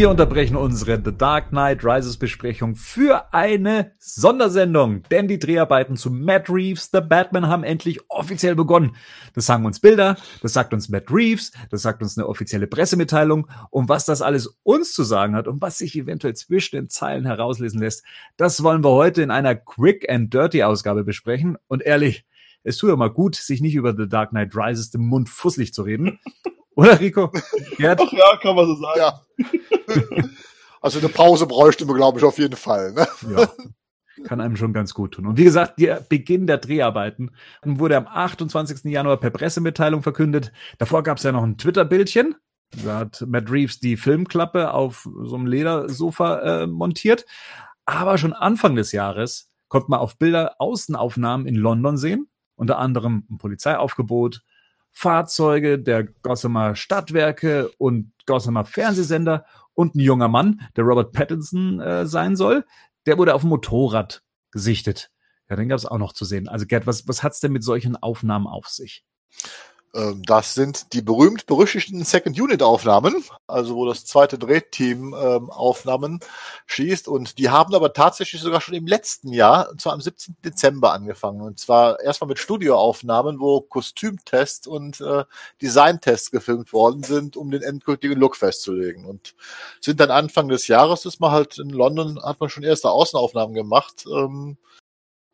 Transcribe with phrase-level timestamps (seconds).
[0.00, 6.10] Wir unterbrechen unsere The Dark Knight Rises Besprechung für eine Sondersendung, denn die Dreharbeiten zu
[6.10, 8.96] Matt Reeves The Batman haben endlich offiziell begonnen.
[9.34, 13.46] Das sagen uns Bilder, das sagt uns Matt Reeves, das sagt uns eine offizielle Pressemitteilung
[13.68, 17.26] und was das alles uns zu sagen hat und was sich eventuell zwischen den Zeilen
[17.26, 18.02] herauslesen lässt,
[18.38, 22.24] das wollen wir heute in einer Quick and Dirty Ausgabe besprechen und ehrlich,
[22.62, 25.72] es tut ja mal gut, sich nicht über The Dark Knight Rises den Mund fusselig
[25.72, 26.18] zu reden.
[26.76, 27.32] Oder Rico?
[27.76, 28.00] Gerd?
[28.02, 28.98] Ach ja, kann man so sagen.
[28.98, 29.20] Ja.
[30.80, 32.92] also eine Pause bräuchte man, glaube ich, auf jeden Fall.
[32.92, 33.06] Ne?
[33.34, 33.48] Ja.
[34.24, 35.26] Kann einem schon ganz gut tun.
[35.26, 37.30] Und wie gesagt, der Beginn der Dreharbeiten
[37.64, 38.84] wurde am 28.
[38.84, 40.52] Januar per Pressemitteilung verkündet.
[40.78, 42.34] Davor gab es ja noch ein Twitter-Bildchen.
[42.84, 47.26] Da hat Matt Reeves die Filmklappe auf so einem Ledersofa äh, montiert.
[47.84, 52.28] Aber schon Anfang des Jahres konnte man auf Bilder Außenaufnahmen in London sehen.
[52.60, 54.42] Unter anderem ein Polizeiaufgebot,
[54.90, 62.04] Fahrzeuge der Gossamer Stadtwerke und Gossamer Fernsehsender und ein junger Mann, der Robert Pattinson äh,
[62.04, 62.66] sein soll,
[63.06, 65.10] der wurde auf dem Motorrad gesichtet.
[65.48, 66.48] Ja, den gab es auch noch zu sehen.
[66.48, 69.06] Also Gerd, was, was hat's denn mit solchen Aufnahmen auf sich?
[69.92, 76.20] Ähm, das sind die berühmt-berüchtigten Second-Unit-Aufnahmen, also wo das zweite Drehteam ähm, Aufnahmen
[76.66, 77.08] schießt.
[77.08, 80.36] Und die haben aber tatsächlich sogar schon im letzten Jahr, und zwar am 17.
[80.44, 81.40] Dezember angefangen.
[81.40, 85.24] Und zwar erstmal mit Studioaufnahmen, wo Kostümtests und äh,
[85.60, 89.04] Designtests gefilmt worden sind, um den endgültigen Look festzulegen.
[89.04, 89.34] Und
[89.80, 93.54] sind dann Anfang des Jahres, ist man halt in London, hat man schon erste Außenaufnahmen
[93.54, 94.04] gemacht.
[94.06, 94.56] Ähm,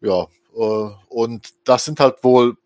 [0.01, 2.57] ja, äh, und das sind halt wohl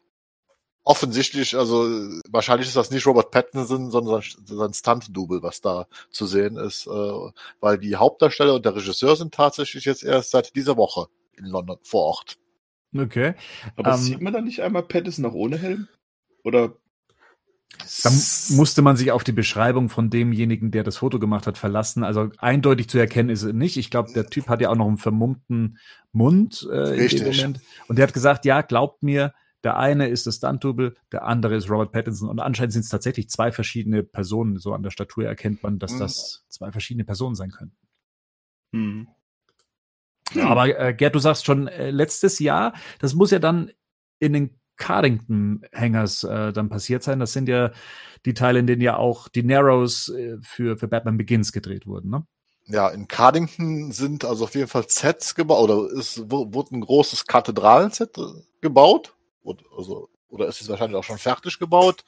[0.91, 1.85] offensichtlich, also
[2.29, 7.31] wahrscheinlich ist das nicht Robert Pattinson, sondern sein Stunt-Double, was da zu sehen ist, äh,
[7.61, 11.07] weil die Hauptdarsteller und der Regisseur sind tatsächlich jetzt erst seit dieser Woche
[11.39, 12.39] in London vor Ort.
[12.93, 13.35] Okay.
[13.77, 15.87] Aber um, ähm, sieht man da nicht einmal Pattinson noch ohne Helm?
[16.43, 16.75] Oder
[18.03, 18.11] da
[18.51, 22.03] musste man sich auf die Beschreibung von demjenigen, der das Foto gemacht hat, verlassen.
[22.03, 23.77] Also eindeutig zu erkennen ist es nicht.
[23.77, 25.79] Ich glaube, der Typ hat ja auch noch einen vermummten
[26.11, 27.61] Mund äh, in dem Moment.
[27.87, 29.33] Und der hat gesagt, ja, glaubt mir,
[29.65, 32.29] der eine ist das Stunt-Double, der andere ist Robert Pattinson.
[32.29, 34.59] Und anscheinend sind es tatsächlich zwei verschiedene Personen.
[34.59, 35.99] So an der Statur erkennt man, dass mhm.
[35.99, 37.77] das zwei verschiedene Personen sein könnten.
[38.73, 39.09] Mhm.
[40.33, 43.71] Ja, aber äh, Gerd, du sagst schon äh, letztes Jahr, das muss ja dann
[44.21, 47.21] in den Cardington-Hangers äh, dann passiert sein.
[47.21, 47.73] Das sind ja
[48.25, 52.11] die Teile, in denen ja auch die Narrows äh, für, für Batman Begins gedreht wurden,
[52.11, 52.27] ne?
[52.67, 57.27] Ja, in Cardington sind also auf jeden Fall Sets gebaut, oder es wurde ein großes
[57.27, 58.23] Kathedralenset äh,
[58.61, 62.05] gebaut, oder, also, oder ist es wahrscheinlich auch schon fertig gebaut.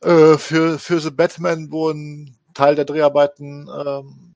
[0.00, 4.34] Äh, für, für The Batman, wo ein Teil der Dreharbeiten ähm,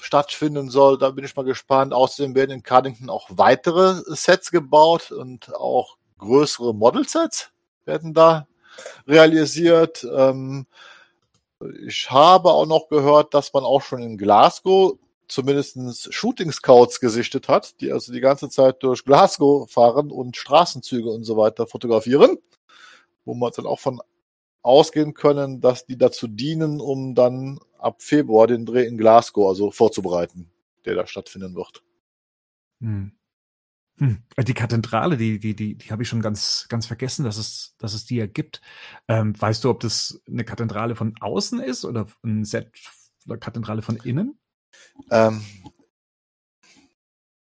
[0.00, 0.98] stattfinden soll.
[0.98, 1.92] Da bin ich mal gespannt.
[1.92, 7.50] Außerdem werden in Cardington auch weitere Sets gebaut und auch größere Model-Sets
[7.84, 8.46] werden da
[9.06, 10.06] realisiert.
[10.14, 10.66] Ähm,
[11.86, 14.98] ich habe auch noch gehört, dass man auch schon in Glasgow
[15.30, 21.08] zumindest Shooting Scouts gesichtet hat, die also die ganze Zeit durch Glasgow fahren und Straßenzüge
[21.08, 22.38] und so weiter fotografieren,
[23.24, 24.00] wo man dann auch von
[24.62, 29.70] ausgehen können, dass die dazu dienen, um dann ab Februar den Dreh in Glasgow also
[29.70, 30.50] vorzubereiten,
[30.84, 31.82] der da stattfinden wird.
[32.80, 33.12] Hm.
[33.98, 34.22] Hm.
[34.46, 37.92] Die Kathedrale, die, die, die, die habe ich schon ganz, ganz vergessen, dass es, dass
[37.92, 38.62] es die ja gibt.
[39.08, 42.72] Ähm, weißt du, ob das eine Kathedrale von außen ist oder ein Set
[43.26, 44.39] oder Kathedrale von innen?
[45.10, 45.44] Ähm,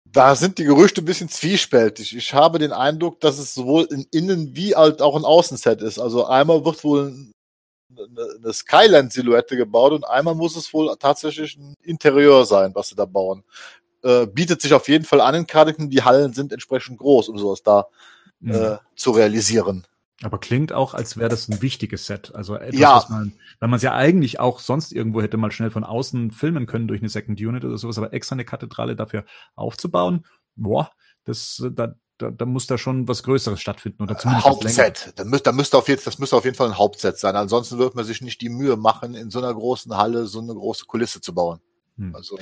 [0.05, 2.16] da sind die Gerüchte ein bisschen zwiespältig.
[2.16, 6.00] Ich habe den Eindruck, dass es sowohl in Innen- wie halt auch ein Außenset ist.
[6.00, 7.31] Also einmal wird wohl
[7.95, 13.05] eine Skyline-Silhouette gebaut und einmal muss es wohl tatsächlich ein Interieur sein, was sie da
[13.05, 13.44] bauen.
[14.03, 15.89] Äh, bietet sich auf jeden Fall an in Cardington.
[15.89, 17.88] Die Hallen sind entsprechend groß, um sowas da
[18.39, 18.53] mhm.
[18.53, 19.85] äh, zu realisieren.
[20.23, 22.34] Aber klingt auch, als wäre das ein wichtiges Set.
[22.34, 22.96] Also etwas, ja.
[22.96, 26.31] was man, weil man es ja eigentlich auch sonst irgendwo hätte mal schnell von außen
[26.31, 29.25] filmen können durch eine Second Unit oder sowas, aber extra eine Kathedrale dafür
[29.55, 30.25] aufzubauen,
[30.55, 30.91] boah,
[31.23, 35.14] das, da, da, da muss da schon was Größeres stattfinden oder zumindest Hauptset.
[35.16, 37.35] Da müsste, da müsste auf jeden, das müsste auf jeden Fall ein Hauptset sein.
[37.35, 40.53] Ansonsten wird man sich nicht die Mühe machen, in so einer großen Halle so eine
[40.53, 41.59] große Kulisse zu bauen.
[41.97, 42.16] Hm.
[42.16, 42.40] Also.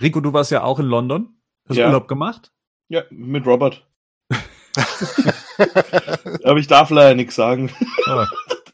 [0.00, 1.38] Rico, du warst ja auch in London.
[1.68, 1.86] Hast ja.
[1.86, 2.52] Urlaub gemacht?
[2.88, 3.86] Ja, mit Robert.
[6.44, 7.70] aber ich darf leider nichts sagen.
[8.06, 8.24] Oh,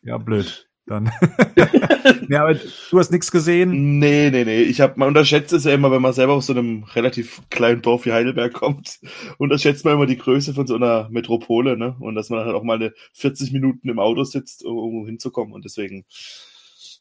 [0.03, 0.69] ja, blöd.
[0.87, 1.11] Dann.
[2.29, 3.99] ja, aber du hast nichts gesehen?
[3.99, 4.63] Nee, nee, nee.
[4.63, 7.81] Ich hab, man unterschätzt es ja immer, wenn man selber aus so einem relativ kleinen
[7.81, 9.01] Dorf wie Heidelberg kommt,
[9.39, 11.97] unterschätzt man immer die Größe von so einer Metropole, ne?
[12.01, 15.55] Und dass man halt auch mal eine 40 Minuten im Auto sitzt, um, um hinzukommen.
[15.55, 16.05] Und deswegen,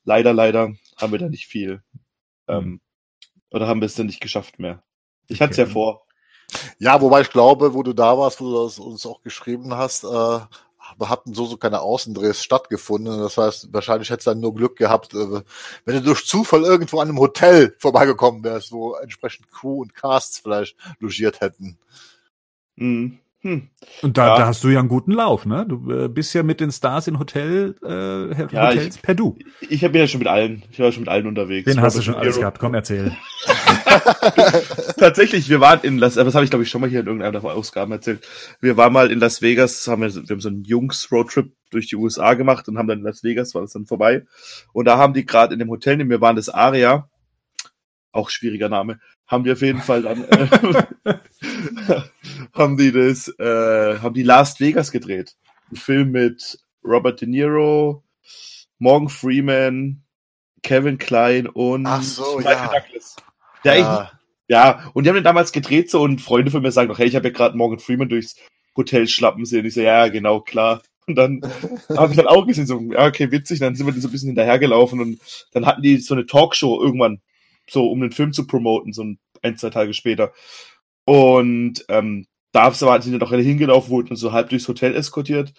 [0.05, 1.83] leider, leider, haben wir da nicht viel.
[2.47, 2.79] Ähm,
[3.51, 4.83] oder haben wir es denn nicht geschafft mehr.
[5.27, 5.43] Ich okay.
[5.43, 6.05] hatte es ja vor.
[6.79, 10.03] Ja, wobei ich glaube, wo du da warst, wo du das uns auch geschrieben hast,
[10.03, 10.39] äh,
[10.99, 13.19] hatten so so keine Außendrehs stattgefunden.
[13.19, 15.41] Das heißt, wahrscheinlich hätte es dann nur Glück gehabt, äh,
[15.85, 20.39] wenn du durch Zufall irgendwo an einem Hotel vorbeigekommen wärst, wo entsprechend Crew und Casts
[20.39, 21.77] vielleicht logiert hätten.
[22.75, 23.19] Mhm.
[23.43, 23.67] Hm.
[24.01, 24.37] Und da, ja.
[24.37, 25.65] da hast du ja einen guten Lauf, ne?
[25.67, 29.37] Du äh, bist ja mit den Stars in Hotel, äh, ja, Hotels ich, per Du.
[29.59, 31.65] Ich habe ja schon mit allen, ich war schon mit allen unterwegs.
[31.65, 33.11] Den hast du schon alles gehabt, komm, erzähl.
[34.97, 37.39] Tatsächlich, wir waren in Las, das habe ich glaube ich schon mal hier in irgendeiner
[37.39, 38.27] der Ausgaben erzählt.
[38.61, 41.95] Wir waren mal in Las Vegas, haben wir, wir haben so einen Jungs-Roadtrip durch die
[41.95, 44.25] USA gemacht und haben dann in Las Vegas, war das dann vorbei.
[44.71, 47.09] Und da haben die gerade in dem Hotel, in dem wir waren, das Aria,
[48.11, 51.17] auch schwieriger Name, haben die auf jeden Fall dann, äh,
[52.53, 55.35] haben die das, äh, haben die Last Vegas gedreht.
[55.71, 58.03] Ein Film mit Robert De Niro,
[58.77, 60.03] Morgan Freeman,
[60.61, 62.79] Kevin Klein und so, Michael ja.
[62.79, 63.15] Douglas.
[63.63, 63.75] Ja.
[63.75, 64.19] Ich,
[64.49, 67.07] ja, und die haben den damals gedreht so und Freunde von mir sagen doch, hey,
[67.07, 68.35] ich habe ja gerade Morgan Freeman durchs
[68.75, 69.65] Hotel schlappen sehen.
[69.65, 70.81] Ich so, ja, genau, klar.
[71.07, 71.41] Und dann
[71.97, 74.29] habe ich dann auch gesehen, so, ja, okay, witzig, dann sind wir so ein bisschen
[74.29, 75.19] hinterhergelaufen und
[75.53, 77.21] dann hatten die so eine Talkshow irgendwann,
[77.69, 79.03] so um den Film zu promoten, so
[79.41, 80.33] ein, zwei Tage später.
[81.05, 85.53] Und ähm, da sind wir doch alle hingelaufen, wurden so halb durchs Hotel eskortiert.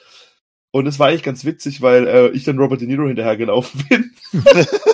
[0.70, 4.14] Und es war eigentlich ganz witzig, weil äh, ich dann Robert De Niro hinterhergelaufen bin.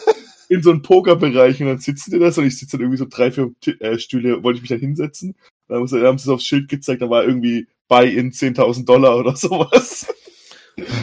[0.50, 3.06] in so einen Pokerbereich und dann sitzen die das und ich sitze dann irgendwie so
[3.08, 5.36] drei, vier äh, Stühle, wollte ich mich dann hinsetzen.
[5.68, 8.84] Dann haben sie, haben sie es aufs Schild gezeigt, da war irgendwie bei in 10.000
[8.84, 10.12] Dollar oder sowas.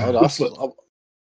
[0.03, 0.75] Aber da hast du, aber,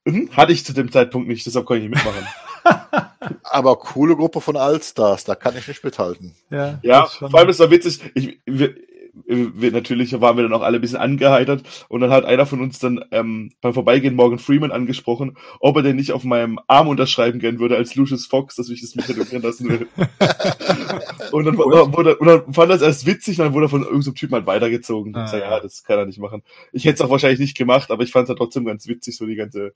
[0.07, 0.29] hm?
[0.37, 2.27] Hatte ich zu dem Zeitpunkt nicht, deshalb kann ich nicht mitmachen.
[3.43, 6.35] aber coole Gruppe von Allstars, da kann ich nicht mithalten.
[6.51, 8.01] Ja, ja vor allem ist war witzig.
[8.13, 8.75] Ich, wir,
[9.13, 12.61] wir, natürlich waren wir dann auch alle ein bisschen angeheitert und dann hat einer von
[12.61, 16.87] uns dann ähm, beim Vorbeigehen Morgan Freeman angesprochen, ob er denn nicht auf meinem Arm
[16.87, 19.87] unterschreiben gern würde als Lucius Fox, dass ich das mich tätowieren lassen will.
[21.31, 24.15] und, dann, wurde, und dann fand er es erst witzig, dann wurde er von irgendeinem
[24.15, 25.15] Typen halt weitergezogen.
[25.15, 26.43] Ah, ich sag, ja, das kann er nicht machen.
[26.71, 29.17] Ich hätte es auch wahrscheinlich nicht gemacht, aber ich fand es halt trotzdem ganz witzig,
[29.17, 29.73] so die ganze,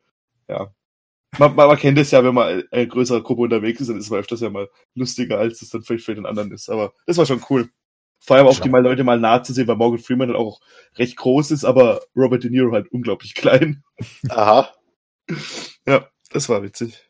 [0.47, 0.73] ja.
[1.37, 4.05] Man, man, man kennt es ja, wenn man eine größere Gruppe unterwegs ist, dann ist
[4.05, 6.69] es öfters ja mal lustiger, als es dann vielleicht für den anderen ist.
[6.69, 7.69] Aber das war schon cool.
[8.25, 10.59] Vor allem auch die mal Leute mal nah zu sehen, weil Morgan Freeman halt auch
[10.97, 13.83] recht groß ist, aber Robert De Niro halt unglaublich klein.
[14.29, 14.73] Aha.
[15.85, 17.07] Ja, das war witzig.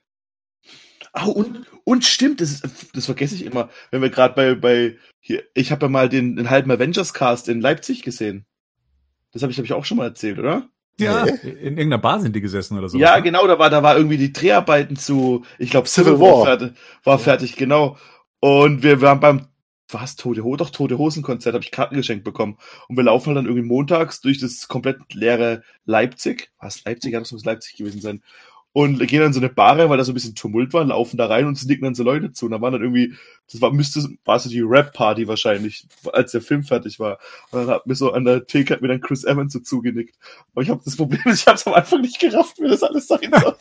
[1.13, 4.97] Ah, und, und stimmt, das, ist, das vergesse ich immer, wenn wir gerade bei, bei
[5.21, 8.45] hier, ich habe ja mal den, den halben Avengers-Cast in Leipzig gesehen.
[9.31, 10.67] Das habe ich, hab ich auch schon mal erzählt, oder?
[10.99, 12.97] Ja, in irgendeiner Bar sind die gesessen oder so.
[12.97, 16.37] Ja, genau, da war, da war irgendwie die Dreharbeiten zu, ich glaube, Civil, Civil War,
[16.37, 16.73] War fertig,
[17.03, 17.97] war fertig, genau.
[18.39, 19.47] Und wir waren beim
[19.89, 22.57] was, Tote Hose, doch Tote Hosen Konzert, habe ich Karten geschenkt bekommen.
[22.87, 26.51] Und wir laufen halt dann irgendwie montags durch das komplett leere Leipzig.
[26.59, 27.13] Was, Leipzig?
[27.13, 28.23] Ja, das muss Leipzig gewesen sein.
[28.73, 31.15] Und gehen dann so eine Bar rein, weil da so ein bisschen Tumult war, laufen
[31.15, 32.45] da rein und nicken dann so Leute zu.
[32.45, 33.13] Und da waren dann irgendwie,
[33.49, 37.19] das war, müsste, war so die Rap-Party wahrscheinlich, als der Film fertig war.
[37.51, 40.17] Und dann hat mir so an der Theke hat mir dann Chris Evans so zugenickt.
[40.51, 43.07] Aber ich habe das Problem, ich habe es am Anfang nicht gerafft, wie das alles
[43.07, 43.55] sein soll.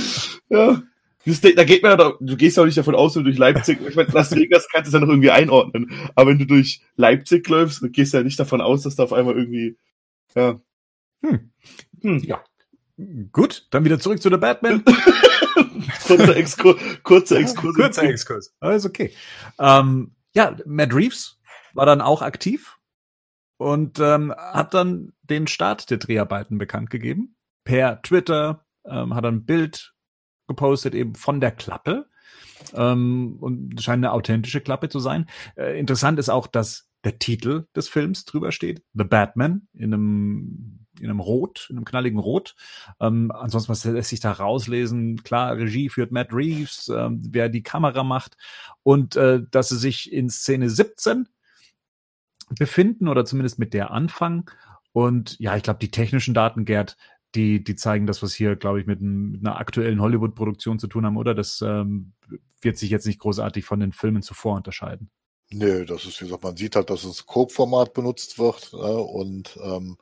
[0.48, 0.82] ja.
[1.30, 3.80] Das, da geht man du gehst ja auch nicht davon aus, wenn du durch Leipzig,
[3.86, 5.92] ich meine, Las Vegas kannst du ja noch irgendwie einordnen.
[6.14, 9.04] Aber wenn du durch Leipzig läufst, dann gehst du ja nicht davon aus, dass da
[9.04, 9.76] auf einmal irgendwie,
[10.34, 10.60] ja.
[11.24, 11.50] Hm.
[12.02, 12.18] Hm.
[12.18, 12.42] Ja.
[13.32, 14.84] Gut, dann wieder zurück zu der Batman.
[16.06, 16.76] kurzer Exkurs.
[17.02, 17.74] Kurzer Exkurs.
[17.74, 18.54] kurzer Exkurs.
[18.60, 19.12] Alles okay.
[19.58, 21.40] Ähm, ja, Matt Reeves
[21.74, 22.78] war dann auch aktiv
[23.56, 27.36] und ähm, hat dann den Start der Dreharbeiten bekannt gegeben.
[27.64, 29.94] Per Twitter ähm, hat er ein Bild
[30.50, 32.06] gepostet, eben von der Klappe.
[32.74, 35.26] Ähm, und scheint eine authentische Klappe zu sein.
[35.56, 40.86] Äh, interessant ist auch, dass der Titel des Films drüber steht, The Batman, in einem,
[40.98, 42.54] in einem Rot, in einem knalligen Rot.
[43.00, 45.22] Ähm, ansonsten, lässt sich da rauslesen?
[45.22, 48.36] Klar, Regie führt Matt Reeves, ähm, wer die Kamera macht
[48.82, 51.26] und äh, dass sie sich in Szene 17
[52.58, 54.44] befinden oder zumindest mit der anfangen.
[54.92, 56.96] Und ja, ich glaube, die technischen Daten, Gerd,
[57.34, 61.06] die, die zeigen das, was hier, glaube ich, mit, mit einer aktuellen Hollywood-Produktion zu tun
[61.06, 61.34] haben, oder?
[61.34, 62.12] Das ähm,
[62.60, 65.10] wird sich jetzt nicht großartig von den Filmen zuvor unterscheiden.
[65.52, 69.58] Nö, das ist, wie gesagt, man sieht halt, dass das Cope-Format benutzt wird äh, und
[69.62, 69.96] ähm,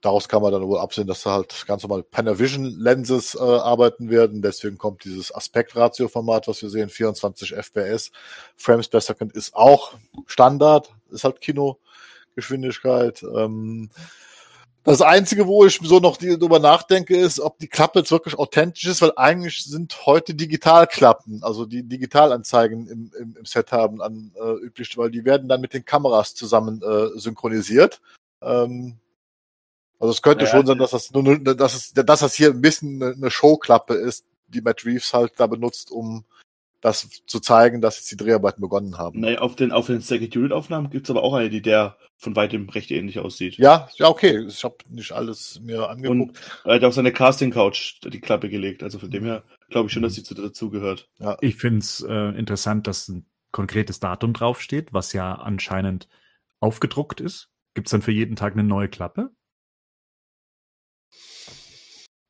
[0.00, 4.42] daraus kann man dann wohl absehen, dass da halt ganz normal Panavision-Lenses äh, arbeiten werden.
[4.42, 8.12] Deswegen kommt dieses Aspekt-Ratio-Format, was wir sehen, 24 FPS.
[8.56, 9.94] Frames per Second ist auch
[10.26, 13.24] Standard, ist halt Kinogeschwindigkeit.
[13.24, 13.90] Ähm,
[14.84, 18.86] das Einzige, wo ich so noch drüber nachdenke, ist, ob die Klappe jetzt wirklich authentisch
[18.86, 24.32] ist, weil eigentlich sind heute Digitalklappen, also die Digitalanzeigen im, im, im Set haben, an,
[24.40, 28.00] äh, üblich, weil die werden dann mit den Kameras zusammen äh, synchronisiert.
[28.40, 28.96] Ähm,
[29.98, 32.62] also es könnte ja, schon sein, dass das, nur, dass, es, dass das hier ein
[32.62, 36.24] bisschen eine Showklappe ist, die Matt Reeves halt da benutzt, um
[36.80, 39.20] das zu zeigen, dass jetzt die Dreharbeiten begonnen haben.
[39.20, 42.36] Naja, auf den, auf den Second Unit Aufnahmen gibt's aber auch eine, die der von
[42.36, 43.56] weitem recht ähnlich aussieht.
[43.56, 44.44] Ja, ja, okay.
[44.46, 46.38] Ich habe nicht alles mir angeguckt.
[46.64, 48.82] Und er hat auf seine Casting Couch die Klappe gelegt.
[48.82, 51.08] Also von dem her glaube ich schon, dass sie dazu gehört.
[51.18, 51.36] Ja.
[51.40, 56.08] Ich finde es äh, interessant, dass ein konkretes Datum draufsteht, was ja anscheinend
[56.60, 57.48] aufgedruckt ist.
[57.74, 59.30] Gibt's dann für jeden Tag eine neue Klappe?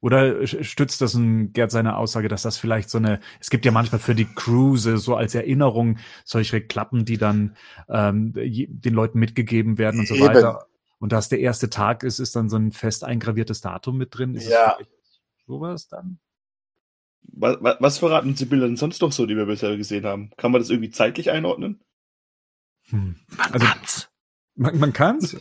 [0.00, 3.72] Oder stützt das ein Gerd seine Aussage, dass das vielleicht so eine, es gibt ja
[3.72, 7.54] manchmal für die Cruise so als Erinnerung solche Klappen, die dann
[7.88, 10.26] ähm, den Leuten mitgegeben werden und so Eben.
[10.26, 10.66] weiter.
[10.98, 14.34] Und dass der erste Tag ist, ist dann so ein fest eingraviertes Datum mit drin.
[14.34, 14.78] Ist ja.
[15.46, 16.18] sowas dann?
[17.22, 20.30] Was, was verraten die Bilder denn sonst noch so, die wir bisher gesehen haben?
[20.36, 21.80] Kann man das irgendwie zeitlich einordnen?
[22.88, 23.16] Hm.
[23.52, 23.66] Also,
[24.60, 25.36] man, man kann's.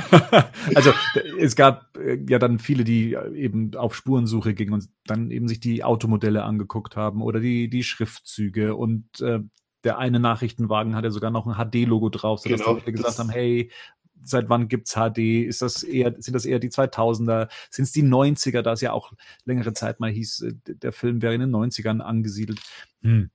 [0.74, 0.92] also
[1.40, 5.60] es gab äh, ja dann viele, die eben auf Spurensuche gingen und dann eben sich
[5.60, 9.40] die Automodelle angeguckt haben oder die die Schriftzüge und äh,
[9.82, 13.30] der eine Nachrichtenwagen hat ja sogar noch ein HD-Logo drauf, sodass genau, Leute gesagt haben,
[13.30, 13.70] hey,
[14.22, 15.46] seit wann gibt's HD?
[15.46, 17.48] Ist das eher, sind das eher die 2000er?
[17.70, 19.12] Sind es die 90er, da es ja auch
[19.44, 22.60] längere Zeit mal hieß, äh, der Film wäre in den 90ern angesiedelt.
[23.02, 23.30] Hm.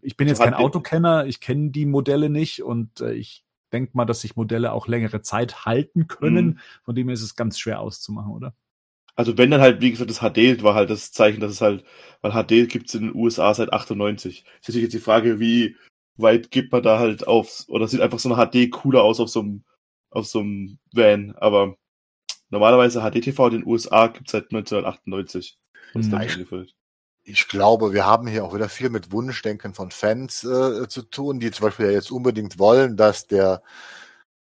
[0.00, 4.04] Ich bin jetzt kein Autokenner, ich kenne die Modelle nicht und äh, ich denke mal,
[4.04, 6.46] dass sich Modelle auch längere Zeit halten können.
[6.46, 6.58] Mhm.
[6.84, 8.54] Von dem her ist es ganz schwer auszumachen, oder?
[9.16, 11.84] Also wenn dann halt, wie gesagt, das HD war halt das Zeichen, dass es halt,
[12.22, 14.44] weil HD gibt's in den USA seit 98.
[14.44, 15.76] ist natürlich jetzt die Frage, wie
[16.16, 19.28] weit gibt man da halt auf, oder sieht einfach so eine HD cooler aus auf
[19.28, 19.64] so einem,
[20.10, 21.76] auf so einem Van, aber
[22.50, 25.58] normalerweise HDTV in den USA gibt's seit 1998.
[25.92, 26.74] Was mhm
[27.24, 31.40] ich glaube, wir haben hier auch wieder viel mit Wunschdenken von Fans äh, zu tun,
[31.40, 33.62] die zum Beispiel ja jetzt unbedingt wollen, dass der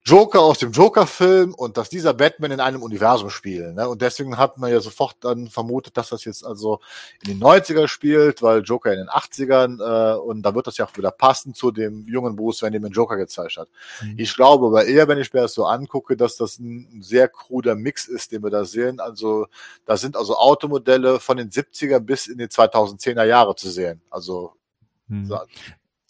[0.06, 3.76] Joker aus dem Joker-Film und dass dieser Batman in einem Universum spielen.
[3.76, 3.88] Ne?
[3.88, 6.80] Und deswegen hat man ja sofort dann vermutet, dass das jetzt also
[7.22, 10.84] in den 90er spielt, weil Joker in den 80ern äh, und da wird das ja
[10.84, 13.68] auch wieder passen zu dem jungen Bruce, wenn dem den Joker gezeigt hat.
[14.02, 14.16] Mhm.
[14.18, 17.74] Ich glaube aber eher, wenn ich mir das so angucke, dass das ein sehr kruder
[17.74, 19.00] Mix ist, den wir da sehen.
[19.00, 19.46] Also
[19.86, 24.02] da sind also Automodelle von den 70er bis in die 2010er Jahre zu sehen.
[24.10, 24.52] Also
[25.08, 25.32] mhm.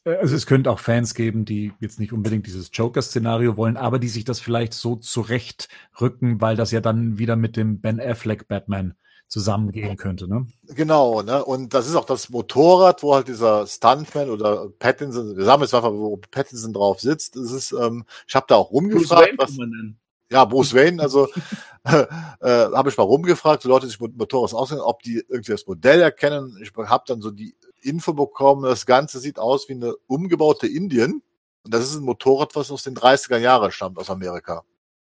[0.04, 3.98] Äh, also es könnte auch Fans geben, die jetzt nicht unbedingt dieses Joker-Szenario wollen, aber
[3.98, 8.48] die sich das vielleicht so zurechtrücken, weil das ja dann wieder mit dem Ben Affleck
[8.48, 8.94] Batman
[9.26, 10.46] zusammengehen könnte, ne?
[10.68, 11.44] Genau, ne?
[11.44, 15.74] Und das ist auch das Motorrad, wo halt dieser Stuntman oder Pattinson, wir sagen jetzt
[15.74, 17.34] einfach, wo Pattinson drauf sitzt.
[17.34, 19.56] Das ist, ähm, ich habe da auch rumgefragt, was.
[20.30, 21.28] Ja, Bruce Wayne, also
[21.84, 22.06] äh,
[22.40, 25.52] äh, habe ich mal rumgefragt, so Leute, die sich mit Motorrad auskennen, ob die irgendwie
[25.52, 26.56] das Modell erkennen.
[26.62, 27.54] Ich habe dann so die
[27.84, 31.22] Info bekommen, das Ganze sieht aus wie eine umgebaute Indien.
[31.62, 34.64] Und das ist ein Motorrad, was aus den 30er Jahren stammt, aus Amerika.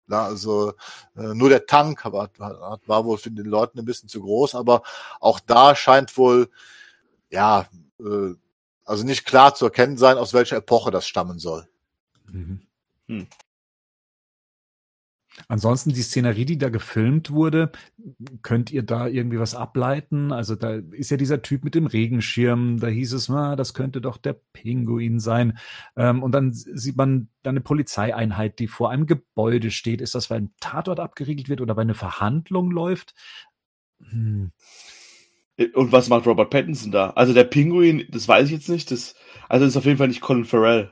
[0.07, 0.73] Ja, also
[1.15, 4.83] äh, nur der Tank war, war wohl für den Leuten ein bisschen zu groß, aber
[5.19, 6.49] auch da scheint wohl,
[7.29, 7.67] ja,
[7.99, 8.35] äh,
[8.83, 11.67] also nicht klar zu erkennen sein, aus welcher Epoche das stammen soll.
[12.31, 12.61] Mhm.
[13.07, 13.27] Hm.
[15.47, 17.71] Ansonsten die Szenerie, die da gefilmt wurde,
[18.41, 20.31] könnt ihr da irgendwie was ableiten?
[20.31, 24.01] Also da ist ja dieser Typ mit dem Regenschirm, da hieß es, na, das könnte
[24.01, 25.57] doch der Pinguin sein.
[25.95, 30.01] Ähm, und dann sieht man da eine Polizeieinheit, die vor einem Gebäude steht.
[30.01, 33.13] Ist das, weil ein Tatort abgeriegelt wird oder weil eine Verhandlung läuft?
[34.09, 34.51] Hm.
[35.73, 37.11] Und was macht Robert Pattinson da?
[37.11, 38.91] Also der Pinguin, das weiß ich jetzt nicht.
[38.91, 39.15] Das,
[39.47, 40.91] also das ist auf jeden Fall nicht Colin Farrell.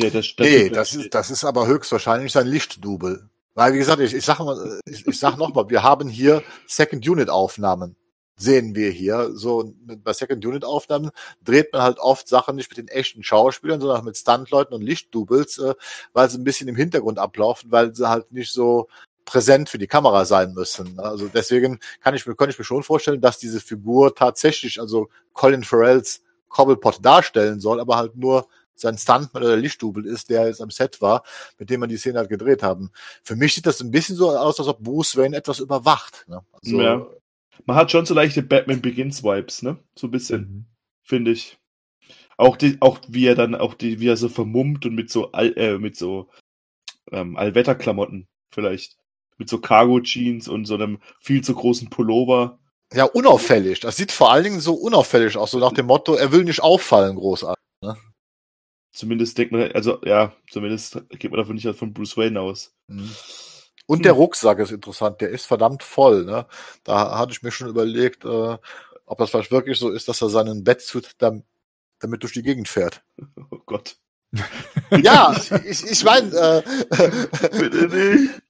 [0.00, 3.28] Der, der, der nee, das ist, das ist aber höchstwahrscheinlich sein Lichtdubel.
[3.58, 7.08] Weil, wie gesagt, ich, ich sage mal, ich, ich sag nochmal, wir haben hier Second
[7.08, 7.96] Unit Aufnahmen.
[8.36, 9.32] Sehen wir hier.
[9.34, 11.10] So, bei Second Unit Aufnahmen
[11.42, 15.58] dreht man halt oft Sachen nicht mit den echten Schauspielern, sondern mit Stuntleuten und Lichtdoubles,
[15.58, 15.74] äh,
[16.12, 18.86] weil sie ein bisschen im Hintergrund ablaufen, weil sie halt nicht so
[19.24, 21.00] präsent für die Kamera sein müssen.
[21.00, 25.08] Also deswegen kann ich mir, kann ich mir schon vorstellen, dass diese Figur tatsächlich, also
[25.32, 28.46] Colin Farrells Cobblepot darstellen soll, aber halt nur
[28.80, 31.24] sein Stuntman oder Lichtdubel ist, der jetzt am Set war,
[31.58, 32.90] mit dem man die Szene halt gedreht haben.
[33.22, 36.24] Für mich sieht das ein bisschen so aus, als ob Bruce Wayne etwas überwacht.
[36.28, 36.42] Ne?
[36.52, 37.06] Also, ja.
[37.66, 39.78] Man hat schon so leichte Batman Begins Vibes, ne?
[39.94, 40.64] So ein bisschen, mhm.
[41.02, 41.58] finde ich.
[42.36, 45.32] Auch die, auch wie er dann, auch die, wie er so vermummt und mit so,
[45.32, 46.28] All, äh, mit so
[47.10, 48.96] ähm, Allwetterklamotten vielleicht,
[49.38, 52.58] mit so Cargo Jeans und so einem viel zu großen Pullover.
[52.92, 53.80] Ja, unauffällig.
[53.80, 56.62] Das sieht vor allen Dingen so unauffällig aus, so nach dem Motto, er will nicht
[56.62, 57.62] auffallen, großartig.
[58.98, 62.74] Zumindest denkt man, also ja, zumindest geht man davon nicht von Bruce Wayne aus.
[62.88, 63.08] Mhm.
[63.86, 64.18] Und der hm.
[64.18, 66.24] Rucksack ist interessant, der ist verdammt voll.
[66.24, 66.46] Ne?
[66.82, 68.58] Da hatte ich mir schon überlegt, äh,
[69.06, 71.44] ob das vielleicht wirklich so ist, dass er seinen Bettsuit damit,
[72.00, 73.04] damit durch die Gegend fährt.
[73.52, 73.96] Oh Gott.
[74.90, 75.32] Ja,
[75.64, 76.62] ich, ich meine, äh,
[77.56, 78.42] bitte nicht.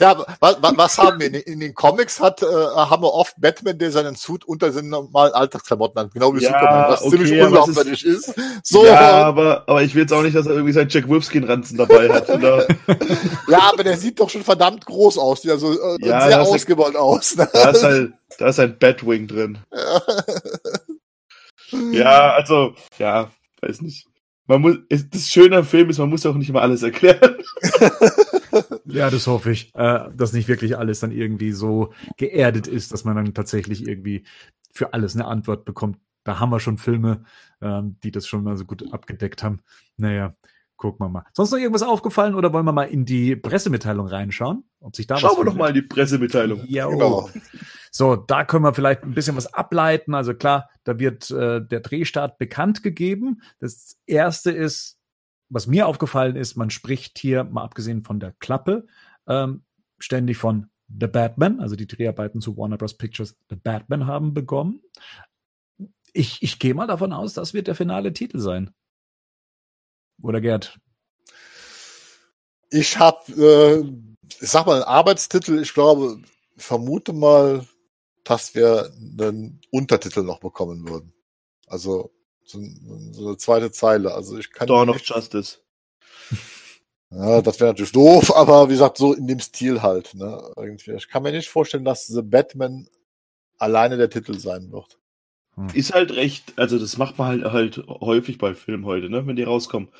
[0.00, 1.28] Ja, was, was haben wir?
[1.28, 4.90] In, in, den Comics hat, äh, haben wir oft Batman, der seinen Suit unter seinen
[4.90, 8.40] normalen Alltagsklamotten hat, genau wie ja, Superman, was okay, ziemlich unglaubwürdig ist, ist.
[8.62, 11.78] So, ja, aber, aber ich will jetzt auch nicht, dass er irgendwie seinen Jack Wolfskin-Ranzen
[11.78, 12.28] dabei hat.
[12.28, 12.66] Oder?
[13.48, 16.96] ja, aber der sieht doch schon verdammt groß aus, sieht also äh, ja, sehr ausgebaut
[16.96, 17.36] aus.
[17.36, 17.48] Ne?
[17.52, 19.58] Da ist halt, da ist ein Batwing drin.
[21.92, 23.30] ja, also, ja,
[23.62, 24.06] weiß nicht
[24.58, 24.76] man muss,
[25.10, 27.36] das Schöne am Film ist, man muss auch nicht immer alles erklären.
[28.84, 33.04] ja, das hoffe ich, äh, dass nicht wirklich alles dann irgendwie so geerdet ist, dass
[33.04, 34.24] man dann tatsächlich irgendwie
[34.72, 35.98] für alles eine Antwort bekommt.
[36.24, 37.24] Da haben wir schon Filme,
[37.60, 39.60] ähm, die das schon mal so gut abgedeckt haben.
[39.96, 40.34] Naja,
[40.76, 41.24] gucken wir mal.
[41.32, 44.64] Sonst noch irgendwas aufgefallen oder wollen wir mal in die Pressemitteilung reinschauen?
[44.80, 46.64] Ob sich da Schauen wir doch mal in die Pressemitteilung.
[46.66, 47.30] Ja, genau.
[47.94, 50.14] So, da können wir vielleicht ein bisschen was ableiten.
[50.14, 53.42] Also klar, da wird äh, der Drehstart bekannt gegeben.
[53.58, 54.98] Das erste ist,
[55.50, 58.86] was mir aufgefallen ist, man spricht hier, mal abgesehen von der Klappe,
[59.26, 59.64] ähm,
[59.98, 62.96] ständig von The Batman, also die Dreharbeiten zu Warner Bros.
[62.96, 64.80] Pictures The Batman haben begonnen.
[66.14, 68.70] Ich, ich gehe mal davon aus, das wird der finale Titel sein.
[70.22, 70.78] Oder Gerd?
[72.70, 73.84] Ich habe, äh,
[74.40, 75.58] ich sag mal, einen Arbeitstitel.
[75.58, 76.22] Ich glaube,
[76.56, 77.66] vermute mal,
[78.24, 81.12] dass wir einen Untertitel noch bekommen würden.
[81.66, 82.12] Also
[82.44, 82.60] so,
[83.12, 84.14] so eine zweite Zeile.
[84.14, 84.66] Also ich kann.
[84.66, 85.58] Dawn of Justice.
[87.14, 90.14] Ja, das wäre natürlich doof, aber wie gesagt, so in dem Stil halt.
[90.14, 90.50] Ne?
[90.56, 90.92] Irgendwie.
[90.92, 92.88] Ich kann mir nicht vorstellen, dass The Batman
[93.58, 94.98] alleine der Titel sein wird.
[95.56, 95.68] Hm.
[95.74, 99.36] Ist halt recht, also das macht man halt, halt häufig bei Filmen heute, ne, wenn
[99.36, 99.90] die rauskommen.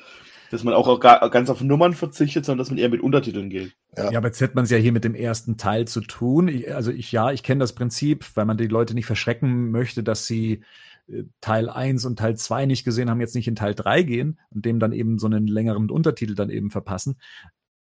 [0.53, 3.73] Dass man auch gar, ganz auf Nummern verzichtet, sondern dass man eher mit Untertiteln geht.
[3.97, 6.49] Ja, ja aber jetzt hätte man es ja hier mit dem ersten Teil zu tun.
[6.49, 10.03] Ich, also ich, ja, ich kenne das Prinzip, weil man die Leute nicht verschrecken möchte,
[10.03, 10.63] dass sie
[11.09, 14.39] äh, Teil 1 und Teil 2 nicht gesehen haben, jetzt nicht in Teil 3 gehen
[14.51, 17.17] und dem dann eben so einen längeren Untertitel dann eben verpassen.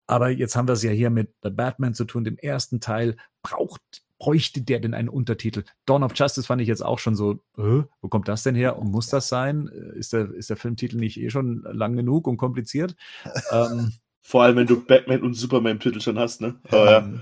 [0.08, 3.18] Aber jetzt haben wir es ja hier mit The Batman zu tun, dem ersten Teil.
[3.44, 5.64] Braucht bräuchte der denn einen Untertitel?
[5.88, 8.78] Dawn of Justice fand ich jetzt auch schon so, äh, wo kommt das denn her
[8.78, 9.68] und muss das sein?
[9.96, 12.96] Ist der, ist der Filmtitel nicht eh schon lang genug und kompliziert?
[13.52, 16.60] ähm, Vor allem, wenn du Batman und Superman im Titel schon hast, ne?
[16.66, 17.22] Aber, ja.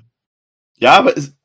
[0.76, 1.38] ja, aber es,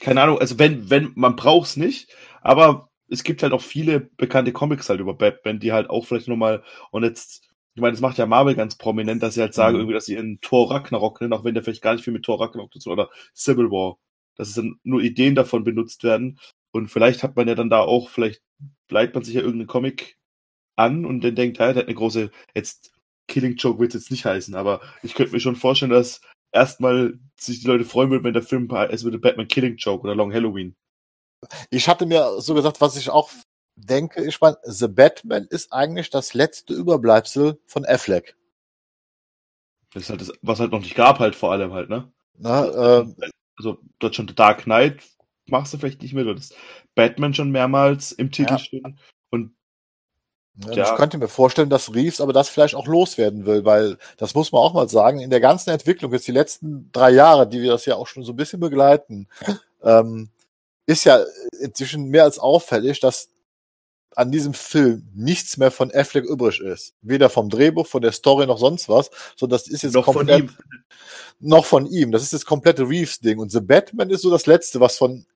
[0.00, 4.52] keine Ahnung, also wenn, wenn, man braucht's nicht, aber es gibt halt auch viele bekannte
[4.52, 8.18] Comics halt über Batman, die halt auch vielleicht nochmal, und jetzt, ich meine, das macht
[8.18, 9.80] ja Marvel ganz prominent, dass sie halt sagen, mhm.
[9.80, 12.22] irgendwie, dass sie in Thor Ragnarok nennen, auch wenn der vielleicht gar nicht viel mit
[12.22, 13.96] Thor Ragnarok zu tun oder Civil War
[14.40, 16.38] dass dann nur Ideen davon benutzt werden.
[16.72, 18.42] Und vielleicht hat man ja dann da auch, vielleicht
[18.88, 20.16] bleibt man sich ja irgendeinen Comic
[20.76, 22.92] an und dann denkt, ja, der hat eine große, jetzt
[23.28, 26.20] Killing Joke wird es jetzt nicht heißen, aber ich könnte mir schon vorstellen, dass
[26.52, 30.14] erstmal sich die Leute freuen würden, wenn der Film es würde Batman Killing Joke oder
[30.14, 30.74] Long Halloween.
[31.70, 33.30] Ich hatte mir so gesagt, was ich auch
[33.76, 38.36] denke, ich meine, The Batman ist eigentlich das letzte Überbleibsel von Affleck.
[39.92, 42.12] Das ist halt das, was halt noch nicht gab, halt vor allem halt, ne?
[42.38, 43.06] Na, äh,
[43.60, 45.02] also dort schon The Dark Knight
[45.46, 46.54] machst du vielleicht nicht mehr, du hattest
[46.94, 48.58] Batman schon mehrmals im Titel ja.
[48.58, 48.98] stehen
[49.30, 49.52] und
[50.66, 50.90] ja, ja.
[50.90, 54.52] Ich könnte mir vorstellen, dass Reeves aber das vielleicht auch loswerden will, weil das muss
[54.52, 57.70] man auch mal sagen, in der ganzen Entwicklung, jetzt die letzten drei Jahre, die wir
[57.70, 59.28] das ja auch schon so ein bisschen begleiten,
[59.82, 60.28] ähm,
[60.86, 61.24] ist ja
[61.62, 63.30] inzwischen mehr als auffällig, dass
[64.16, 66.94] an diesem Film nichts mehr von Affleck übrig ist.
[67.02, 70.48] Weder vom Drehbuch, von der Story noch sonst was, sondern das ist jetzt noch komplett,
[70.48, 70.56] von ihm.
[71.38, 72.12] noch von ihm.
[72.12, 73.38] Das ist das komplette Reeves-Ding.
[73.38, 75.26] Und The Batman ist so das Letzte, was von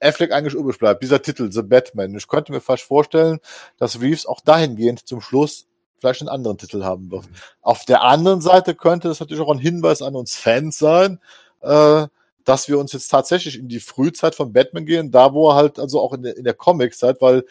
[0.00, 1.02] Affleck eigentlich übrig bleibt.
[1.02, 2.14] Dieser Titel, The Batman.
[2.14, 3.40] Ich könnte mir fast vorstellen,
[3.78, 5.66] dass Reeves auch dahingehend zum Schluss
[5.98, 7.24] vielleicht einen anderen Titel haben wird.
[7.60, 11.20] Auf der anderen Seite könnte es natürlich auch ein Hinweis an uns Fans sein,
[11.62, 12.06] äh,
[12.44, 15.78] dass wir uns jetzt tatsächlich in die Frühzeit von Batman gehen, da wo er halt
[15.78, 17.44] also auch in der, in der Comic-Zeit, weil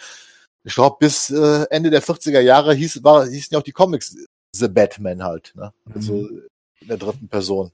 [0.63, 4.15] ich glaube, bis äh, Ende der 40er Jahre hieß, war, hießen ja auch die Comics
[4.53, 5.73] The Batman halt, ne?
[5.93, 6.43] Also mhm.
[6.81, 7.71] in der dritten Person.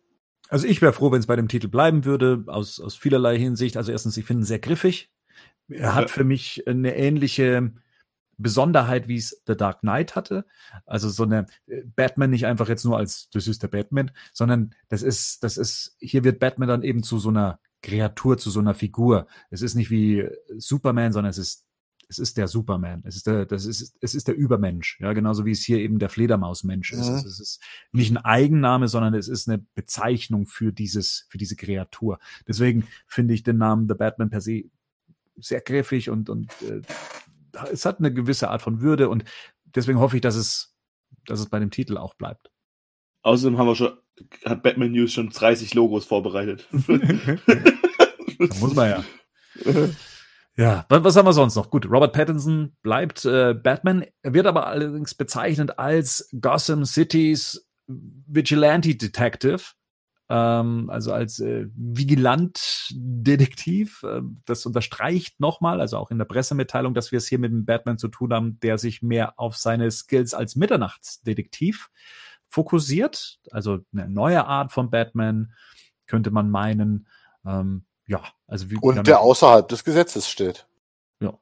[0.50, 3.78] Also ich wäre froh, wenn es bei dem Titel bleiben würde, aus, aus vielerlei Hinsicht.
[3.78, 5.10] Also erstens, ich finde ihn sehr griffig.
[5.70, 7.72] Er hat für mich eine ähnliche
[8.38, 10.46] Besonderheit, wie es The Dark Knight hatte.
[10.86, 14.76] Also so eine äh, Batman nicht einfach jetzt nur als, das ist der Batman, sondern
[14.90, 18.60] das ist, das ist, hier wird Batman dann eben zu so einer Kreatur, zu so
[18.60, 19.28] einer Figur.
[19.50, 21.66] Es ist nicht wie Superman, sondern es ist
[22.14, 25.46] es ist der Superman, es ist der, das ist, es ist der Übermensch, ja, genauso
[25.46, 27.10] wie es hier eben der Fledermausmensch ist.
[27.10, 27.16] Mhm.
[27.16, 31.56] Also es ist nicht ein Eigenname, sondern es ist eine Bezeichnung für dieses, für diese
[31.56, 32.20] Kreatur.
[32.48, 34.66] Deswegen finde ich den Namen The Batman per se
[35.38, 36.82] sehr griffig und, und äh,
[37.72, 39.26] es hat eine gewisse Art von Würde und
[39.66, 40.76] deswegen hoffe ich, dass es,
[41.26, 42.52] dass es bei dem Titel auch bleibt.
[43.24, 43.98] Außerdem haben wir schon,
[44.46, 46.68] hat Batman News schon 30 Logos vorbereitet.
[46.88, 49.04] da muss man ja.
[50.56, 51.72] Ja, was, haben wir sonst noch?
[51.72, 58.96] Gut, Robert Pattinson bleibt äh, Batman, er wird aber allerdings bezeichnet als Gotham Cities Vigilante
[58.96, 59.64] Detective,
[60.30, 64.04] ähm, also als äh, Vigilant-Detektiv.
[64.04, 67.66] Äh, das unterstreicht nochmal, also auch in der Pressemitteilung, dass wir es hier mit einem
[67.66, 71.90] Batman zu tun haben, der sich mehr auf seine Skills als Mitternachtsdetektiv
[72.48, 73.40] fokussiert.
[73.50, 75.52] Also eine neue Art von Batman,
[76.06, 77.08] könnte man meinen.
[77.46, 80.68] Ähm, ja, also wie, Und der außerhalb des Gesetzes steht.
[81.20, 81.38] Ja.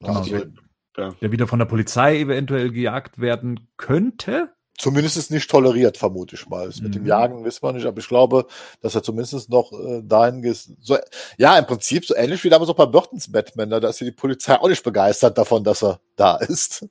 [0.00, 4.54] Genau, der, der wieder von der Polizei eventuell gejagt werden könnte.
[4.76, 6.66] Zumindest ist nicht toleriert, vermute ich mal.
[6.66, 6.82] Mhm.
[6.82, 7.08] Mit dem mhm.
[7.08, 8.46] Jagen wissen wir nicht, aber ich glaube,
[8.80, 10.72] dass er zumindest noch äh, dahin ist.
[10.80, 10.98] So,
[11.38, 13.70] ja, im Prinzip so ähnlich wie damals auch bei Burtons Batman.
[13.70, 16.88] Da ist die Polizei auch nicht begeistert davon, dass er da ist.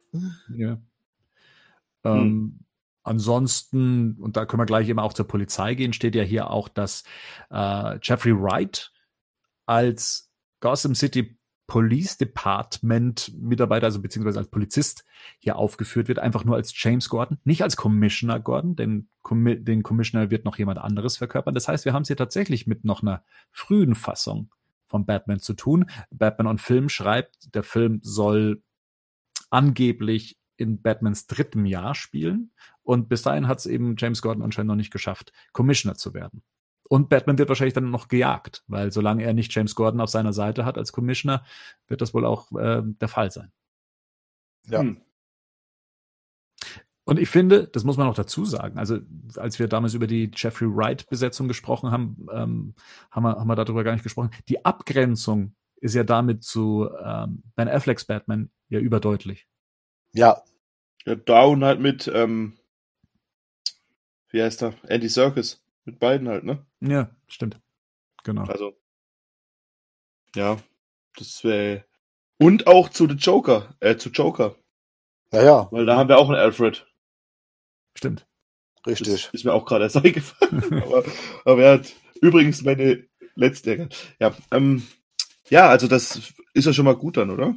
[0.55, 0.77] Ja.
[2.03, 2.59] Hm.
[3.03, 6.69] Ansonsten, und da können wir gleich eben auch zur Polizei gehen, steht ja hier auch,
[6.69, 7.03] dass
[7.51, 8.91] äh, Jeffrey Wright
[9.65, 11.37] als Gotham City
[11.67, 15.05] Police Department Mitarbeiter, also beziehungsweise als Polizist
[15.39, 20.29] hier aufgeführt wird, einfach nur als James Gordon, nicht als Commissioner Gordon, denn den Commissioner
[20.29, 21.53] wird noch jemand anderes verkörpern.
[21.53, 24.51] Das heißt, wir haben es hier tatsächlich mit noch einer frühen Fassung
[24.87, 25.89] von Batman zu tun.
[26.11, 28.61] Batman on Film schreibt, der Film soll
[29.49, 32.51] angeblich in Batmans drittem Jahr spielen
[32.83, 36.43] und bis dahin hat es eben James Gordon anscheinend noch nicht geschafft, Commissioner zu werden.
[36.89, 40.33] Und Batman wird wahrscheinlich dann noch gejagt, weil solange er nicht James Gordon auf seiner
[40.33, 41.43] Seite hat als Commissioner,
[41.87, 43.51] wird das wohl auch äh, der Fall sein.
[44.67, 44.81] Ja.
[44.81, 45.01] Hm.
[47.05, 48.99] Und ich finde, das muss man auch dazu sagen, also
[49.35, 52.75] als wir damals über die Jeffrey Wright-Besetzung gesprochen haben, ähm,
[53.11, 54.31] haben, wir, haben wir darüber gar nicht gesprochen.
[54.47, 59.47] Die Abgrenzung ist ja damit zu ähm, Ben Afflecks Batman ja überdeutlich.
[60.13, 60.41] Ja.
[61.05, 62.53] Ja, Down halt mit, ähm,
[64.33, 64.73] wie heißt er?
[64.89, 65.63] Andy Serkis.
[65.85, 66.65] Mit beiden halt, ne?
[66.81, 67.59] Ja, stimmt.
[68.23, 68.43] Genau.
[68.43, 68.77] Also,
[70.35, 70.57] ja,
[71.17, 71.85] das wäre.
[72.37, 74.55] Und auch zu The Joker, äh, zu Joker.
[75.31, 75.67] Ja, ja.
[75.71, 76.87] Weil da haben wir auch einen Alfred.
[77.95, 78.25] Stimmt.
[78.87, 79.07] Richtig.
[79.07, 80.81] Das ist mir auch gerade erst eingefallen.
[80.83, 81.03] aber,
[81.45, 83.89] aber er hat übrigens meine letzte.
[84.19, 84.87] Ja, ähm,
[85.49, 87.55] ja, also das ist ja schon mal gut dann, oder?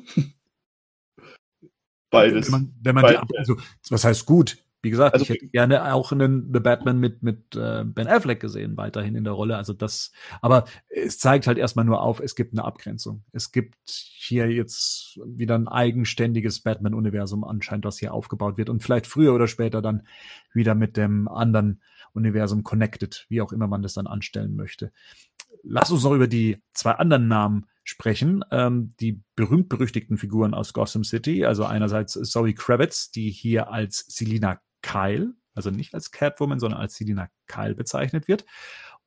[2.11, 2.47] Beides.
[2.47, 3.21] Wenn man, wenn man Beides.
[3.31, 3.57] Die, also,
[3.89, 4.59] was heißt gut?
[4.87, 8.39] Wie gesagt, also, ich hätte gerne auch einen The Batman mit, mit äh, Ben Affleck
[8.39, 9.57] gesehen, weiterhin in der Rolle.
[9.57, 13.25] Also das, aber es zeigt halt erstmal nur auf, es gibt eine Abgrenzung.
[13.33, 19.09] Es gibt hier jetzt wieder ein eigenständiges Batman-Universum anscheinend, was hier aufgebaut wird und vielleicht
[19.09, 20.07] früher oder später dann
[20.55, 24.93] wieder mit dem anderen Universum connected, wie auch immer man das dann anstellen möchte.
[25.65, 28.45] Lass uns noch über die zwei anderen Namen sprechen.
[28.53, 34.61] Ähm, die berühmt-berüchtigten Figuren aus Gotham City, also einerseits Zoe Kravitz, die hier als Selina
[34.87, 38.45] Kyle, also nicht als Catwoman, sondern als Selina Kyle bezeichnet wird.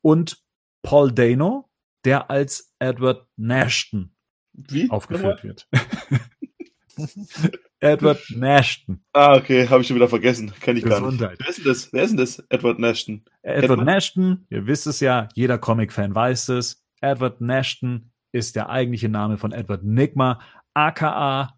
[0.01, 0.43] Und
[0.81, 1.69] Paul Dano,
[2.03, 4.13] der als Edward Nashton
[4.53, 4.89] Wie?
[4.89, 5.67] aufgeführt wird.
[7.79, 9.01] Edward Nashton.
[9.13, 10.51] Ah, okay, habe ich schon wieder vergessen.
[10.59, 11.19] Kenne ich Gesundheit.
[11.19, 11.39] gar nicht.
[11.39, 11.93] Wer ist denn das?
[11.93, 12.39] Wer ist denn das?
[12.49, 13.25] Edward Nashton.
[13.41, 16.83] Edward Nashton, ihr wisst es ja, jeder Comic-Fan weiß es.
[16.99, 20.41] Edward Nashton ist der eigentliche Name von Edward Nigma,
[20.73, 21.57] aka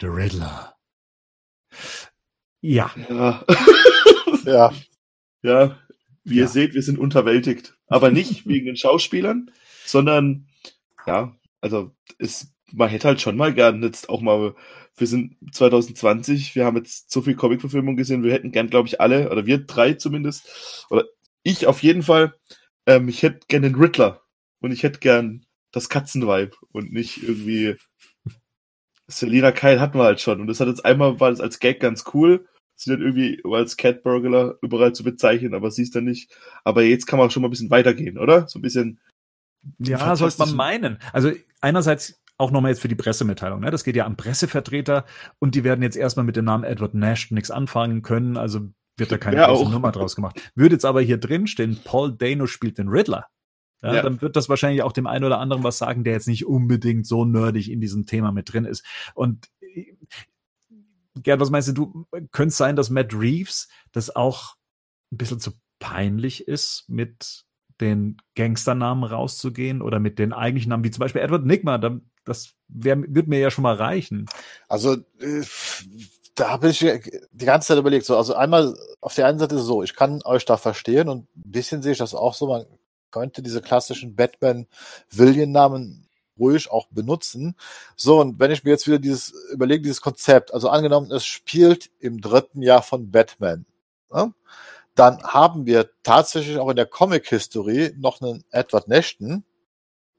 [0.00, 0.76] The Riddler.
[2.66, 2.90] Ja.
[3.08, 3.44] Ja.
[4.44, 4.72] ja.
[5.42, 5.78] ja.
[6.24, 6.42] Wie ja.
[6.42, 7.74] ihr seht, wir sind unterwältigt.
[7.86, 9.52] Aber nicht wegen den Schauspielern,
[9.84, 10.48] sondern,
[11.06, 14.56] ja, also, es, man hätte halt schon mal gern jetzt auch mal,
[14.96, 19.00] wir sind 2020, wir haben jetzt so viel Comic-Verfilmung gesehen, wir hätten gern, glaube ich,
[19.00, 21.04] alle, oder wir drei zumindest, oder
[21.44, 22.34] ich auf jeden Fall,
[22.86, 24.22] ähm, ich hätte gern den Riddler
[24.60, 27.76] und ich hätte gern das Katzenweib und nicht irgendwie
[29.06, 31.78] Selina Kyle hatten wir halt schon und das hat jetzt einmal, war das als Gag
[31.78, 36.34] ganz cool sie dann irgendwie als Catburglar überall zu bezeichnen, aber sie ist dann nicht.
[36.62, 38.46] Aber jetzt kann man schon mal ein bisschen weitergehen, oder?
[38.48, 39.00] So ein bisschen.
[39.78, 40.98] Ja, sollte man meinen.
[41.12, 43.60] Also einerseits auch nochmal jetzt für die Pressemitteilung.
[43.60, 43.70] Ne?
[43.70, 45.06] Das geht ja am Pressevertreter
[45.38, 48.60] und die werden jetzt erstmal mit dem Namen Edward Nash nichts anfangen können, also
[48.98, 50.52] wird da keine ja, große Nummer draus gemacht.
[50.54, 53.26] Würde jetzt aber hier drin stehen, Paul Dano spielt den Riddler.
[53.82, 54.02] Ja, ja.
[54.02, 57.06] Dann wird das wahrscheinlich auch dem einen oder anderen was sagen, der jetzt nicht unbedingt
[57.06, 58.84] so nerdig in diesem Thema mit drin ist.
[59.14, 59.48] Und
[61.22, 61.72] Gerd, was meinst du?
[61.72, 64.54] Du könnte es sein, dass Matt Reeves das auch
[65.12, 67.44] ein bisschen zu peinlich ist, mit
[67.80, 71.78] den Gangsternamen rauszugehen oder mit den eigentlichen Namen, wie zum Beispiel Edward Nigma.
[72.24, 74.26] Das wird mir ja schon mal reichen.
[74.68, 75.42] Also äh,
[76.34, 78.06] da habe ich die ganze Zeit überlegt.
[78.06, 81.50] So, also einmal auf der einen Seite so, ich kann euch da verstehen und ein
[81.50, 82.46] bisschen sehe ich das auch so.
[82.46, 82.66] Man
[83.10, 86.05] könnte diese klassischen Batman-Villain-Namen
[86.38, 87.56] ruhig auch benutzen.
[87.96, 91.90] So, und wenn ich mir jetzt wieder dieses, überlege, dieses Konzept, also angenommen, es spielt
[92.00, 93.66] im dritten Jahr von Batman,
[94.12, 94.32] ne?
[94.94, 99.44] dann haben wir tatsächlich auch in der Comic-History noch einen Edward Nashton,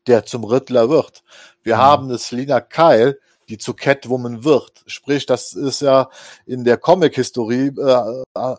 [0.06, 1.24] der zum Riddler wird.
[1.64, 1.82] Wir mhm.
[1.82, 4.84] haben eine Selina Kyle, die zu Catwoman wird.
[4.88, 6.10] Sprich, das ist ja
[6.46, 8.56] in der Comic-Historie äh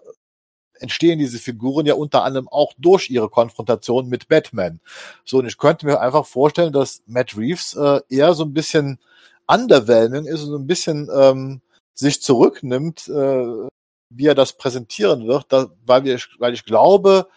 [0.81, 4.81] entstehen diese Figuren ja unter anderem auch durch ihre Konfrontation mit Batman.
[5.25, 8.99] So, und ich könnte mir einfach vorstellen, dass Matt Reeves äh, eher so ein bisschen
[9.47, 11.61] underwhelming ist und so ein bisschen ähm,
[11.95, 13.69] sich zurücknimmt, äh,
[14.11, 17.29] wie er das präsentieren wird, da, weil, wir, weil ich glaube,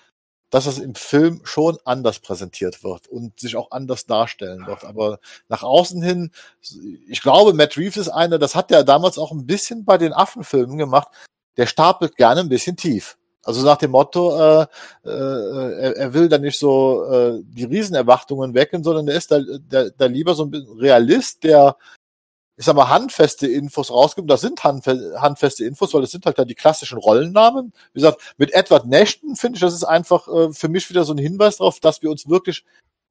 [0.51, 4.83] dass es im Film schon anders präsentiert wird und sich auch anders darstellen wird.
[4.83, 6.31] Aber nach außen hin,
[7.07, 10.13] ich glaube, Matt Reeves ist einer, das hat er damals auch ein bisschen bei den
[10.13, 11.07] Affenfilmen gemacht,
[11.57, 13.17] der stapelt gerne ein bisschen tief.
[13.43, 14.67] Also nach dem Motto, äh,
[15.03, 19.39] äh, er, er will da nicht so äh, die Riesenerwartungen wecken, sondern er ist da,
[19.67, 21.75] da, da lieber so ein Realist, der
[22.57, 24.29] ich sag mal, handfeste Infos rausgibt.
[24.29, 27.73] Das sind handfeste Infos, weil das sind halt da die klassischen Rollennamen.
[27.93, 31.13] Wie gesagt, mit Edward Nashton finde ich, das ist einfach äh, für mich wieder so
[31.13, 32.63] ein Hinweis darauf, dass wir uns wirklich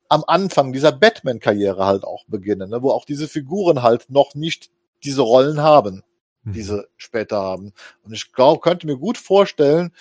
[0.08, 4.70] am Anfang dieser Batman-Karriere halt auch beginnen, ne, wo auch diese Figuren halt noch nicht
[5.02, 6.04] diese Rollen haben,
[6.42, 6.52] mhm.
[6.52, 7.72] diese später haben.
[8.02, 9.92] Und ich glaube, könnte mir gut vorstellen,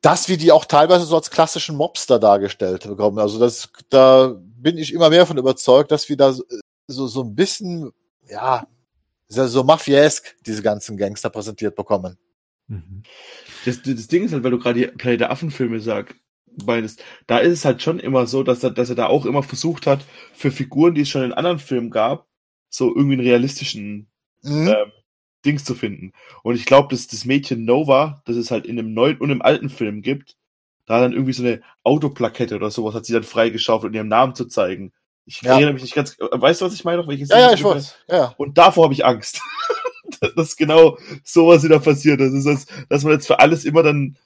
[0.00, 3.18] dass wir die auch teilweise so als klassischen Mobster dargestellt bekommen.
[3.18, 6.32] Also das, da bin ich immer mehr von überzeugt, dass wir da
[6.86, 7.90] so, so ein bisschen,
[8.28, 8.66] ja,
[9.28, 12.16] so mafiesk diese ganzen Gangster präsentiert bekommen.
[12.68, 13.02] Mhm.
[13.64, 16.14] Das, das Ding ist halt, weil du gerade die Planet der Affenfilme sagst,
[16.64, 19.42] meinst, da ist es halt schon immer so, dass er, dass er da auch immer
[19.42, 20.00] versucht hat,
[20.32, 22.26] für Figuren, die es schon in anderen Filmen gab,
[22.70, 24.08] so irgendwie einen realistischen
[24.42, 24.68] mhm.
[24.68, 24.92] ähm,
[25.44, 26.12] Dings zu finden.
[26.42, 29.42] Und ich glaube, dass das Mädchen Nova, das es halt in dem neuen und im
[29.42, 30.36] alten Film gibt,
[30.86, 34.34] da dann irgendwie so eine Autoplakette oder sowas hat sie dann freigeschaufelt, um ihren Namen
[34.34, 34.92] zu zeigen.
[35.26, 35.52] Ich ja.
[35.52, 36.16] erinnere mich nicht ganz.
[36.18, 37.06] Weißt du, was ich meine?
[37.06, 37.94] Welches ja, ja, ich weiß.
[38.08, 38.34] Ja.
[38.38, 39.42] Und davor habe ich Angst.
[40.36, 42.20] dass genau sowas wieder passiert.
[42.20, 44.16] Das ist, dass man jetzt für alles immer dann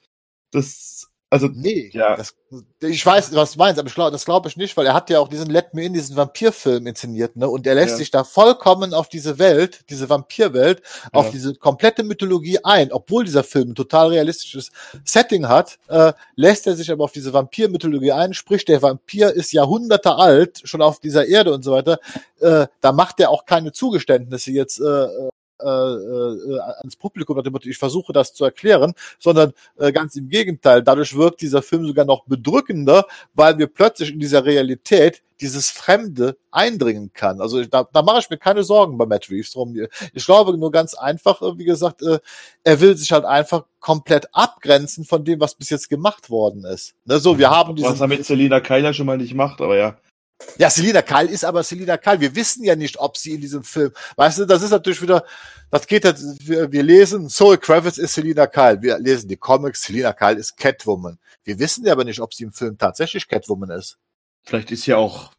[0.51, 2.15] das also, nee, ja.
[2.15, 2.35] Das,
[2.79, 5.09] ich weiß, was du meinst, aber ich glaub, das glaube ich nicht, weil er hat
[5.09, 7.49] ja auch diesen Let Me In, diesen Vampirfilm inszeniert, ne?
[7.49, 7.97] Und er lässt ja.
[7.97, 11.09] sich da vollkommen auf diese Welt, diese Vampirwelt, ja.
[11.13, 12.91] auf diese komplette Mythologie ein.
[12.91, 14.69] Obwohl dieser Film ein total realistisches
[15.03, 19.53] Setting hat, äh, lässt er sich aber auf diese Vampirmythologie ein, sprich, der Vampir ist
[19.53, 21.97] Jahrhunderte alt, schon auf dieser Erde und so weiter.
[22.41, 25.07] Äh, da macht er auch keine Zugeständnisse jetzt äh,
[25.63, 30.83] äh, äh, ans Publikum, ich versuche das zu erklären, sondern äh, ganz im Gegenteil.
[30.83, 36.37] Dadurch wirkt dieser Film sogar noch bedrückender, weil wir plötzlich in dieser Realität dieses Fremde
[36.51, 37.41] eindringen kann.
[37.41, 39.75] Also da, da mache ich mir keine Sorgen bei Matt Reeves drum.
[40.13, 42.19] Ich glaube nur ganz einfach, äh, wie gesagt, äh,
[42.63, 46.95] er will sich halt einfach komplett abgrenzen von dem, was bis jetzt gemacht worden ist.
[47.05, 49.75] Ne, so, wir haben diesen, Was er mit Selina Keiler schon mal nicht macht, aber
[49.75, 49.97] ja.
[50.57, 52.19] Ja, Selina Kyle ist aber Selina Kyle.
[52.19, 55.25] Wir wissen ja nicht, ob sie in diesem Film, weißt du, das ist natürlich wieder,
[55.71, 58.81] das geht jetzt, wir, wir lesen, Zoe Kravitz ist Selina Kyle.
[58.81, 61.17] Wir lesen die Comics, Selina Kyle ist Catwoman.
[61.43, 63.97] Wir wissen ja aber nicht, ob sie im Film tatsächlich Catwoman ist.
[64.43, 65.31] Vielleicht ist ja auch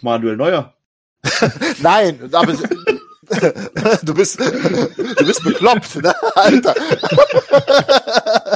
[0.00, 0.74] Manuel Neuer.
[1.80, 2.52] Nein, aber
[4.02, 6.74] du bist, du bist bekloppt, ne, Alter.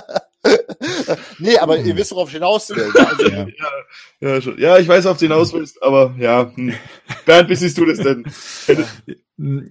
[1.40, 2.90] nee, aber ihr wisst, worauf ich hinaus will.
[2.94, 3.46] Also, ja.
[4.20, 6.52] Ja, ja, ja, ich weiß, worauf du hinaus willst, aber ja.
[6.54, 6.74] Hm.
[7.26, 8.24] Bernd, wie siehst du das denn?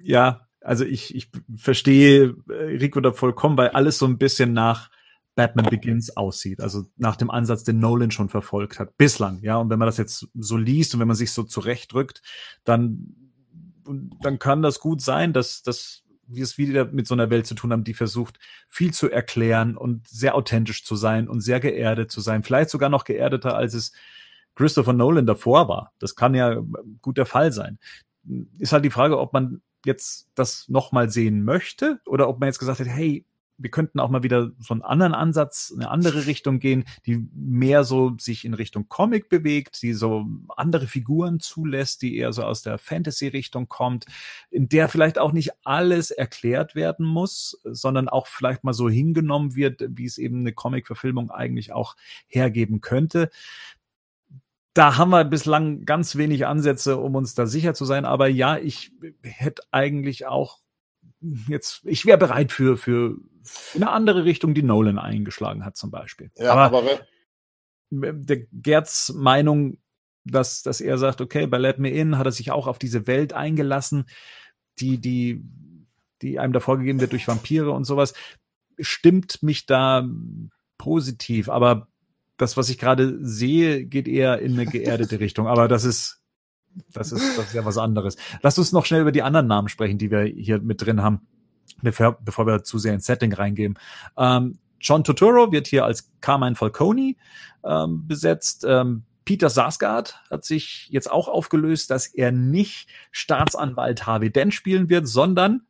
[0.03, 4.89] Ja, also ich, ich verstehe äh, Rico da vollkommen, weil alles so ein bisschen nach
[5.35, 6.59] Batman Begins aussieht.
[6.59, 8.97] Also nach dem Ansatz, den Nolan schon verfolgt hat.
[8.97, 9.57] Bislang, ja.
[9.57, 12.21] Und wenn man das jetzt so liest und wenn man sich so zurechtdrückt,
[12.65, 13.15] dann,
[14.21, 17.55] dann kann das gut sein, dass, dass wir es wieder mit so einer Welt zu
[17.55, 22.11] tun haben, die versucht, viel zu erklären und sehr authentisch zu sein und sehr geerdet
[22.11, 22.43] zu sein.
[22.43, 23.91] Vielleicht sogar noch geerdeter, als es
[24.55, 25.93] Christopher Nolan davor war.
[25.99, 26.61] Das kann ja
[27.01, 27.79] gut der Fall sein.
[28.57, 32.59] Ist halt die Frage, ob man jetzt das nochmal sehen möchte oder ob man jetzt
[32.59, 33.25] gesagt hat, hey,
[33.59, 37.83] wir könnten auch mal wieder so einen anderen Ansatz, eine andere Richtung gehen, die mehr
[37.83, 42.61] so sich in Richtung Comic bewegt, die so andere Figuren zulässt, die eher so aus
[42.61, 44.05] der Fantasy-Richtung kommt,
[44.49, 49.55] in der vielleicht auch nicht alles erklärt werden muss, sondern auch vielleicht mal so hingenommen
[49.55, 51.95] wird, wie es eben eine Comic-Verfilmung eigentlich auch
[52.27, 53.29] hergeben könnte
[54.73, 58.05] da haben wir bislang ganz wenig Ansätze, um uns da sicher zu sein.
[58.05, 58.93] Aber ja, ich
[59.23, 60.59] hätte eigentlich auch
[61.21, 63.17] jetzt, ich wäre bereit für, für
[63.75, 66.31] eine andere Richtung, die Nolan eingeschlagen hat zum Beispiel.
[66.37, 66.99] Ja, aber, aber
[67.91, 69.77] der Gerds Meinung,
[70.23, 73.07] dass, dass er sagt, okay, bei Let Me In hat er sich auch auf diese
[73.07, 74.05] Welt eingelassen,
[74.79, 75.43] die, die,
[76.21, 78.13] die einem da vorgegeben wird durch Vampire und sowas,
[78.79, 80.07] stimmt mich da
[80.77, 81.49] positiv.
[81.49, 81.87] Aber
[82.37, 85.47] das, was ich gerade sehe, geht eher in eine geerdete Richtung.
[85.47, 86.18] Aber das ist
[86.93, 88.17] das ist, das ist ja was anderes.
[88.41, 91.27] Lass uns noch schnell über die anderen Namen sprechen, die wir hier mit drin haben,
[91.81, 93.77] bevor, bevor wir zu sehr ins Setting reingehen.
[94.17, 97.15] Ähm, John Turturro wird hier als Carmine Falcone
[97.63, 98.65] ähm, besetzt.
[98.67, 104.89] Ähm, Peter Sarsgaard hat sich jetzt auch aufgelöst, dass er nicht Staatsanwalt Harvey Dent spielen
[104.89, 105.67] wird, sondern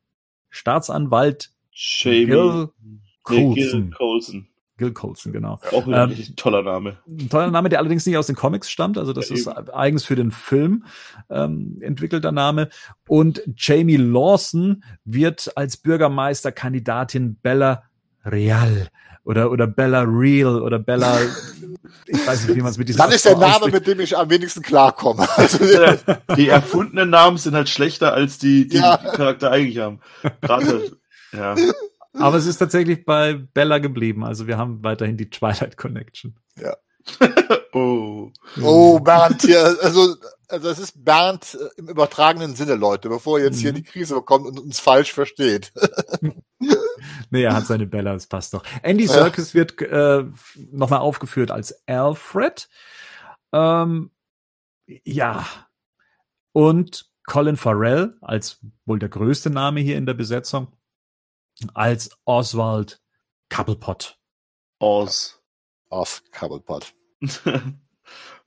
[0.49, 2.27] Staatsanwalt Jamie.
[2.27, 4.47] Gil Coulson.
[4.79, 5.59] Gil Colson, genau.
[5.71, 6.97] Auch ein ähm, toller Name.
[7.07, 8.97] Ein toller Name, der allerdings nicht aus den Comics stammt.
[8.97, 9.69] Also das ja, ist eben.
[9.69, 10.85] eigens für den Film
[11.29, 12.69] ähm, entwickelter Name.
[13.07, 17.83] Und Jamie Lawson wird als Bürgermeisterkandidatin Bella
[18.25, 18.89] Real
[19.25, 21.19] oder, oder Bella Real oder Bella,
[22.07, 23.73] ich weiß nicht, wie man es mit diesem Das ist der Name, ausspricht.
[23.73, 25.27] mit dem ich am wenigsten klarkomme.
[25.37, 25.59] Also,
[26.35, 28.97] die erfundenen Namen sind halt schlechter als die, die, ja.
[28.97, 29.99] die Charakter eigentlich haben.
[30.41, 30.97] Gerade,
[31.31, 31.55] ja.
[32.13, 34.23] Aber es ist tatsächlich bei Bella geblieben.
[34.23, 36.35] Also wir haben weiterhin die Twilight Connection.
[36.55, 36.75] Ja.
[37.73, 38.31] oh.
[38.61, 40.15] Oh, Bernd hier, also,
[40.47, 43.77] also es ist Bernd äh, im übertragenen Sinne, Leute, bevor jetzt hier mhm.
[43.77, 45.71] die Krise bekommt und uns falsch versteht.
[47.29, 48.63] nee, er hat seine Bella, das passt doch.
[48.81, 49.59] Andy Serkis ja.
[49.59, 50.25] wird äh,
[50.71, 52.67] nochmal aufgeführt als Alfred.
[53.53, 54.11] Ähm,
[54.85, 55.45] ja.
[56.51, 60.73] Und Colin Farrell als wohl der größte Name hier in der Besetzung
[61.73, 63.01] als Oswald
[63.49, 64.17] Cobblepot.
[64.79, 65.39] Os.
[65.89, 66.93] Os Cobblepot.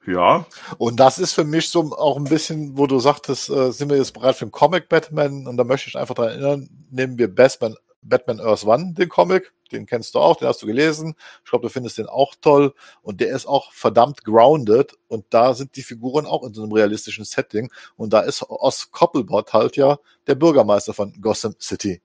[0.06, 0.46] ja.
[0.78, 3.96] Und das ist für mich so auch ein bisschen, wo du sagtest, äh, sind wir
[3.96, 5.46] jetzt bereit für den Comic Batman?
[5.46, 9.52] Und da möchte ich einfach daran erinnern, nehmen wir Batman, Batman Earth One, den Comic,
[9.70, 11.14] den kennst du auch, den hast du gelesen.
[11.44, 12.74] Ich glaube, du findest den auch toll.
[13.02, 14.94] Und der ist auch verdammt grounded.
[15.08, 17.70] Und da sind die Figuren auch in so einem realistischen Setting.
[17.96, 22.02] Und da ist Os Cobblepot halt ja der Bürgermeister von Gotham City.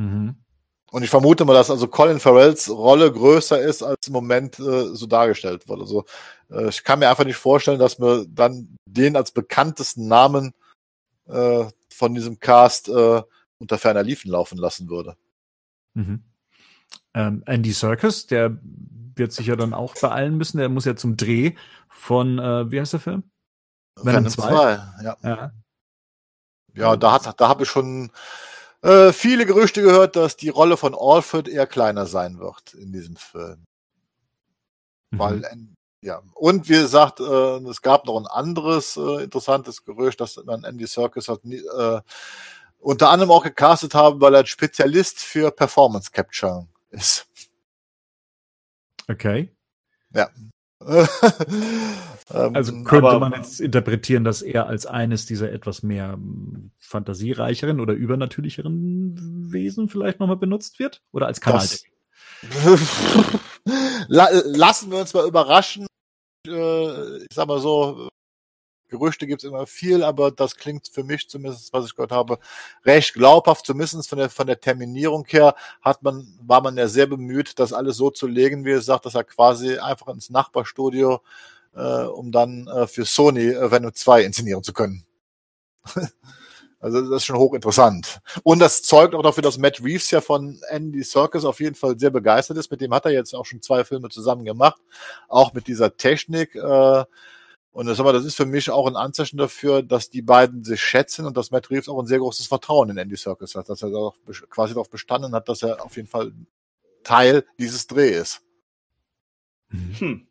[0.00, 0.36] Mhm.
[0.92, 4.94] Und ich vermute mal, dass also Colin Farrells Rolle größer ist, als im Moment äh,
[4.94, 5.80] so dargestellt wird.
[5.80, 6.04] Also
[6.50, 10.52] äh, ich kann mir einfach nicht vorstellen, dass man dann den als bekanntesten Namen
[11.28, 13.22] äh, von diesem Cast äh,
[13.58, 15.16] unter ferner Liefen laufen lassen würde.
[15.94, 16.24] Mhm.
[17.14, 18.58] Ähm, Andy Serkis, der
[19.14, 20.58] wird sich ja dann auch beeilen müssen.
[20.58, 21.54] Der muss ja zum Dreh
[21.88, 23.24] von, äh, wie heißt der Film?
[23.96, 24.50] Venom 2.
[25.04, 25.16] Ja.
[25.22, 25.52] ja.
[26.74, 28.10] Ja, da hat, da habe ich schon
[28.82, 33.16] äh, viele Gerüchte gehört, dass die Rolle von Alfred eher kleiner sein wird in diesem
[33.16, 33.66] Film.
[35.10, 35.18] Mhm.
[35.18, 35.42] Weil,
[36.02, 36.22] ja.
[36.34, 37.24] Und wie gesagt, äh,
[37.68, 42.00] es gab noch ein anderes äh, interessantes Gerücht, dass man Andy Serkis hat, äh,
[42.78, 47.26] unter anderem auch gecastet haben, weil er Spezialist für Performance Capture ist.
[49.08, 49.54] Okay.
[50.14, 50.30] Ja.
[52.32, 56.70] Ähm, also könnte aber, man jetzt interpretieren, dass er als eines dieser etwas mehr hm,
[56.78, 61.02] fantasiereicheren oder übernatürlicheren Wesen vielleicht nochmal benutzt wird?
[61.12, 61.66] Oder als Kanal?
[64.08, 65.86] Lassen wir uns mal überraschen.
[66.46, 68.08] Äh, ich sag mal so,
[68.90, 72.38] Gerüchte gibt es immer viel, aber das klingt für mich zumindest, was ich gehört habe,
[72.84, 73.64] recht glaubhaft.
[73.64, 77.72] Zumindest von der, von der Terminierung her hat man, war man ja sehr bemüht, das
[77.72, 81.20] alles so zu legen, wie es sagt, dass er quasi einfach ins Nachbarstudio,
[81.74, 85.04] äh, um dann äh, für Sony äh, Venom 2 inszenieren zu können.
[86.80, 88.20] also das ist schon hochinteressant.
[88.42, 91.98] Und das zeugt auch dafür, dass Matt Reeves ja von Andy Serkis auf jeden Fall
[91.98, 92.70] sehr begeistert ist.
[92.70, 94.80] Mit dem hat er jetzt auch schon zwei Filme zusammen gemacht.
[95.28, 96.54] Auch mit dieser Technik.
[96.54, 97.04] Äh,
[97.72, 100.82] und das, aber das ist für mich auch ein Anzeichen dafür, dass die beiden sich
[100.82, 103.82] schätzen und dass Matt Reeves auch ein sehr großes Vertrauen in Andy Serkis hat, dass
[103.82, 104.16] er auch
[104.48, 106.32] quasi darauf bestanden hat, dass er auf jeden Fall
[107.04, 108.42] Teil dieses Dreh ist.
[109.68, 109.94] Mhm.
[109.98, 110.26] Hm.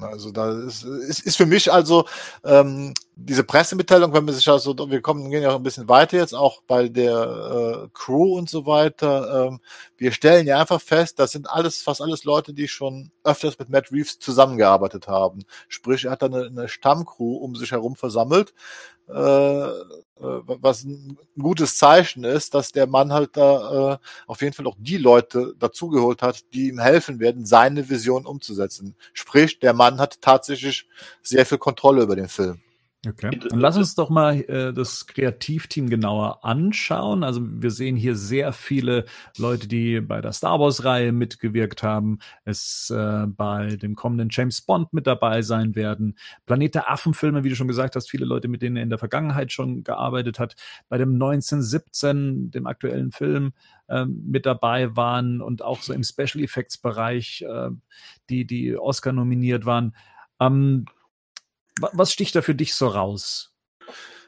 [0.00, 2.08] Also da ist, ist, ist für mich also
[2.44, 6.34] ähm, diese Pressemitteilung, wenn man sich also, wir kommen, gehen ja ein bisschen weiter jetzt,
[6.34, 9.48] auch bei der äh, Crew und so weiter.
[9.48, 9.60] Ähm,
[9.98, 13.68] wir stellen ja einfach fest, das sind alles, fast alles Leute, die schon öfters mit
[13.68, 15.44] Matt Reeves zusammengearbeitet haben.
[15.68, 18.54] Sprich, er hat da eine, eine Stammcrew um sich herum versammelt,
[19.08, 19.72] äh, äh,
[20.16, 24.76] was ein gutes Zeichen ist, dass der Mann halt da äh, auf jeden Fall auch
[24.78, 28.96] die Leute dazugeholt hat, die ihm helfen werden, seine Vision umzusetzen.
[29.12, 30.88] Sprich, der Mann hat tatsächlich
[31.22, 32.62] sehr viel Kontrolle über den Film.
[33.04, 33.36] Okay.
[33.48, 37.24] Dann lass uns doch mal äh, das Kreativteam genauer anschauen.
[37.24, 42.90] Also wir sehen hier sehr viele Leute, die bei der Star Wars-Reihe mitgewirkt haben, es
[42.90, 46.16] äh, bei dem kommenden James Bond mit dabei sein werden.
[46.46, 48.98] Planet der Affen-Filme, wie du schon gesagt hast, viele Leute, mit denen er in der
[48.98, 50.54] Vergangenheit schon gearbeitet hat,
[50.88, 53.52] bei dem 1917, dem aktuellen Film,
[53.88, 57.70] äh, mit dabei waren und auch so im Special Effects-Bereich, äh,
[58.30, 59.96] die, die Oscar nominiert waren.
[60.38, 60.86] Ähm,
[61.80, 63.52] was sticht da für dich so raus?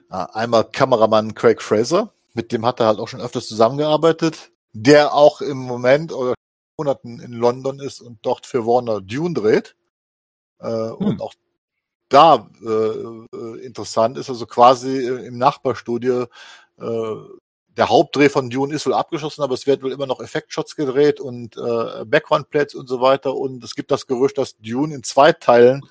[0.09, 5.41] Einmal Kameramann Craig Fraser, mit dem hat er halt auch schon öfters zusammengearbeitet, der auch
[5.41, 6.35] im Moment oder
[6.79, 9.77] Monaten in London ist und dort für Warner Dune dreht.
[10.61, 10.97] Äh, hm.
[10.97, 11.35] Und auch
[12.09, 16.27] da äh, äh, interessant ist, also quasi im Nachbarstudio
[16.79, 17.15] äh,
[17.77, 21.19] der Hauptdreh von Dune ist wohl abgeschlossen, aber es wird wohl immer noch Effektshots gedreht
[21.19, 23.35] und äh, Background-Plates und so weiter.
[23.35, 25.83] Und es gibt das Gerücht, dass Dune in zwei Teilen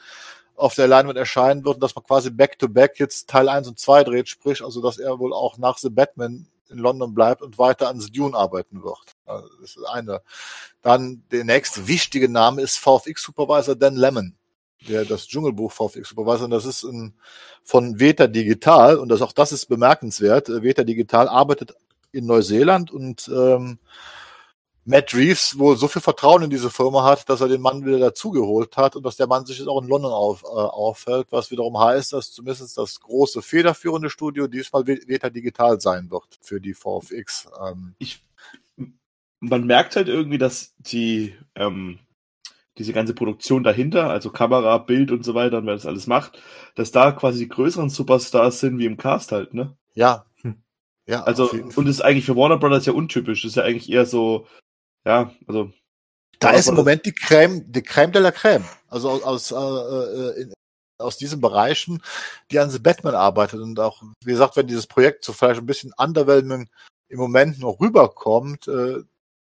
[0.64, 4.06] auf der Leinwand erscheinen wird dass man quasi back-to-back -back jetzt Teil 1 und 2
[4.06, 7.88] dreht, sprich also, dass er wohl auch nach The Batman in London bleibt und weiter
[7.90, 9.16] ans Dune arbeiten wird.
[9.26, 10.22] Also das ist eine.
[10.82, 14.36] Dann der nächste wichtige Name ist VFX-Supervisor Dan Lemon,
[14.88, 17.14] der das Dschungelbuch VFX-Supervisor, und das ist ein,
[17.64, 20.48] von Veta Digital, und das auch das ist bemerkenswert.
[20.48, 21.76] Veta Digital arbeitet
[22.14, 23.80] in Neuseeland und ähm,
[24.86, 28.00] Matt Reeves wohl so viel Vertrauen in diese Firma hat, dass er den Mann wieder
[28.00, 31.52] dazugeholt hat und dass der Mann sich jetzt auch in London auf, äh, auffällt, was
[31.52, 36.74] wiederum heißt, dass zumindest das große federführende Studio diesmal Veta Digital sein wird für die
[36.74, 37.50] VFX.
[37.66, 37.96] Ähm.
[38.00, 38.24] Ich,
[39.40, 42.00] man merkt halt irgendwie, dass die ähm,
[42.78, 46.42] diese ganze Produktion dahinter, also Kamera, Bild und so weiter, und wer das alles macht,
[46.76, 49.78] dass da quasi die größeren Superstars sind wie im Cast halt, ne?
[49.94, 50.26] Ja.
[50.42, 50.64] Hm.
[51.06, 53.44] Ja, also, und das ist eigentlich für Warner Brothers ja untypisch.
[53.44, 54.48] Das ist ja eigentlich eher so
[55.06, 55.72] ja, also.
[56.40, 58.66] Da ist im Moment die Creme, die Creme de la Creme.
[58.90, 60.54] Also aus, aus, äh, äh, in,
[61.00, 62.02] aus diesen Bereichen,
[62.52, 63.62] die an The Batman arbeitet.
[63.62, 66.70] Und auch, wie gesagt, wenn dieses Projekt so vielleicht ein bisschen underwhelming
[67.10, 69.04] im Moment noch rüberkommt, äh,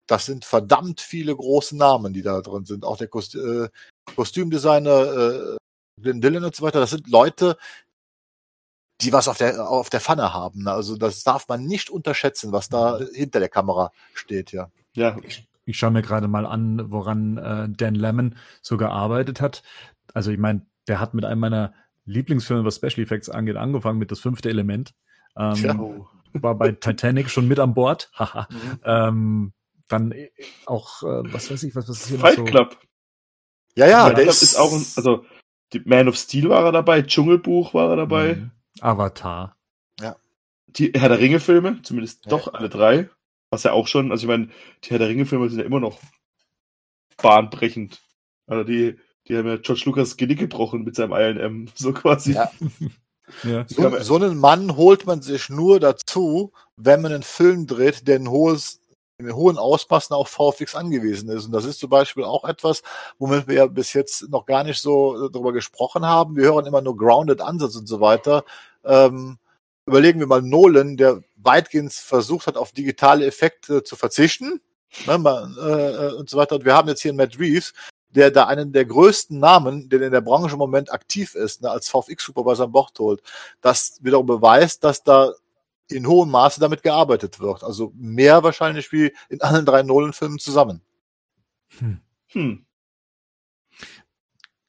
[0.08, 2.86] das sind verdammt viele große Namen, die da drin sind.
[2.86, 3.70] Auch der Kost äh,
[4.16, 5.58] Kostümdesigner, äh,
[6.02, 6.80] Glenn Dillon und so weiter.
[6.80, 7.58] Das sind Leute,
[9.02, 10.68] die was auf der, auf der Pfanne haben.
[10.68, 14.70] Also das darf man nicht unterschätzen, was da hinter der Kamera steht, ja.
[14.96, 15.18] Ja.
[15.24, 19.64] Ich, ich schaue mir gerade mal an, woran äh, Dan Lemon so gearbeitet hat.
[20.14, 21.74] Also ich meine, der hat mit einem meiner
[22.06, 24.94] Lieblingsfilme, was Special Effects angeht, angefangen mit das fünfte Element.
[25.38, 26.42] Ähm, ja.
[26.42, 28.10] War bei Titanic schon mit an Bord.
[28.18, 28.48] Haha.
[28.50, 28.80] mhm.
[28.84, 29.54] ähm,
[29.88, 30.30] dann äh,
[30.66, 32.52] auch, äh, was weiß ich, was, was ist hier Fight noch so?
[32.52, 32.78] Club.
[33.76, 35.26] Ja, ja, Fight der ist, ist auch, ein, also
[35.74, 38.36] die Man of Steel war er dabei, Dschungelbuch war er dabei.
[38.36, 38.52] Mhm.
[38.82, 39.58] Avatar.
[40.00, 40.16] Ja.
[40.68, 42.30] Die Herr der Ringe-Filme, zumindest ja.
[42.30, 43.10] doch alle drei.
[43.56, 44.50] Was ja auch schon, also ich meine,
[44.84, 45.98] die Herr der Ringe-Filme sind ja immer noch
[47.16, 48.02] bahnbrechend.
[48.48, 48.98] Also die,
[49.30, 52.34] die haben ja George Lucas Genick gebrochen mit seinem ILM, so quasi.
[52.34, 52.52] Ja.
[53.44, 53.66] ja.
[53.70, 58.20] So, so, einen Mann holt man sich nur dazu, wenn man einen Film dreht, der
[58.20, 58.82] ein hohes,
[59.20, 61.46] in hohen Ausmaßen auf VFX angewiesen ist.
[61.46, 62.84] Und das ist zum Beispiel auch etwas,
[63.20, 66.36] womit wir ja bis jetzt noch gar nicht so darüber gesprochen haben.
[66.36, 68.44] Wir hören immer nur Grounded Ansatz und so weiter.
[68.84, 69.38] Ähm,
[69.86, 74.62] überlegen wir mal Nolan, der weitgehend versucht hat, auf digitale Effekte zu verzichten
[75.06, 76.56] ne, mal, äh, und so weiter.
[76.56, 77.74] Und wir haben jetzt hier einen Matt Reeves,
[78.10, 81.70] der da einen der größten Namen, der in der Branche im Moment aktiv ist, ne,
[81.70, 83.22] als VFX-Supervisor an Bord holt.
[83.62, 85.34] Das wiederum beweist, dass da
[85.90, 87.64] in hohem Maße damit gearbeitet wird.
[87.64, 90.82] Also mehr wahrscheinlich wie in allen drei Nolan-Filmen zusammen.
[91.78, 92.00] Hm.
[92.30, 92.66] Hm.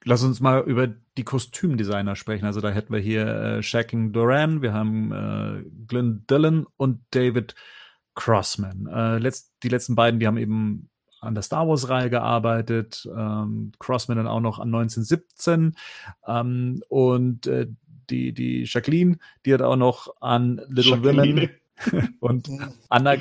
[0.08, 2.44] Lass uns mal über die Kostümdesigner sprechen.
[2.44, 7.56] Also da hätten wir hier äh, Shaking Duran, wir haben äh, Glenn Dillon und David
[8.14, 8.86] Crossman.
[8.86, 10.90] Äh, letzt, die letzten beiden, die haben eben
[11.20, 15.74] an der Star Wars-Reihe gearbeitet, ähm, Crossman dann auch noch an 1917
[16.28, 17.66] ähm, und äh,
[18.08, 21.50] die, die Jacqueline, die hat auch noch an Little Jacqueline.
[21.90, 22.48] Women und
[22.88, 23.16] Anna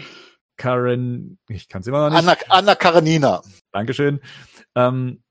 [0.56, 2.30] Karen, ich kann es immer noch nicht.
[2.30, 3.42] Anna, Anna Karenina.
[3.72, 4.20] Dankeschön.
[4.76, 5.24] Ähm,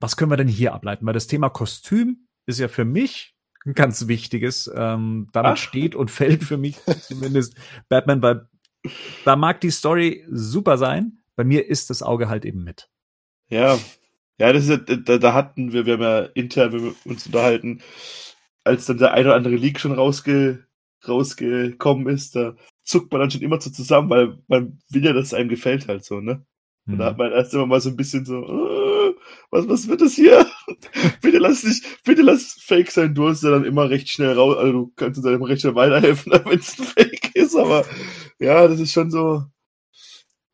[0.00, 1.06] was können wir denn hier ableiten?
[1.06, 3.34] Weil das Thema Kostüm ist ja für mich
[3.64, 4.70] ein ganz wichtiges.
[4.74, 5.56] Ähm, damit Ach.
[5.56, 7.54] steht und fällt für mich zumindest
[7.88, 8.48] Batman, weil
[9.24, 11.18] da mag die Story super sein.
[11.34, 12.88] Bei mir ist das Auge halt eben mit.
[13.48, 13.78] Ja,
[14.38, 17.80] ja, das ist, da, da hatten wir, wir haben ja intern wir uns unterhalten,
[18.64, 20.66] als dann der eine oder andere Leak schon rausge,
[21.06, 25.26] rausgekommen ist, da zuckt man dann schon immer so zusammen, weil man will ja, dass
[25.26, 26.44] es einem gefällt halt so, ne?
[26.86, 26.98] Und mhm.
[26.98, 28.85] da hat man erst immer mal so ein bisschen so, oh,
[29.50, 30.46] was, was wird das hier?
[31.22, 33.14] bitte lass nicht, bitte lass Fake sein.
[33.14, 35.62] Du hast ja dann immer recht schnell raus, also du kannst uns dann immer recht
[35.62, 37.84] schnell weiterhelfen, wenn es ein Fake ist, aber
[38.38, 39.44] ja, das ist schon so,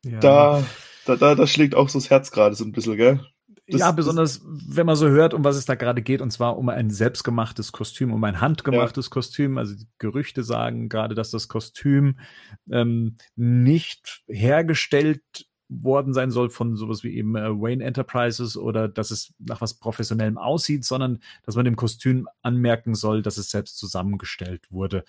[0.05, 0.19] ja.
[0.19, 0.63] da,
[1.05, 3.19] da, da, schlägt auch so das Herz gerade so ein bisschen, gell?
[3.67, 6.57] Das, ja, besonders wenn man so hört, um was es da gerade geht, und zwar
[6.57, 9.09] um ein selbstgemachtes Kostüm, um ein handgemachtes ja.
[9.09, 9.57] Kostüm.
[9.57, 12.19] Also die Gerüchte sagen gerade, dass das Kostüm
[12.69, 15.23] ähm, nicht hergestellt
[15.81, 19.75] worden sein soll von sowas wie eben äh, Wayne Enterprises oder dass es nach was
[19.75, 25.03] Professionellem aussieht, sondern dass man dem Kostüm anmerken soll, dass es selbst zusammengestellt wurde.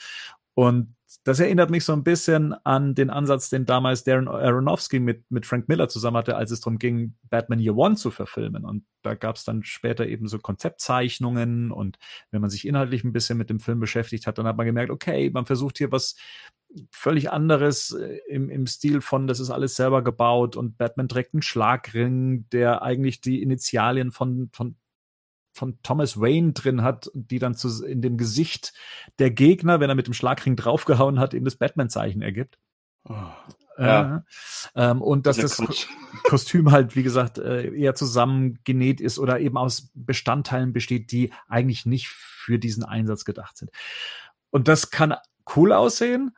[0.54, 0.94] Und
[1.24, 5.46] das erinnert mich so ein bisschen an den Ansatz, den damals Darren Aronofsky mit, mit
[5.46, 8.64] Frank Miller zusammen hatte, als es darum ging, Batman Year One zu verfilmen.
[8.64, 11.98] Und da gab es dann später eben so Konzeptzeichnungen und
[12.30, 14.90] wenn man sich inhaltlich ein bisschen mit dem Film beschäftigt hat, dann hat man gemerkt,
[14.90, 16.16] okay, man versucht hier was
[16.90, 21.34] völlig anderes äh, im, im Stil von, das ist alles selber gebaut und Batman trägt
[21.34, 24.76] einen Schlagring, der eigentlich die Initialien von, von,
[25.52, 28.72] von Thomas Wayne drin hat, die dann zu, in dem Gesicht
[29.18, 32.58] der Gegner, wenn er mit dem Schlagring draufgehauen hat, eben das Batman-Zeichen ergibt.
[33.08, 33.14] Oh.
[33.78, 34.24] Ja.
[34.74, 35.88] Äh, ähm, und dass das, das
[36.24, 41.86] Kostüm halt, wie gesagt, äh, eher zusammengenäht ist oder eben aus Bestandteilen besteht, die eigentlich
[41.86, 43.70] nicht für diesen Einsatz gedacht sind.
[44.50, 45.16] Und das kann
[45.56, 46.36] cool aussehen,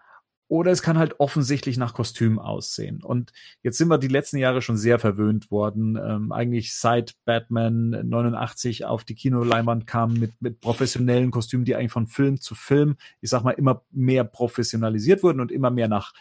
[0.48, 3.02] oder es kann halt offensichtlich nach Kostüm aussehen.
[3.02, 3.32] Und
[3.62, 5.96] jetzt sind wir die letzten Jahre schon sehr verwöhnt worden.
[5.96, 11.92] Ähm, eigentlich seit Batman 89 auf die Kinoleinwand kam mit, mit professionellen Kostümen, die eigentlich
[11.92, 16.12] von Film zu Film, ich sag mal, immer mehr professionalisiert wurden und immer mehr nach,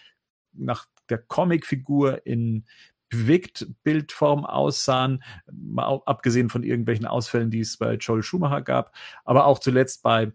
[0.53, 2.65] nach der Comicfigur in
[3.09, 9.45] bewegt Bildform aussahen, mal abgesehen von irgendwelchen Ausfällen, die es bei Joel Schumacher gab, aber
[9.45, 10.33] auch zuletzt bei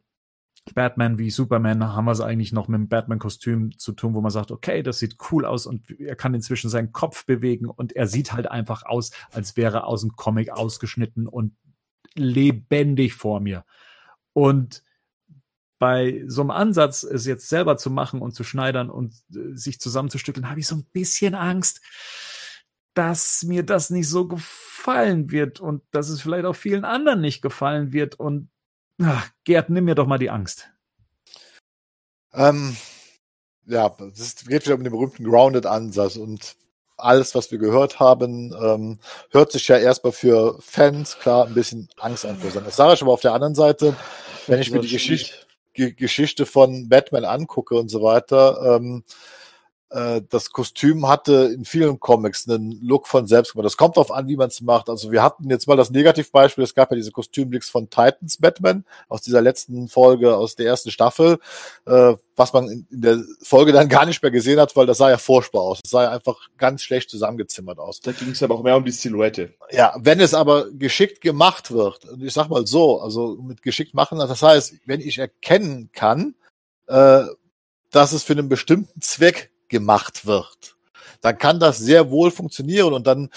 [0.75, 4.31] Batman wie Superman haben wir es eigentlich noch mit dem Batman-Kostüm zu tun, wo man
[4.31, 8.07] sagt, okay, das sieht cool aus und er kann inzwischen seinen Kopf bewegen und er
[8.07, 11.57] sieht halt einfach aus, als wäre aus dem Comic ausgeschnitten und
[12.15, 13.65] lebendig vor mir.
[14.33, 14.83] Und
[15.79, 19.81] bei so einem Ansatz, es jetzt selber zu machen und zu schneidern und äh, sich
[19.81, 21.81] zusammenzustückeln, habe ich so ein bisschen Angst,
[22.95, 27.41] dass mir das nicht so gefallen wird und dass es vielleicht auch vielen anderen nicht
[27.41, 28.51] gefallen wird und
[29.03, 30.71] Ach, Gerd, nimm mir doch mal die Angst.
[32.35, 32.77] Ähm,
[33.67, 36.57] ja, es geht wieder um den berühmten Grounded-Ansatz und
[36.99, 38.99] alles, was wir gehört haben, ähm,
[39.31, 42.39] hört sich ja erstmal für Fans klar ein bisschen Angst an.
[42.43, 43.97] Das sage ich aber auf der anderen Seite,
[44.47, 49.11] wenn ich mir die Geschichte, Geschichte von Batman angucke und so weiter, ähm, äh,
[49.91, 53.67] das Kostüm hatte in vielen Comics einen Look von selbst gemacht.
[53.67, 54.89] Das kommt darauf an, wie man es macht.
[54.89, 58.85] Also wir hatten jetzt mal das Negativbeispiel, es gab ja diese Kostümleaks von Titans Batman
[59.09, 61.41] aus dieser letzten Folge, aus der ersten Staffel,
[61.87, 64.99] äh, was man in, in, der Folge dann gar nicht mehr gesehen hat, weil das
[64.99, 65.81] sah ja furchtbar aus.
[65.83, 68.01] Das sah ja einfach ganz schlecht zusammengezimmert aus.
[68.01, 69.55] Da ging es aber auch mehr um die Silhouette.
[69.73, 73.95] Ja, wenn es aber geschickt gemacht wird, und ich sag mal so, also mit geschickt
[73.95, 76.37] machen, das heißt, wenn ich erkennen kann,
[76.87, 77.25] äh,
[77.91, 80.77] dass es für einen bestimmten Zweck gemacht wird,
[81.23, 83.31] dann kann das sehr wohl funktionieren und dann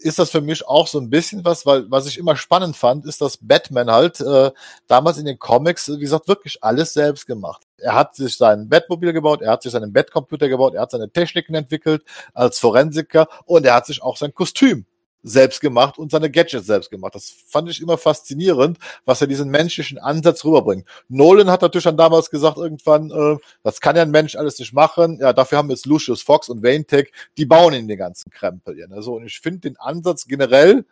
[0.00, 3.04] ist das für mich auch so ein bisschen was, weil was ich immer spannend fand,
[3.04, 4.52] ist, dass Batman halt äh,
[4.86, 7.62] damals in den Comics, wie gesagt, wirklich alles selbst gemacht.
[7.78, 11.10] Er hat sich sein Bettmobil gebaut, er hat sich seinen Bettcomputer gebaut, er hat seine
[11.10, 14.86] Techniken entwickelt als Forensiker und er hat sich auch sein Kostüm
[15.22, 17.14] selbst gemacht und seine Gadgets selbst gemacht.
[17.14, 20.86] Das fand ich immer faszinierend, was er diesen menschlichen Ansatz rüberbringt.
[21.08, 24.72] Nolan hat natürlich schon damals gesagt, irgendwann, äh, das kann ja ein Mensch alles nicht
[24.72, 25.18] machen.
[25.20, 28.30] Ja, dafür haben wir jetzt Lucius Fox und Wayne Tech, die bauen in den ganzen
[28.30, 28.78] Krempel.
[28.78, 29.02] Ja, ne?
[29.02, 30.84] so, und ich finde den Ansatz generell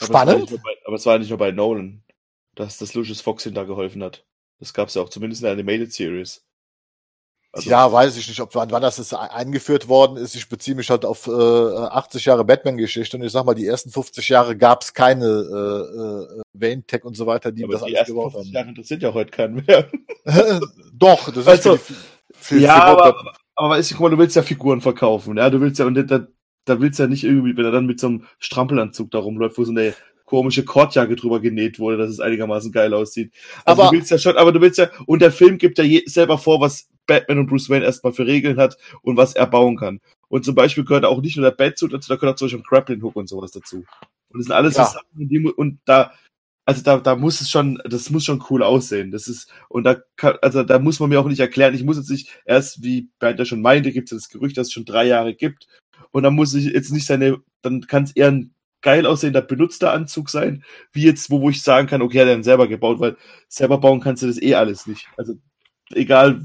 [0.00, 0.48] spannend.
[0.48, 2.02] Aber es, bei, aber es, war nicht nur bei Nolan,
[2.54, 4.24] dass das Lucius Fox ihm da geholfen hat.
[4.60, 6.44] Das gab es ja auch zumindest in der Animated Series.
[7.54, 10.34] Also, ja, weiß ich nicht, ob wann, wann das ist eingeführt worden ist.
[10.34, 13.90] Ich beziehe mich halt auf äh, 80 Jahre Batman-Geschichte und ich sag mal, die ersten
[13.90, 17.96] 50 Jahre gab es keine äh, äh, Wayne Tech und so weiter, die das die
[17.96, 18.54] alles gebaut 50 haben.
[18.54, 19.88] Jahre interessiert ja heute keinen mehr.
[20.92, 21.94] Doch, das also, ist für,
[22.32, 25.48] für, ja, für aber, aber weißt du, guck mal, du willst ja Figuren verkaufen, ja,
[25.48, 26.26] du willst ja und da,
[26.64, 29.58] da willst du ja nicht irgendwie, wenn er dann mit so einem Strampelanzug da rumläuft,
[29.58, 29.94] wo so eine
[30.34, 33.32] komische Kordjacke drüber genäht wurde, dass es einigermaßen geil aussieht.
[33.64, 35.84] Also aber, du willst ja schon, aber du willst ja, und der Film gibt ja
[35.84, 39.46] je, selber vor, was Batman und Bruce Wayne erstmal für Regeln hat und was er
[39.46, 40.00] bauen kann.
[40.26, 42.60] Und zum Beispiel gehört auch nicht nur der Batsuit dazu, da gehört auch zum Beispiel
[42.62, 43.76] ein Grappling Hook und sowas dazu.
[43.76, 44.86] Und das sind alles ja.
[44.86, 46.12] so Sachen, die, und da,
[46.64, 49.12] also da, da muss es schon, das muss schon cool aussehen.
[49.12, 51.96] Das ist, und da kann, also da muss man mir auch nicht erklären, ich muss
[51.96, 54.84] jetzt nicht erst, wie Bernd ja schon meinte, gibt es das Gerücht, dass es schon
[54.84, 55.68] drei Jahre gibt.
[56.10, 58.53] Und dann muss ich jetzt nicht seine, dann kann es eher ein
[58.84, 60.62] geil aussehender benutzter Anzug sein,
[60.92, 63.16] wie jetzt, wo, wo ich sagen kann, okay, er hat den selber gebaut, weil
[63.48, 65.08] selber bauen kannst du das eh alles nicht.
[65.16, 65.34] Also
[65.92, 66.44] egal,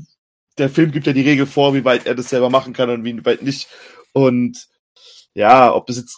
[0.58, 3.04] der Film gibt ja die Regel vor, wie weit er das selber machen kann und
[3.04, 3.68] wie weit nicht.
[4.14, 4.68] Und
[5.36, 6.18] ja, ob das jetzt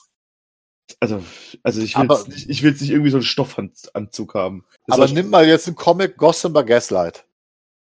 [1.00, 1.24] also,
[1.64, 4.66] also ich will jetzt nicht, ich will jetzt nicht irgendwie so einen Stoffanzug haben.
[4.88, 7.26] Das aber nimm mal jetzt einen Comic Gotham by Gaslight.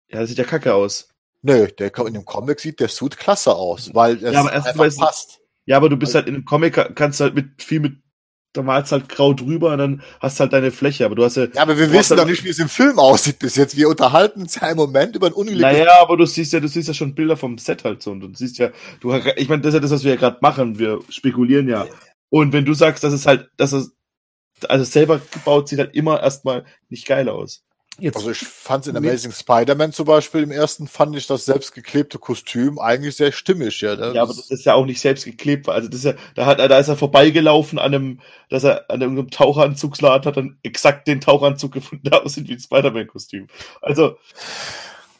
[0.08, 1.08] Ja, das sieht ja kacke aus.
[1.42, 4.74] Nö, der in dem Comic sieht der Suit klasse aus, weil es ja, aber einfach
[4.96, 5.40] passt.
[5.66, 8.03] Ja, aber du bist halt in einem Comic, kannst halt mit viel mit
[8.54, 11.04] da malst halt grau drüber und dann hast halt deine Fläche.
[11.04, 11.46] Aber du hast ja.
[11.52, 13.76] Ja, aber wir wissen doch nicht, wie es im Film aussieht bis jetzt.
[13.76, 15.78] Wir unterhalten uns ja im Moment über ein ungelebtes.
[15.78, 18.20] Naja, aber du siehst ja, du siehst ja schon Bilder vom Set halt so und
[18.20, 20.78] du siehst ja, du, ich meine, das ist ja das, was wir ja gerade machen.
[20.78, 21.86] Wir spekulieren ja.
[22.30, 23.92] Und wenn du sagst, dass es halt, dass es,
[24.68, 27.64] also selber gebaut sieht halt immer erstmal nicht geil aus.
[27.98, 32.18] Jetzt also ich fand in Amazing Spider-Man zum Beispiel im ersten fand ich das selbstgeklebte
[32.18, 33.80] Kostüm eigentlich sehr stimmig.
[33.80, 35.68] Ja, das ja aber das ist ja auch nicht selbst geklebt.
[35.68, 38.20] Also das ist ja, da hat, da ist er vorbeigelaufen an einem,
[38.50, 42.60] dass er an einem Taucheranzugsladen hat dann exakt den Taucheranzug gefunden, der aussieht wie ein
[42.60, 43.46] Spider-Man-Kostüm.
[43.80, 44.16] Also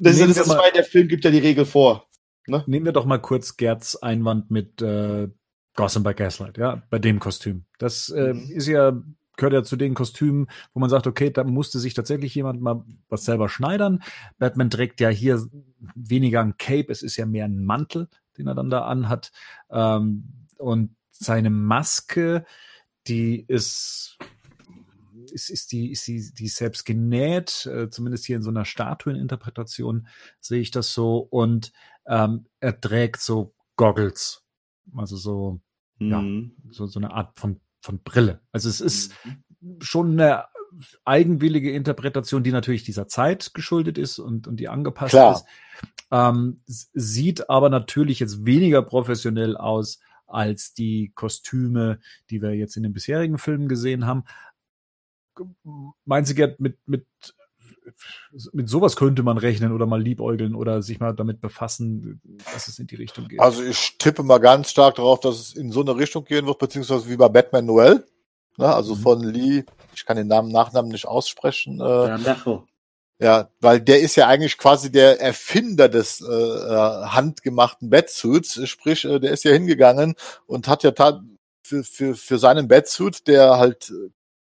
[0.00, 2.08] das, ist, das ist mal, der Film gibt ja die Regel vor.
[2.46, 2.64] Ne?
[2.66, 5.28] Nehmen wir doch mal kurz Gerds Einwand mit äh,
[5.76, 7.64] Gotham by Gaslight, ja, bei dem Kostüm.
[7.78, 8.50] Das äh, mhm.
[8.50, 8.92] ist ja
[9.36, 12.84] gehört ja zu den Kostümen, wo man sagt, okay, da musste sich tatsächlich jemand mal
[13.08, 14.02] was selber schneidern.
[14.38, 15.44] Batman trägt ja hier
[15.94, 18.08] weniger ein Cape, es ist ja mehr ein Mantel,
[18.38, 19.32] den er dann da anhat.
[19.70, 22.44] Ähm, und seine Maske,
[23.06, 24.18] die ist
[25.32, 30.06] ist, ist die, ist die, die selbst genäht, äh, zumindest hier in so einer Statueninterpretation
[30.40, 31.18] sehe ich das so.
[31.18, 31.72] Und
[32.06, 34.44] Ähm, er trägt so Goggles,
[34.94, 35.60] also so,
[35.98, 36.10] mhm.
[36.10, 36.22] ja,
[36.70, 38.40] so, so eine Art von, von Brille.
[38.50, 39.80] Also es ist mhm.
[39.80, 40.46] schon eine
[41.04, 45.34] eigenwillige Interpretation, die natürlich dieser Zeit geschuldet ist und, und die angepasst Klar.
[45.34, 45.44] ist.
[46.10, 52.82] Ähm, sieht aber natürlich jetzt weniger professionell aus als die Kostüme, die wir jetzt in
[52.82, 54.24] den bisherigen Filmen gesehen haben.
[56.04, 57.06] Meinen Sie, Gerd, mit, mit,
[58.52, 62.20] mit sowas könnte man rechnen oder mal liebäugeln oder sich mal damit befassen,
[62.52, 63.40] dass es in die Richtung geht?
[63.40, 66.58] Also ich tippe mal ganz stark darauf, dass es in so eine Richtung gehen wird,
[66.58, 68.06] beziehungsweise wie bei Batman Noel.
[68.56, 68.72] Ne?
[68.72, 69.00] Also mhm.
[69.00, 69.64] von Lee,
[69.94, 71.80] ich kann den Namen, Nachnamen nicht aussprechen.
[71.80, 72.64] Äh, ja,
[73.20, 79.04] ja, weil der ist ja eigentlich quasi der Erfinder des äh, äh handgemachten Batsuits, sprich,
[79.04, 80.14] äh, der ist ja hingegangen
[80.46, 80.92] und hat ja
[81.62, 83.92] für, für, für seinen Batsuit, der halt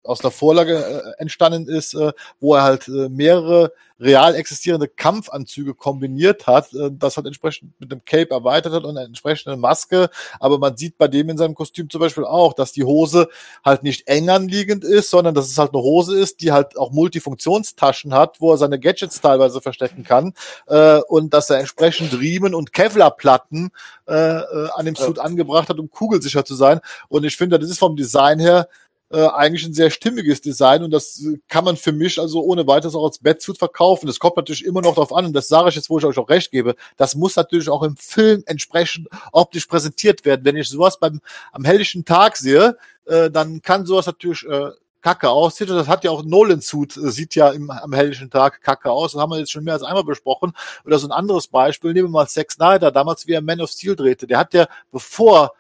[0.07, 5.75] aus einer Vorlage äh, entstanden ist, äh, wo er halt äh, mehrere real existierende Kampfanzüge
[5.75, 10.11] kombiniert hat, äh, das halt entsprechend mit einem Cape erweitert hat und einer entsprechenden Maske.
[10.39, 13.29] Aber man sieht bei dem in seinem Kostüm zum Beispiel auch, dass die Hose
[13.65, 16.93] halt nicht eng anliegend ist, sondern dass es halt eine Hose ist, die halt auch
[16.93, 20.35] Multifunktionstaschen hat, wo er seine Gadgets teilweise verstecken kann
[20.67, 23.71] äh, und dass er entsprechend Riemen und Kevlarplatten
[24.07, 26.81] äh, äh, an dem Suit angebracht hat, um kugelsicher zu sein.
[27.09, 28.69] Und ich finde, das ist vom Design her
[29.11, 32.95] äh, eigentlich ein sehr stimmiges Design und das kann man für mich also ohne weiteres
[32.95, 34.07] auch als Bettsuit verkaufen.
[34.07, 36.19] Das kommt natürlich immer noch darauf an und das sage ich jetzt, wo ich euch
[36.19, 36.75] auch recht gebe.
[36.97, 40.45] Das muss natürlich auch im Film entsprechend optisch präsentiert werden.
[40.45, 41.21] Wenn ich sowas beim
[41.53, 42.77] am helllichen Tag sehe,
[43.07, 44.71] äh, dann kann sowas natürlich äh,
[45.07, 45.71] kacke aussieht.
[45.71, 48.91] Und das hat ja auch Nolan Suit, äh, sieht ja im, am helllichen Tag kacke
[48.91, 49.13] aus.
[49.13, 50.53] Das haben wir jetzt schon mehr als einmal besprochen.
[50.85, 53.71] Oder so ein anderes Beispiel, nehmen wir mal Zack Snyder, damals wie er Man of
[53.71, 54.27] Steel drehte.
[54.27, 55.53] Der hat ja, bevor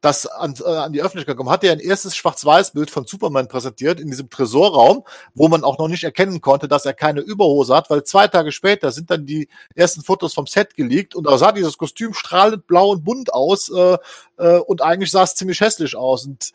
[0.00, 3.98] das an, äh, an die Öffentlichkeit kommt, hat er ein erstes Schwarz-Weiß-Bild von Superman präsentiert
[4.00, 7.90] in diesem Tresorraum, wo man auch noch nicht erkennen konnte, dass er keine Überhose hat,
[7.90, 11.52] weil zwei Tage später sind dann die ersten Fotos vom Set geleakt und da sah
[11.52, 13.96] dieses Kostüm strahlend blau und bunt aus äh,
[14.36, 16.26] äh, und eigentlich sah es ziemlich hässlich aus.
[16.26, 16.52] Und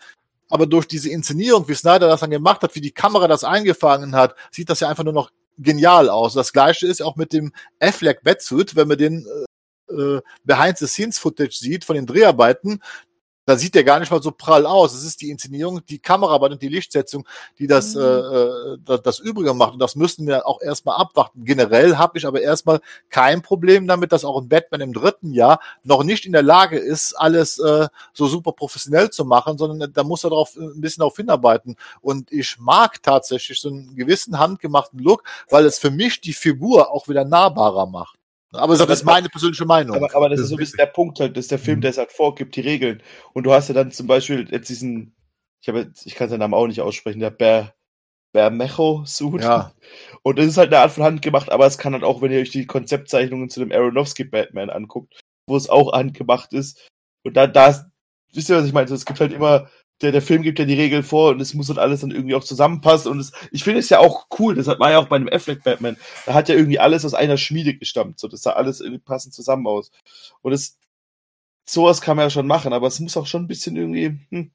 [0.49, 4.15] aber durch diese Inszenierung, wie Snyder das dann gemacht hat, wie die Kamera das eingefangen
[4.15, 6.33] hat, sieht das ja einfach nur noch genial aus.
[6.33, 9.25] Das gleiche ist auch mit dem Affleck Batsuit, wenn man den
[9.89, 12.81] äh, äh Behind-the-Scenes-Footage sieht von den Dreharbeiten,
[13.51, 14.93] da sieht der gar nicht mal so prall aus.
[14.93, 17.27] Es ist die Inszenierung, die Kameraarbeit und die Lichtsetzung,
[17.59, 18.01] die das, mhm.
[18.01, 19.73] äh, das, das Übrige macht.
[19.73, 21.43] Und das müssen wir auch erstmal abwarten.
[21.43, 22.79] Generell habe ich aber erstmal
[23.09, 26.77] kein Problem damit, dass auch ein Batman im dritten Jahr noch nicht in der Lage
[26.77, 31.01] ist, alles äh, so super professionell zu machen, sondern da muss er darauf ein bisschen
[31.01, 31.75] darauf hinarbeiten.
[31.99, 36.89] Und ich mag tatsächlich so einen gewissen handgemachten Look, weil es für mich die Figur
[36.89, 38.20] auch wieder nahbarer macht.
[38.53, 39.95] Aber das, ist meine persönliche Meinung.
[39.95, 41.81] Aber, aber das, das, ist so ein bisschen der Punkt halt, dass der Film, mhm.
[41.81, 43.01] der es halt vorgibt, die Regeln.
[43.33, 45.15] Und du hast ja dann zum Beispiel jetzt diesen,
[45.61, 47.73] ich habe ich kann seinen Namen auch nicht aussprechen, der Ber,
[48.33, 49.43] Bermejo-Suit.
[49.43, 49.73] Ja.
[50.23, 52.31] Und das ist halt eine Art von Hand gemacht, aber es kann halt auch, wenn
[52.31, 56.89] ihr euch die Konzeptzeichnungen zu dem Aronofsky-Batman anguckt, wo es auch handgemacht ist.
[57.23, 57.85] Und da, da,
[58.33, 58.91] wisst ihr, was ich meine?
[58.91, 59.69] Es gibt halt immer
[60.01, 62.35] der, der Film gibt ja die Regeln vor und es muss halt alles dann irgendwie
[62.35, 63.11] auch zusammenpassen.
[63.11, 65.63] Und es, ich finde es ja auch cool, das war ja auch bei einem Affleck
[65.63, 68.19] Batman, da hat ja irgendwie alles aus einer Schmiede gestammt.
[68.19, 69.91] So, das sah alles irgendwie passend zusammen aus.
[70.41, 70.77] Und es,
[71.65, 74.19] sowas kann man ja schon machen, aber es muss auch schon ein bisschen irgendwie.
[74.29, 74.51] Hm.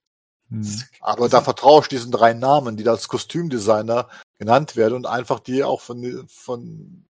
[0.50, 0.82] hm.
[1.00, 5.40] Aber da vertraue ich diesen drei Namen, die da als Kostümdesigner genannt werden und einfach
[5.40, 7.05] die auch von, von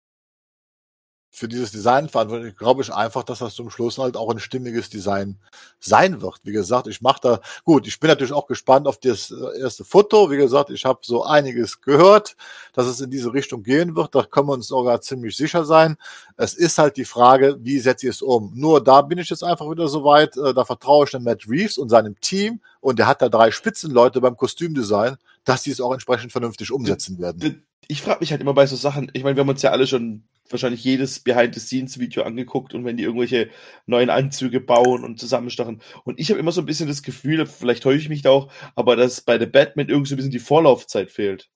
[1.35, 4.91] für dieses Design verantwortlich, glaube ich einfach, dass das zum Schluss halt auch ein stimmiges
[4.91, 5.39] Design
[5.81, 6.41] sein wird.
[6.45, 9.83] Wie gesagt, ich mache da, gut, ich bin natürlich auch gespannt auf das äh, erste
[9.83, 10.31] Foto.
[10.31, 12.37] Wie gesagt, ich habe so einiges gehört,
[12.75, 14.15] dass es in diese Richtung gehen wird.
[14.15, 15.97] Da können wir uns sogar ziemlich sicher sein.
[16.37, 18.53] Es ist halt die Frage, wie setze ich es um?
[18.55, 21.49] Nur da bin ich jetzt einfach wieder so weit, äh, da vertraue ich dem Matt
[21.49, 25.81] Reeves und seinem Team und der hat da drei Spitzenleute beim Kostümdesign, dass die es
[25.81, 27.41] auch entsprechend vernünftig umsetzen werden.
[27.89, 29.87] Ich frage mich halt immer bei so Sachen, ich meine, wir haben uns ja alle
[29.87, 33.51] schon wahrscheinlich jedes Behind-the-Scenes-Video angeguckt und wenn die irgendwelche
[33.87, 35.83] neuen Anzüge bauen und zusammenstachen.
[36.05, 38.53] Und ich habe immer so ein bisschen das Gefühl, vielleicht täusche ich mich da auch,
[38.75, 41.51] aber dass bei The Batman irgendwie so ein bisschen die Vorlaufzeit fehlt.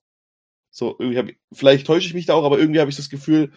[0.71, 3.51] So, irgendwie hab, vielleicht täusche ich mich da auch, aber irgendwie habe ich das Gefühl,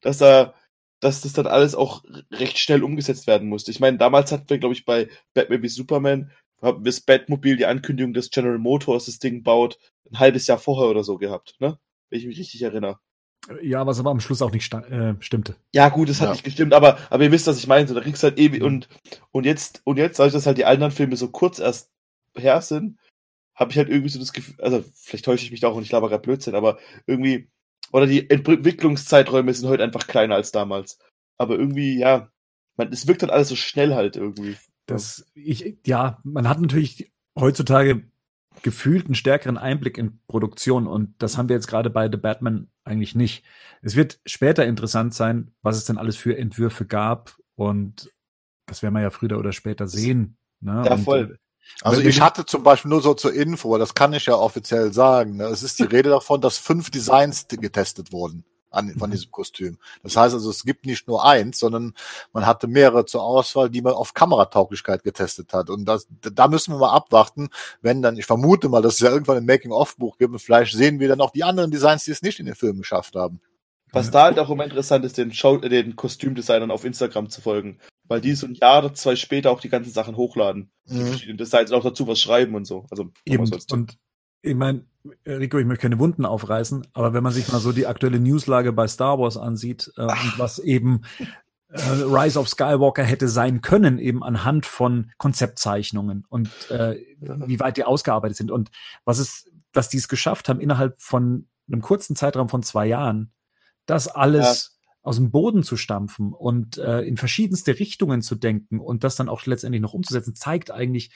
[0.00, 0.54] dass da,
[1.00, 3.70] dass das dann alles auch recht schnell umgesetzt werden musste.
[3.70, 6.30] Ich meine, damals hatten wir, glaube ich, bei Batman wie Superman,
[6.62, 9.78] haben wir das Batmobil, die Ankündigung, dass General Motors das Ding baut,
[10.10, 11.78] ein halbes Jahr vorher oder so gehabt, ne?
[12.12, 12.98] Wenn ich mich richtig erinnere.
[13.62, 15.56] Ja, was aber am Schluss auch nicht äh, stimmte.
[15.72, 16.32] Ja, gut, es hat ja.
[16.32, 17.88] nicht gestimmt, aber, aber ihr wisst, was ich meine.
[17.88, 18.90] So, da kriegst du halt ewig und,
[19.30, 21.90] und jetzt, und jetzt, dadurch, dass halt die anderen Filme so kurz erst
[22.36, 22.98] her sind,
[23.54, 25.84] habe ich halt irgendwie so das Gefühl, also vielleicht täusche ich mich da auch und
[25.84, 27.48] ich laber gerade Blödsinn, aber irgendwie,
[27.92, 30.98] oder die Entwicklungszeiträume sind heute einfach kleiner als damals.
[31.38, 32.30] Aber irgendwie, ja,
[32.76, 34.56] man, es wirkt halt alles so schnell halt irgendwie.
[34.84, 38.04] Das, ich, ja, man hat natürlich heutzutage
[38.62, 42.68] gefühlt einen stärkeren Einblick in Produktion und das haben wir jetzt gerade bei The Batman
[42.84, 43.44] eigentlich nicht.
[43.80, 48.12] Es wird später interessant sein, was es denn alles für Entwürfe gab und
[48.66, 50.36] das werden wir ja früher oder später sehen.
[50.60, 50.82] Ne?
[50.86, 51.32] Ja, voll.
[51.32, 51.38] Äh,
[51.82, 55.36] also ich hatte zum Beispiel nur so zur Info, das kann ich ja offiziell sagen.
[55.36, 55.44] Ne?
[55.44, 59.78] Es ist die Rede davon, dass fünf Designs getestet wurden an, von diesem Kostüm.
[60.02, 61.94] Das heißt also, es gibt nicht nur eins, sondern
[62.32, 65.70] man hatte mehrere zur Auswahl, die man auf Kameratauglichkeit getestet hat.
[65.70, 67.48] Und das, da müssen wir mal abwarten,
[67.80, 71.00] wenn dann, ich vermute mal, dass es ja irgendwann ein Making-of-Buch gibt und vielleicht sehen
[71.00, 73.40] wir dann auch die anderen Designs, die es nicht in den Film geschafft haben.
[73.92, 77.78] Was da halt auch immer interessant ist, den, Show, den Kostümdesignern auf Instagram zu folgen.
[78.08, 80.70] Weil die so ein Jahr oder zwei später auch die ganzen Sachen hochladen.
[80.86, 81.06] Die mhm.
[81.08, 82.86] verschiedenen Designs und auch dazu was schreiben und so.
[82.90, 83.48] Also, Eben.
[83.70, 83.98] Und
[84.42, 84.84] ich meine,
[85.26, 88.72] Rico, ich möchte keine Wunden aufreißen, aber wenn man sich mal so die aktuelle Newslage
[88.72, 91.02] bei Star Wars ansieht äh, und was eben
[91.68, 97.76] äh, Rise of Skywalker hätte sein können, eben anhand von Konzeptzeichnungen und äh, wie weit
[97.76, 98.50] die ausgearbeitet sind.
[98.50, 98.70] Und
[99.04, 103.32] was es, dass die es geschafft haben, innerhalb von einem kurzen Zeitraum von zwei Jahren,
[103.86, 104.90] das alles ja.
[105.02, 109.28] aus dem Boden zu stampfen und äh, in verschiedenste Richtungen zu denken und das dann
[109.28, 111.10] auch letztendlich noch umzusetzen, zeigt eigentlich,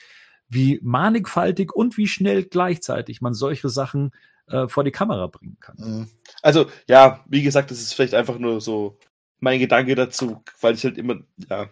[0.49, 4.11] wie mannigfaltig und wie schnell gleichzeitig man solche Sachen
[4.47, 5.75] äh, vor die Kamera bringen kann.
[5.77, 6.07] Mhm.
[6.41, 8.97] Also, ja, wie gesagt, das ist vielleicht einfach nur so
[9.39, 11.15] mein Gedanke dazu, weil ich halt immer,
[11.49, 11.69] ja.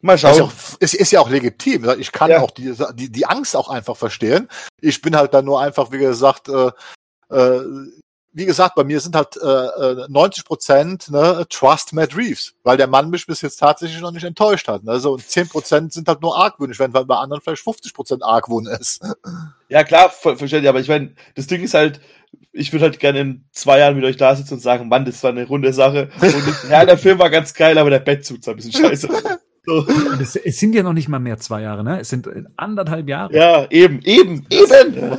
[0.00, 0.30] Mal schauen.
[0.32, 1.86] Ist ja, auch, ist, ist ja auch legitim.
[1.98, 2.40] Ich kann ja.
[2.40, 4.48] auch die, die, die Angst auch einfach verstehen.
[4.80, 6.70] Ich bin halt da nur einfach, wie gesagt, äh,
[7.30, 7.62] äh,
[8.32, 12.76] wie gesagt, bei mir sind halt äh, 90 äh, Prozent ne, Trust Matt Reeves, weil
[12.76, 14.84] der Mann mich bis jetzt tatsächlich noch nicht enttäuscht hat.
[14.84, 15.00] Ne?
[15.00, 18.66] So, und 10 Prozent sind halt nur argwöhnisch, wenn bei anderen vielleicht 50 Prozent Argwohn
[18.66, 19.02] ist.
[19.68, 22.00] Ja, klar, verstehe ich, aber ich meine, das Ding ist halt,
[22.52, 25.22] ich würde halt gerne in zwei Jahren mit euch da sitzen und sagen, Mann, das
[25.22, 26.10] war eine runde Sache.
[26.20, 29.08] Und ich, ja, der Film war ganz geil, aber der Bettzug ist ein bisschen scheiße.
[29.66, 29.86] So.
[30.20, 32.00] Es, es, sind ja noch nicht mal mehr zwei Jahre, ne?
[32.00, 32.26] Es sind
[32.56, 33.34] anderthalb Jahre.
[33.36, 35.18] Ja, eben, eben, eben.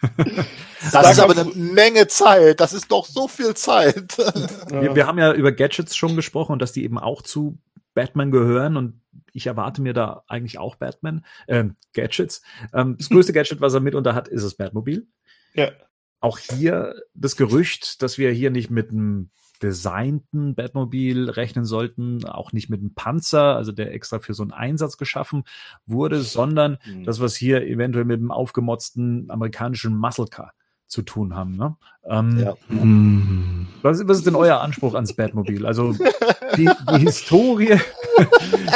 [0.80, 2.60] Das Sag ist aber eine Menge Zeit.
[2.60, 4.16] Das ist doch so viel Zeit.
[4.70, 7.58] Wir, wir, haben ja über Gadgets schon gesprochen und dass die eben auch zu
[7.94, 9.00] Batman gehören und
[9.32, 11.64] ich erwarte mir da eigentlich auch Batman, äh,
[11.94, 12.42] Gadgets.
[12.72, 15.08] Ähm, das größte Gadget, was er mitunter hat, ist das Batmobil.
[15.54, 15.72] Ja.
[16.20, 19.30] Auch hier das Gerücht, dass wir hier nicht mit einem
[19.62, 24.52] designten Batmobil rechnen sollten, auch nicht mit einem Panzer, also der extra für so einen
[24.52, 25.44] Einsatz geschaffen
[25.86, 27.04] wurde, sondern mhm.
[27.04, 30.52] das, was hier eventuell mit einem aufgemotzten amerikanischen Muscle Car
[30.88, 31.56] zu tun haben.
[31.56, 31.76] Ne?
[32.08, 32.54] Ähm, ja.
[32.68, 33.68] Mhm.
[33.82, 35.66] was, was, ist denn euer Anspruch ans Batmobil?
[35.66, 35.92] Also
[36.56, 37.80] die, die Historie.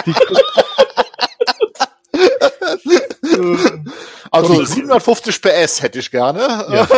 [0.06, 0.14] die,
[4.32, 6.40] Also 750 PS hätte ich gerne.
[6.40, 6.88] Ja.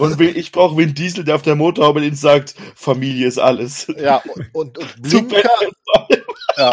[0.00, 3.86] Und ich brauche einen Diesel, der auf der Motorhaube den sagt, Familie ist alles.
[3.96, 4.20] Ja,
[4.52, 5.48] und, und Blinker.
[6.56, 6.72] ja.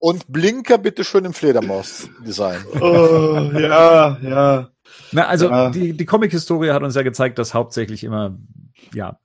[0.00, 2.64] Und Blinker bitte schön im Fledermaus-Design.
[2.80, 4.70] Oh, ja, ja.
[5.12, 5.70] Na, also ja.
[5.70, 8.36] die, die Comic-Historie hat uns ja gezeigt, dass hauptsächlich immer
[8.94, 9.18] ja,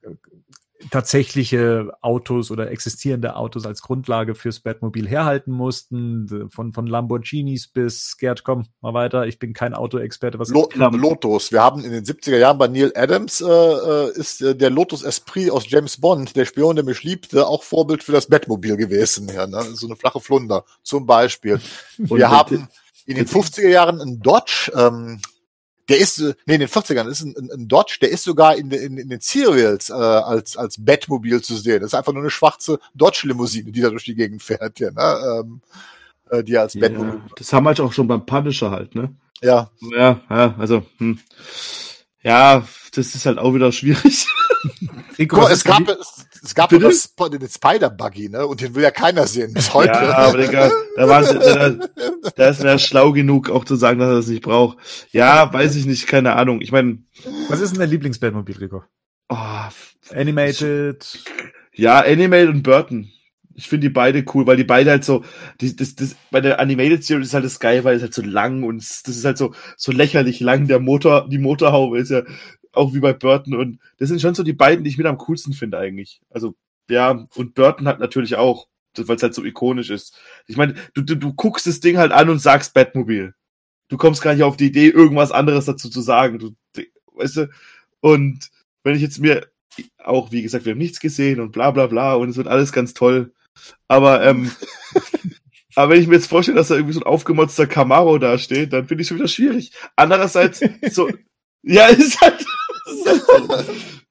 [0.90, 6.50] tatsächliche Autos oder existierende Autos als Grundlage fürs Batmobil herhalten mussten.
[6.50, 9.28] Von, von Lamborghinis bis, Gerd, komm mal weiter.
[9.28, 10.40] Ich bin kein Autoexperte.
[10.40, 11.52] Was Lo Lotus.
[11.52, 15.04] Wir haben in den 70er Jahren bei Neil Adams, äh, äh, ist äh, der Lotus
[15.04, 19.30] Esprit aus James Bond, der Spion, der mich liebte, auch Vorbild für das Batmobil gewesen.
[19.34, 19.62] Ja, ne?
[19.74, 21.60] So eine flache Flunder zum Beispiel.
[21.98, 22.68] Wir haben
[23.06, 25.20] in den 50er Jahren einen Dodge, ähm,
[25.92, 28.72] der ist, nee, in den 40ern ist ein, ein, ein Dodge, der ist sogar in,
[28.72, 31.82] in, in den Serials äh, als, als Batmobil zu sehen.
[31.82, 35.42] Das ist einfach nur eine schwarze Dodge-Limousine, die da durch die Gegend fährt, ja, ne?
[35.44, 35.62] ähm,
[36.30, 37.16] äh, die als Batmobil.
[37.16, 39.14] Ja, das haben wir halt auch schon beim Punisher halt, ne?
[39.42, 39.70] Ja.
[39.82, 41.20] Ja, ja, also, hm.
[42.24, 44.28] ja, das ist halt auch wieder schwierig.
[45.18, 48.48] Rico, es gab, es, es gab das, den Spider-Buggy, ne?
[48.48, 49.94] Und den will ja keiner sehen bis heute.
[49.94, 51.88] Ja, aber Digga, da, war, da,
[52.36, 54.78] da ist er schlau genug, auch zu sagen, dass er das nicht braucht.
[55.12, 56.62] Ja, weiß ich nicht, keine Ahnung.
[56.62, 57.00] Ich meine.
[57.50, 58.84] Was ist denn dein Lieblings-Batmobil, Rico?
[59.30, 59.36] Oh,
[60.10, 61.24] Animated.
[61.74, 63.12] Ja, Animated und Burton.
[63.54, 65.24] Ich finde die beide cool, weil die beide halt so,
[65.60, 68.24] die, das, das, bei der Animated Series ist halt das geil, weil es halt so
[68.24, 70.68] lang und das ist halt so, so lächerlich lang.
[70.68, 72.24] Der Motor, die Motorhaube ist ja
[72.74, 73.56] auch wie bei Burton.
[73.56, 76.22] Und das sind schon so die beiden, die ich mit am coolsten finde eigentlich.
[76.30, 76.56] Also,
[76.90, 78.68] ja, und Burton hat natürlich auch,
[78.98, 80.18] weil es halt so ikonisch ist.
[80.48, 83.34] Ich meine, du, du, du guckst das Ding halt an und sagst Batmobil.
[83.88, 86.40] Du kommst gar nicht auf die Idee, irgendwas anderes dazu zu sagen.
[86.40, 86.56] Du,
[87.16, 87.50] weißt du?
[88.00, 88.50] Und
[88.84, 89.48] wenn ich jetzt mir
[89.98, 92.72] auch, wie gesagt, wir haben nichts gesehen und bla bla bla und es wird alles
[92.72, 93.34] ganz toll.
[93.88, 94.52] Aber, ähm,
[95.76, 98.74] aber wenn ich mir jetzt vorstelle, dass da irgendwie so ein aufgemotzter Camaro da steht,
[98.74, 99.72] dann finde ich schon wieder schwierig.
[99.96, 100.62] Andererseits,
[100.92, 101.10] so,
[101.64, 102.46] ja, ist halt,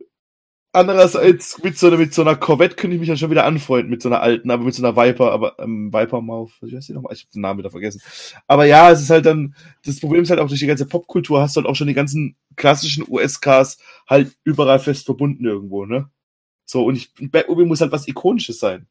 [0.73, 3.91] Andererseits, mit so, einer, mit so einer Corvette könnte ich mich ja schon wieder anfreunden,
[3.91, 6.89] mit so einer alten, aber mit so einer Viper, aber ähm, Viper Mouth, ich weiß
[6.89, 8.01] nicht nochmal, ich habe den Namen wieder vergessen.
[8.47, 11.41] Aber ja, es ist halt dann, das Problem ist halt auch durch die ganze Popkultur
[11.41, 13.79] hast du halt auch schon die ganzen klassischen US-Cars
[14.09, 16.09] halt überall fest verbunden irgendwo, ne?
[16.67, 18.87] So, und ich, Batmobile muss halt was Ikonisches sein.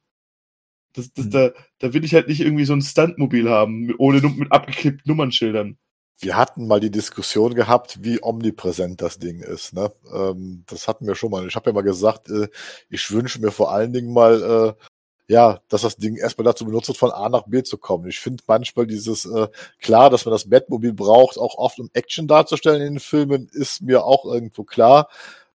[0.91, 1.31] Das, das, mhm.
[1.31, 5.77] da, da will ich halt nicht irgendwie so ein Stuntmobil haben, ohne mit abgeklippten Nummernschildern
[6.19, 9.73] wir hatten mal die Diskussion gehabt, wie omnipräsent das Ding ist.
[9.73, 9.91] Ne?
[10.13, 11.47] Ähm, das hatten wir schon mal.
[11.47, 12.49] Ich habe ja mal gesagt, äh,
[12.89, 14.83] ich wünsche mir vor allen Dingen mal, äh,
[15.31, 18.09] ja, dass das Ding erstmal dazu benutzt wird, von A nach B zu kommen.
[18.09, 19.47] Ich finde manchmal dieses, äh,
[19.79, 23.81] klar, dass man das Batmobil braucht, auch oft um Action darzustellen in den Filmen, ist
[23.81, 25.07] mir auch irgendwo klar.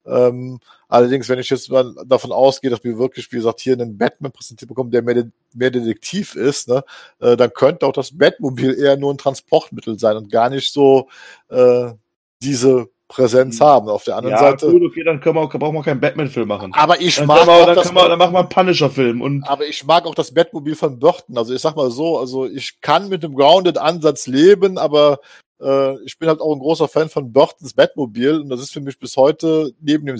[0.06, 3.96] Ähm, allerdings, wenn ich jetzt mal davon ausgehe, dass wir wirklich, wie gesagt, hier einen
[3.96, 5.24] Batman präsentiert bekommen, der mehr,
[5.54, 6.84] mehr Detektiv ist, ne,
[7.20, 11.08] äh, dann könnte auch das Batmobil eher nur ein Transportmittel sein und gar nicht so
[11.48, 11.92] äh,
[12.42, 13.64] diese Präsenz mhm.
[13.64, 13.88] haben.
[13.88, 14.70] Auf der anderen ja, Seite.
[14.70, 16.72] Gut, okay, dann können wir, brauchen wir keinen Batman-Film machen.
[16.74, 17.46] Aber ich dann mag.
[17.46, 19.20] Wir, auch dann, das, wir, dann machen wir einen Punisher-Film.
[19.20, 21.36] Und aber ich mag auch das Batmobil von Burton.
[21.36, 25.20] Also ich sag mal so, also ich kann mit dem Grounded-Ansatz leben, aber
[25.60, 28.80] äh, ich bin halt auch ein großer Fan von Burtons Batmobil und das ist für
[28.80, 30.18] mich bis heute neben dem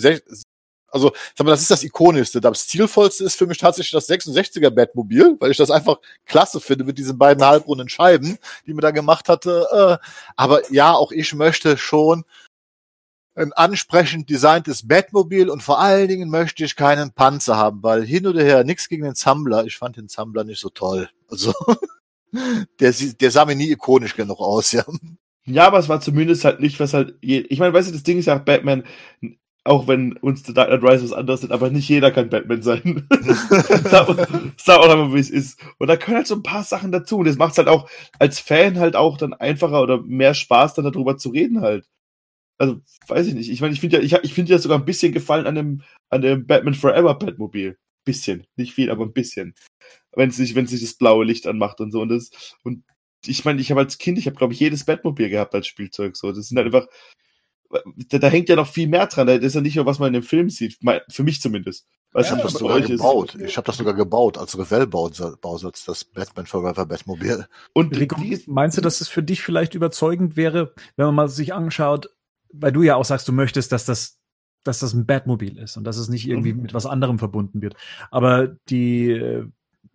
[0.94, 2.40] also sag mal, das ist das ikonischste.
[2.40, 6.84] Das stilvollste ist für mich tatsächlich das 66er Batmobil, weil ich das einfach klasse finde
[6.84, 9.66] mit diesen beiden halbrunden Scheiben, die mir da gemacht hatte.
[10.00, 10.06] Äh,
[10.36, 12.24] aber ja, auch ich möchte schon
[13.34, 18.28] ein ansprechend designtes Batmobil und vor allen Dingen möchte ich keinen Panzer haben, weil hin
[18.28, 19.64] oder her nichts gegen den Zumbler.
[19.64, 21.10] Ich fand den Zumbler nicht so toll.
[21.28, 21.52] Also
[22.80, 24.84] der, der sah mir nie ikonisch genug aus, ja.
[25.46, 28.02] Ja, aber es war zumindest halt nicht, was halt, je, ich meine, weißt du, das
[28.02, 28.84] Ding ist ja Batman,
[29.64, 33.08] auch wenn uns The Dark Knight Rises anders sind, aber nicht jeder kann Batman sein.
[33.84, 34.28] sag,
[34.58, 35.58] sag auch einmal, wie es ist.
[35.78, 37.18] Und da können halt so ein paar Sachen dazu.
[37.18, 37.88] Und das macht es halt auch
[38.18, 41.88] als Fan halt auch dann einfacher oder mehr Spaß, dann darüber zu reden halt.
[42.58, 43.50] Also, weiß ich nicht.
[43.50, 45.82] Ich meine, ich finde ja, ich, ich finde ja sogar ein bisschen gefallen an dem,
[46.10, 47.78] an dem Batman Forever Batmobil.
[48.04, 48.46] Bisschen.
[48.56, 49.54] Nicht viel, aber ein bisschen.
[50.14, 52.02] Wenn sich, wenn sich das blaue Licht anmacht und so.
[52.02, 52.30] Und das,
[52.64, 52.84] und
[53.26, 56.16] ich meine, ich habe als Kind, ich habe, glaube ich, jedes Batmobil gehabt als Spielzeug.
[56.16, 56.86] So, das sind halt einfach,
[58.08, 59.26] da, da, hängt ja noch viel mehr dran.
[59.26, 60.78] Das ist ja nicht nur, was man in dem Film sieht.
[61.08, 61.86] Für mich zumindest.
[62.12, 63.34] Weiß ja, was für euch gebaut.
[63.34, 63.50] ist.
[63.50, 67.46] Ich habe das sogar gebaut, als Revell-Bausatz, das Batman Forever Batmobil.
[67.72, 71.52] Und Rico, meinst du, dass es für dich vielleicht überzeugend wäre, wenn man mal sich
[71.52, 72.10] anschaut,
[72.52, 74.20] weil du ja auch sagst, du möchtest, dass das
[74.64, 76.62] dass das ein Batmobil ist und dass es nicht irgendwie mhm.
[76.62, 77.76] mit was anderem verbunden wird.
[78.10, 79.46] Aber die äh,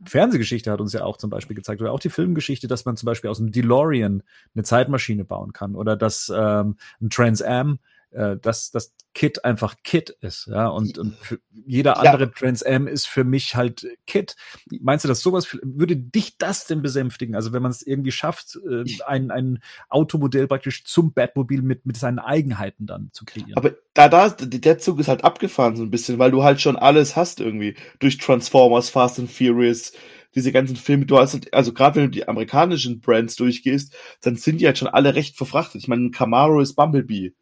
[0.06, 3.08] Fernsehgeschichte hat uns ja auch zum Beispiel gezeigt, oder auch die Filmgeschichte, dass man zum
[3.08, 4.24] Beispiel aus einem DeLorean
[4.56, 7.80] eine Zeitmaschine bauen kann oder dass ähm, ein Trans Am
[8.12, 11.18] äh, dass das Kit einfach Kit ist, ja, und, und
[11.66, 12.30] jeder andere ja.
[12.30, 14.36] Trans Am ist für mich halt Kit.
[14.82, 17.36] Meinst du, dass sowas würde dich das denn besänftigen?
[17.36, 21.98] Also wenn man es irgendwie schafft, äh, ein, ein Automodell praktisch zum Batmobil mit, mit
[21.98, 23.56] seinen Eigenheiten dann zu kreieren.
[23.56, 26.76] Aber da, da, der Zug ist halt abgefahren so ein bisschen, weil du halt schon
[26.76, 27.76] alles hast irgendwie.
[28.00, 29.92] Durch Transformers, Fast and Furious,
[30.36, 34.36] diese ganzen Filme, du hast, halt, also gerade wenn du die amerikanischen Brands durchgehst, dann
[34.36, 35.82] sind die halt schon alle recht verfrachtet.
[35.82, 37.34] Ich meine, Camaro ist Bumblebee.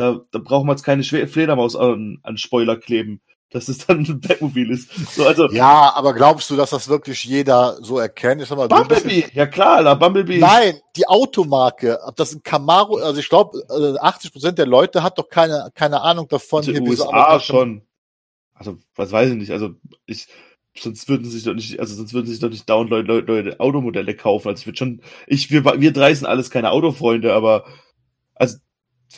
[0.00, 3.20] Da, da brauchen wir jetzt keine Fledermaus an, an Spoiler kleben
[3.50, 4.92] dass es dann ein Batmobil ist.
[5.12, 8.40] So, also, ja, aber glaubst du, dass das wirklich jeder so erkennt?
[8.40, 10.38] Ich sag mal, Bumblebee, ja klar, la, Bumblebee.
[10.38, 13.60] Nein, die Automarke, ob das ein Camaro, also ich glaube,
[14.00, 16.62] 80 Prozent der Leute hat doch keine, keine Ahnung davon.
[16.64, 17.82] In den USA schon.
[18.54, 19.70] Also, was weiß ich nicht, also
[20.06, 20.28] ich,
[20.76, 23.60] sonst würden sich doch nicht, also sonst würden sich doch nicht dauernd Leute, Leute, Leute
[23.60, 24.48] Automodelle kaufen.
[24.48, 27.64] Also ich würde schon, ich, wir, wir drei sind alles keine Autofreunde, aber,
[28.36, 28.58] also,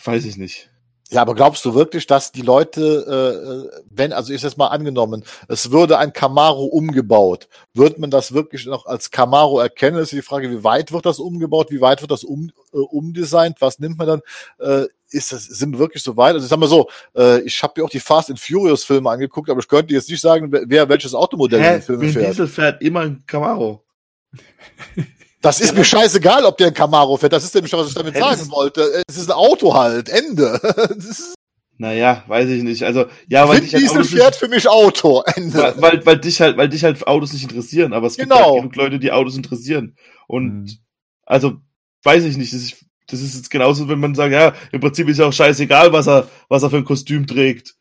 [0.05, 0.72] weiß ich nicht.
[1.13, 5.25] Ja, aber glaubst du wirklich, dass die Leute, äh, wenn, also ist jetzt mal angenommen,
[5.47, 9.99] es würde ein Camaro umgebaut, wird man das wirklich noch als Camaro erkennen?
[9.99, 12.79] Das ist die Frage, wie weit wird das umgebaut, wie weit wird das um, äh,
[12.79, 14.21] umdesignt, was nimmt man dann?
[14.59, 16.33] Äh, ist das, sind wir wirklich so weit?
[16.33, 19.11] Also ich sag mal so, äh, ich habe mir auch die Fast and Furious Filme
[19.11, 21.67] angeguckt, aber ich könnte jetzt nicht sagen, wer welches Automodell Hä?
[21.67, 22.31] in den Filmen fährt.
[22.31, 23.85] Diesel fährt immer ein Camaro.
[25.43, 27.33] Das ist mir scheißegal, ob der ein Camaro fährt.
[27.33, 29.03] Das ist nämlich, was ich damit sagen wollte.
[29.09, 30.09] Es ist ein Auto halt.
[30.09, 30.59] Ende.
[31.79, 32.85] Naja, weiß ich nicht.
[32.85, 35.25] Also, ja, weil dich halt Diesel fährt nicht, für mich Auto.
[35.35, 35.59] Ende.
[35.59, 37.93] Weil, weil, weil, dich halt, weil dich halt Autos nicht interessieren.
[37.93, 38.53] Aber es gibt genau.
[38.53, 39.97] halt genug Leute, die Autos interessieren.
[40.29, 40.79] Und, mhm.
[41.25, 41.57] also,
[42.05, 42.53] weiß ich nicht.
[42.53, 45.33] Das ist, das ist jetzt genauso, wenn man sagt, ja, im Prinzip ist ja auch
[45.33, 47.75] scheißegal, was er, was er für ein Kostüm trägt.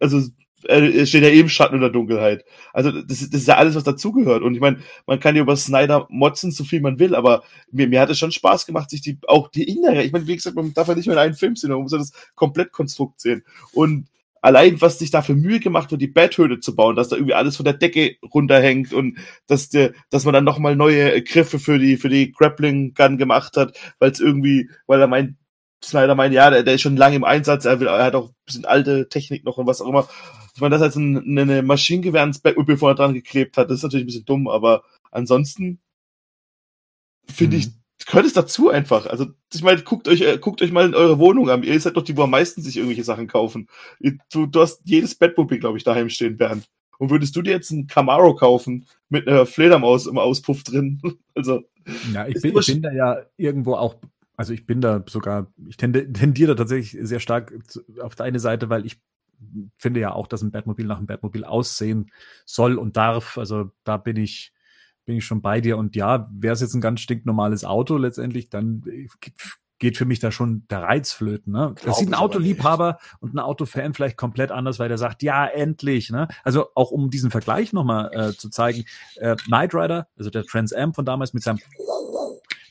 [0.00, 0.20] Also,
[0.64, 2.44] er steht ja eben Schatten in der Dunkelheit.
[2.72, 4.42] Also das, das ist ja alles, was dazugehört.
[4.42, 7.88] Und ich meine, man kann ja über Snyder motzen, so viel man will, aber mir,
[7.88, 10.56] mir hat es schon Spaß gemacht, sich die auch die innere, ich meine, wie gesagt,
[10.56, 13.42] man darf ja nicht nur in einen Film sehen, man muss ja das Komplettkonstrukt sehen.
[13.72, 14.06] Und
[14.42, 17.34] allein, was sich da für Mühe gemacht wird, die Betthöhle zu bauen, dass da irgendwie
[17.34, 21.78] alles von der Decke runterhängt und dass der, dass man dann nochmal neue Griffe für
[21.78, 25.36] die, für die Grappling Gun gemacht hat, weil es irgendwie, weil er meint,
[25.84, 28.28] Snyder meint, ja, der, der ist schon lange im Einsatz, er, will, er hat auch
[28.28, 30.08] ein bisschen alte Technik noch und was auch immer.
[30.54, 33.78] Ich meine, dass er jetzt ein, eine Maschinengewehr ins Batmobile vorne dran geklebt hat, das
[33.78, 35.80] ist natürlich ein bisschen dumm, aber ansonsten
[37.26, 37.62] finde mhm.
[37.62, 39.06] ich, gehört es dazu einfach.
[39.06, 41.62] Also, ich meine, guckt euch, äh, guckt euch mal in eure Wohnung an.
[41.62, 43.68] Ihr seid doch die, wo am meisten sich irgendwelche Sachen kaufen.
[44.30, 46.68] Du, du hast jedes Batmobile, glaube ich, daheim stehen, Bernd.
[46.98, 51.00] Und würdest du dir jetzt einen Camaro kaufen mit einer Fledermaus im Auspuff drin?
[51.34, 51.62] also.
[52.12, 53.96] Ja, ich bin, ich bin da ja irgendwo auch
[54.36, 57.52] also ich bin da sogar, ich tendiere da tatsächlich sehr stark
[58.00, 58.98] auf deine Seite, weil ich
[59.76, 62.10] finde ja auch, dass ein Batmobil nach einem Batmobil aussehen
[62.44, 63.38] soll und darf.
[63.38, 64.52] Also da bin ich,
[65.04, 65.78] bin ich schon bei dir.
[65.78, 68.82] Und ja, wäre es jetzt ein ganz stinknormales Auto letztendlich, dann
[69.82, 71.52] geht für mich da schon der Reiz flöten.
[71.52, 71.74] Ne?
[71.84, 76.08] Das sieht ein Autoliebhaber und ein Autofan vielleicht komplett anders, weil der sagt, ja, endlich.
[76.10, 76.28] Ne?
[76.44, 78.84] Also auch um diesen Vergleich nochmal äh, zu zeigen,
[79.16, 81.58] äh, Knight Rider, also der Trans Am von damals mit seinem,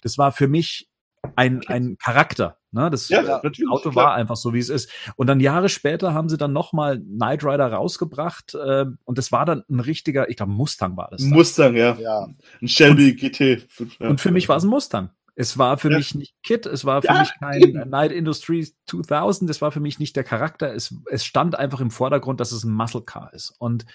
[0.01, 0.89] das war für mich
[1.35, 2.60] ein, ein Charakter.
[2.71, 2.89] Ne?
[2.89, 4.89] Das ja, Auto war einfach so, wie es ist.
[5.15, 9.45] Und dann Jahre später haben sie dann nochmal Knight Rider rausgebracht äh, und das war
[9.45, 11.21] dann ein richtiger, ich glaube Mustang war das.
[11.21, 11.31] Dann.
[11.31, 11.97] Mustang, ja.
[11.99, 12.27] ja.
[12.61, 13.67] Ein Shelby und, GT.
[13.99, 15.09] Und für mich war es ein Mustang.
[15.35, 15.97] Es war für ja.
[15.97, 17.89] mich nicht Kit, es war für ja, mich kein eben.
[17.89, 21.91] Night Industries 2000, es war für mich nicht der Charakter, es, es stand einfach im
[21.91, 23.53] Vordergrund, dass es ein Muscle Car ist.
[23.57, 23.85] Und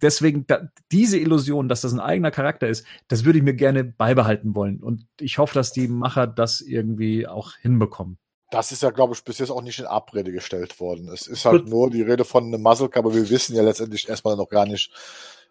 [0.00, 3.84] deswegen da, diese Illusion, dass das ein eigener Charakter ist, das würde ich mir gerne
[3.84, 4.82] beibehalten wollen.
[4.82, 8.18] Und ich hoffe, dass die Macher das irgendwie auch hinbekommen.
[8.50, 11.08] Das ist ja, glaube ich, bis jetzt auch nicht in Abrede gestellt worden.
[11.08, 14.36] Es ist halt nur die Rede von einem Muzzle, aber wir wissen ja letztendlich erstmal
[14.36, 14.92] noch gar nicht,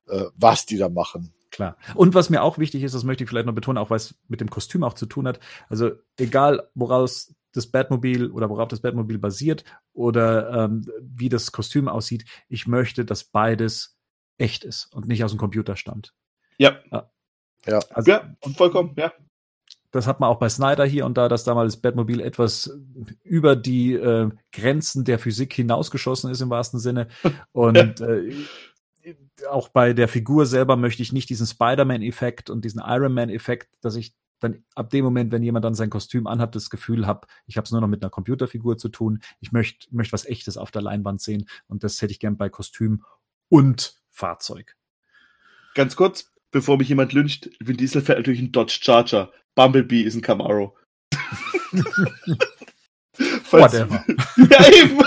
[0.07, 1.33] äh, was die da machen.
[1.49, 1.77] Klar.
[1.95, 4.15] Und was mir auch wichtig ist, das möchte ich vielleicht noch betonen, auch weil es
[4.27, 5.39] mit dem Kostüm auch zu tun hat.
[5.67, 11.87] Also egal, woraus das Batmobil oder worauf das Batmobil basiert oder ähm, wie das Kostüm
[11.87, 13.97] aussieht, ich möchte, dass beides
[14.41, 16.13] echt ist und nicht aus dem Computer stammt.
[16.57, 16.79] Ja.
[16.91, 17.09] Ja,
[17.65, 17.79] ja.
[17.91, 19.13] Also, ja vollkommen, ja.
[19.91, 22.79] Das hat man auch bei Snyder hier und da, dass damals das Batmobil etwas
[23.23, 27.09] über die äh, Grenzen der Physik hinausgeschossen ist im wahrsten Sinne.
[27.51, 28.33] Und äh,
[29.49, 33.95] auch bei der Figur selber möchte ich nicht diesen Spider-Man-Effekt und diesen Iron Man-Effekt, dass
[33.95, 37.57] ich dann ab dem Moment, wenn jemand dann sein Kostüm anhat, das Gefühl habe, ich
[37.57, 39.19] habe es nur noch mit einer Computerfigur zu tun.
[39.39, 42.49] Ich möchte möchte was Echtes auf der Leinwand sehen und das hätte ich gern bei
[42.49, 43.03] Kostüm
[43.49, 44.75] und Fahrzeug.
[45.73, 49.31] Ganz kurz, bevor mich jemand lyncht, Vin Diesel fährt natürlich ein Dodge Charger.
[49.55, 50.77] Bumblebee ist ein Camaro.
[53.51, 54.05] Whatever.
[54.49, 54.99] ja, eben.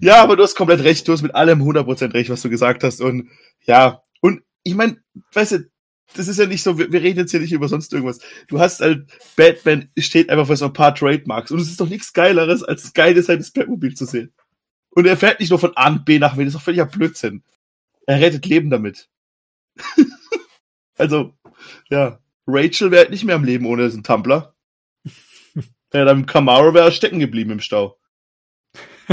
[0.00, 1.06] ja, aber du hast komplett recht.
[1.06, 3.00] Du hast mit allem 100% recht, was du gesagt hast.
[3.00, 3.30] Und
[3.62, 5.70] ja, und ich meine, weißt du,
[6.14, 8.20] das ist ja nicht so, wir, wir, reden jetzt hier nicht über sonst irgendwas.
[8.48, 11.50] Du hast halt, Batman steht einfach für so ein paar Trademarks.
[11.50, 14.32] Und es ist doch nichts Geileres, als das geile seines Batmobil zu sehen.
[14.94, 16.86] Und er fährt nicht nur von A nach B nach B, das ist doch völliger
[16.86, 17.42] Blödsinn.
[18.06, 19.08] Er rettet Leben damit.
[20.98, 21.34] also,
[21.90, 22.20] ja.
[22.46, 24.54] Rachel wäre halt nicht mehr am Leben ohne diesen Tumblr.
[25.92, 27.96] Ja, dann Camaro wäre stecken geblieben im Stau.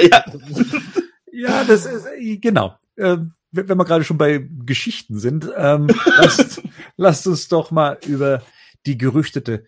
[0.00, 0.24] ja.
[1.30, 2.08] ja, das ist,
[2.40, 2.76] genau.
[2.98, 5.86] Ähm, wenn wir gerade schon bei Geschichten sind, ähm,
[6.16, 6.60] lasst,
[6.96, 8.42] lasst uns doch mal über
[8.84, 9.64] die gerüchtete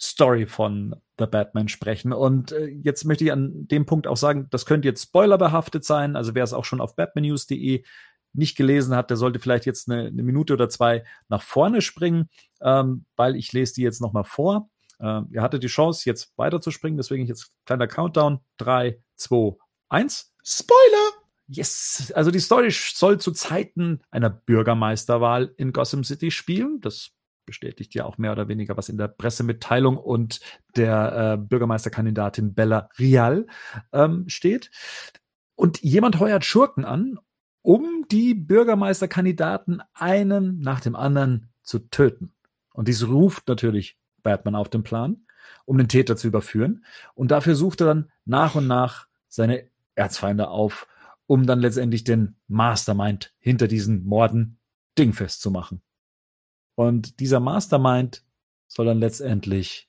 [0.00, 2.12] Story von The Batman sprechen.
[2.12, 6.16] Und äh, jetzt möchte ich an dem Punkt auch sagen, das könnte jetzt spoilerbehaftet sein.
[6.16, 7.84] Also wer es auch schon auf batmannews.de
[8.32, 12.28] nicht gelesen hat, der sollte vielleicht jetzt eine, eine Minute oder zwei nach vorne springen,
[12.60, 14.68] ähm, weil ich lese die jetzt nochmal vor.
[15.00, 18.40] Ähm, ihr hattet die Chance, jetzt weiterzuspringen, deswegen jetzt kleiner Countdown.
[18.56, 19.56] Drei, zwei,
[19.88, 20.34] eins.
[20.42, 21.12] Spoiler!
[21.46, 26.80] Yes, also die Story soll zu Zeiten einer Bürgermeisterwahl in Gotham City spielen.
[26.80, 27.10] Das
[27.44, 30.40] bestätigt ja auch mehr oder weniger, was in der Pressemitteilung und
[30.76, 33.46] der äh, Bürgermeisterkandidatin Bella Rial
[33.92, 34.70] ähm, steht.
[35.54, 37.18] Und jemand heuert Schurken an,
[37.62, 42.34] um die Bürgermeisterkandidaten einen nach dem anderen zu töten.
[42.72, 45.26] Und dies ruft natürlich Batman auf den Plan,
[45.64, 46.84] um den Täter zu überführen.
[47.14, 50.86] Und dafür sucht er dann nach und nach seine Erzfeinde auf,
[51.26, 54.58] um dann letztendlich den Mastermind hinter diesen Morden
[54.98, 55.82] dingfest zu machen.
[56.74, 58.24] Und dieser Mastermind
[58.66, 59.88] soll dann letztendlich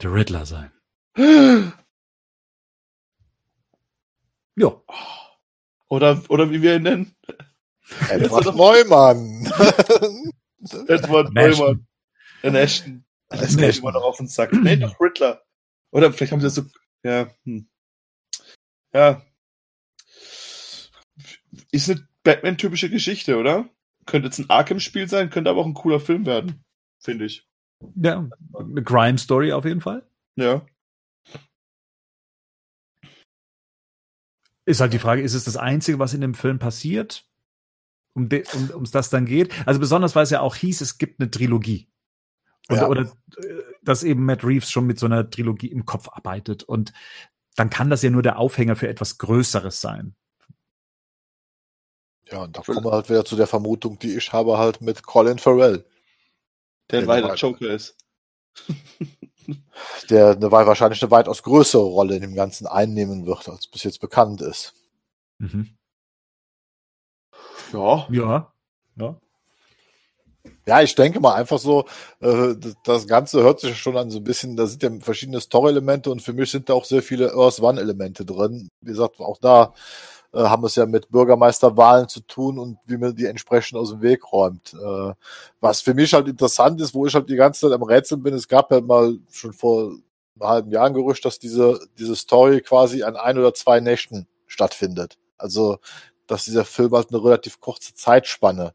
[0.00, 0.72] der Riddler sein.
[4.56, 4.82] ja.
[5.88, 7.16] Oder, oder wie wir ihn nennen.
[8.08, 9.46] Edward Neumann.
[10.88, 11.86] Edward Neumann.
[12.42, 13.04] In Ashton.
[13.28, 14.52] Das ist immer noch auf den Sack.
[14.52, 15.42] Nee, doch Riddler.
[15.90, 16.64] Oder vielleicht haben sie das so.
[17.02, 17.28] Ja.
[17.44, 17.68] Hm.
[18.92, 19.22] Ja.
[21.72, 23.68] Ist eine Batman-typische Geschichte, oder?
[24.10, 26.64] Könnte jetzt ein Arkham-Spiel sein, könnte aber auch ein cooler Film werden,
[26.98, 27.48] finde ich.
[27.94, 30.04] Ja, eine Crime-Story auf jeden Fall.
[30.34, 30.66] Ja.
[34.64, 37.24] Ist halt die Frage, ist es das Einzige, was in dem Film passiert?
[38.14, 39.54] Um es um, das dann geht.
[39.64, 41.88] Also besonders, weil es ja auch hieß, es gibt eine Trilogie.
[42.68, 42.88] Und, ja.
[42.88, 46.64] Oder äh, dass eben Matt Reeves schon mit so einer Trilogie im Kopf arbeitet.
[46.64, 46.92] Und
[47.54, 50.16] dann kann das ja nur der Aufhänger für etwas Größeres sein.
[52.30, 55.02] Ja, und da kommen wir halt wieder zu der Vermutung, die ich habe halt mit
[55.02, 55.84] Colin Farrell.
[56.90, 57.96] Der, der weiter Joker ist.
[60.10, 64.00] der eine, wahrscheinlich eine weitaus größere Rolle in dem Ganzen einnehmen wird, als bis jetzt
[64.00, 64.74] bekannt ist.
[65.38, 65.76] Mhm.
[67.72, 68.06] Ja.
[68.10, 68.52] Ja.
[68.96, 69.20] Ja.
[70.66, 71.86] Ja, ich denke mal einfach so,
[72.20, 72.54] äh,
[72.84, 76.22] das Ganze hört sich schon an so ein bisschen, da sind ja verschiedene Story-Elemente und
[76.22, 78.68] für mich sind da auch sehr viele Earth One-Elemente drin.
[78.80, 79.74] Wie gesagt, auch da
[80.32, 84.02] äh, haben es ja mit Bürgermeisterwahlen zu tun und wie man die entsprechend aus dem
[84.02, 84.74] Weg räumt.
[84.74, 85.12] Äh,
[85.60, 88.34] was für mich halt interessant ist, wo ich halt die ganze Zeit am Rätseln bin,
[88.34, 89.92] es gab ja mal schon vor
[90.40, 94.26] einem halben Jahr ein Gerücht, dass diese, diese Story quasi an ein oder zwei Nächten
[94.46, 95.18] stattfindet.
[95.36, 95.78] Also,
[96.26, 98.74] dass dieser Film halt eine relativ kurze Zeitspanne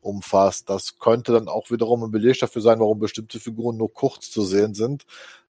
[0.00, 0.68] umfasst.
[0.70, 4.42] Das könnte dann auch wiederum ein Beleg dafür sein, warum bestimmte Figuren nur kurz zu
[4.42, 5.04] sehen sind.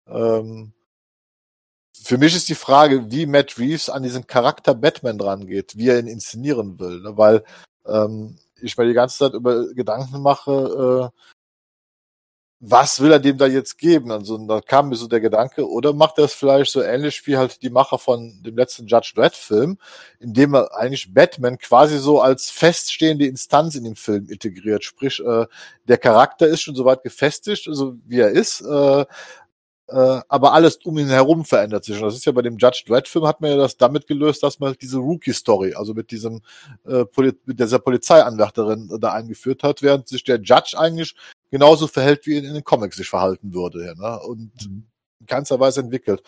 [0.07, 0.73] Ähm,
[2.03, 5.99] für mich ist die Frage, wie Matt Reeves an diesen Charakter Batman drangeht, wie er
[5.99, 7.17] ihn inszenieren will, ne?
[7.17, 7.45] weil
[7.87, 11.21] ähm, ich mir die ganze Zeit über Gedanken mache, äh,
[12.63, 14.13] was will er dem da jetzt geben?
[14.13, 17.39] Also da kam mir so der Gedanke, oder macht er es vielleicht so ähnlich wie
[17.39, 19.79] halt die Macher von dem letzten Judge Dredd Film,
[20.19, 24.85] indem er eigentlich Batman quasi so als feststehende Instanz in den Film integriert.
[24.85, 25.47] Sprich, äh,
[25.89, 29.07] der Charakter ist schon soweit gefestigt, also wie er ist, äh,
[29.91, 31.97] äh, aber alles um ihn herum verändert sich.
[31.97, 34.43] Und das ist ja bei dem Judge Dredd Film hat man ja das damit gelöst,
[34.43, 36.43] dass man diese Rookie Story, also mit diesem
[36.87, 41.15] äh, Poli mit dieser Polizeianwärterin da eingeführt hat, während sich der Judge eigentlich
[41.51, 44.21] genauso verhält, wie er in den Comics sich verhalten würde, ja, ne?
[44.21, 44.87] und mhm.
[45.21, 46.23] in keinster Weise entwickelt.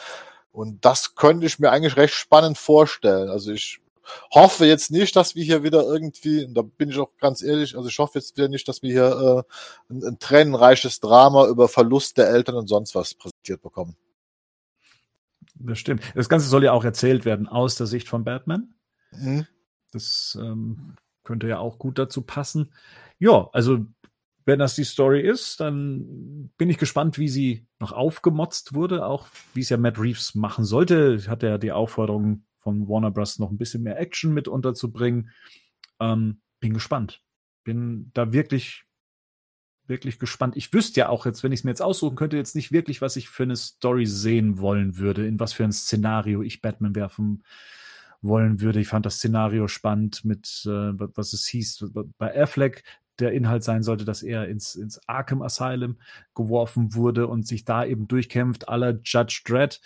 [0.51, 3.31] Und das könnte ich mir eigentlich recht spannend vorstellen.
[3.31, 3.82] Also ich
[4.31, 7.89] hoffe jetzt nicht, dass wir hier wieder irgendwie, da bin ich auch ganz ehrlich, also
[7.89, 9.45] ich hoffe jetzt wieder nicht, dass wir hier
[9.91, 13.97] äh, ein, ein tränenreiches Drama über Verlust der Eltern und sonst was präsentiert bekommen.
[15.55, 16.03] Das stimmt.
[16.15, 18.75] Das Ganze soll ja auch erzählt werden aus der Sicht von Batman.
[19.13, 19.47] Mhm.
[19.93, 22.73] Das ähm, könnte ja auch gut dazu passen.
[23.19, 23.87] Ja, also
[24.45, 29.29] wenn das die Story ist, dann bin ich gespannt, wie sie noch aufgemotzt wurde, auch
[29.55, 31.19] wie es ja Matt Reeves machen sollte.
[31.29, 33.39] Hat er die Aufforderung von Warner Bros.
[33.39, 35.31] noch ein bisschen mehr Action mit unterzubringen.
[36.01, 37.23] Ähm, bin gespannt.
[37.65, 38.85] Bin da wirklich,
[39.87, 40.57] wirklich gespannt.
[40.57, 43.03] Ich wüsste ja auch jetzt, wenn ich es mir jetzt aussuchen könnte, jetzt nicht wirklich,
[43.03, 46.95] was ich für eine Story sehen wollen würde, in was für ein Szenario ich Batman
[46.95, 47.43] werfen
[48.21, 48.81] wollen würde.
[48.81, 52.85] Ich fand das Szenario spannend mit, äh, was es hieß, bei Affleck
[53.19, 55.99] der Inhalt sein sollte, dass er ins, ins Arkham Asylum
[56.35, 59.81] geworfen wurde und sich da eben durchkämpft, aller Judge Dredd.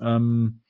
[0.00, 0.60] Ähm,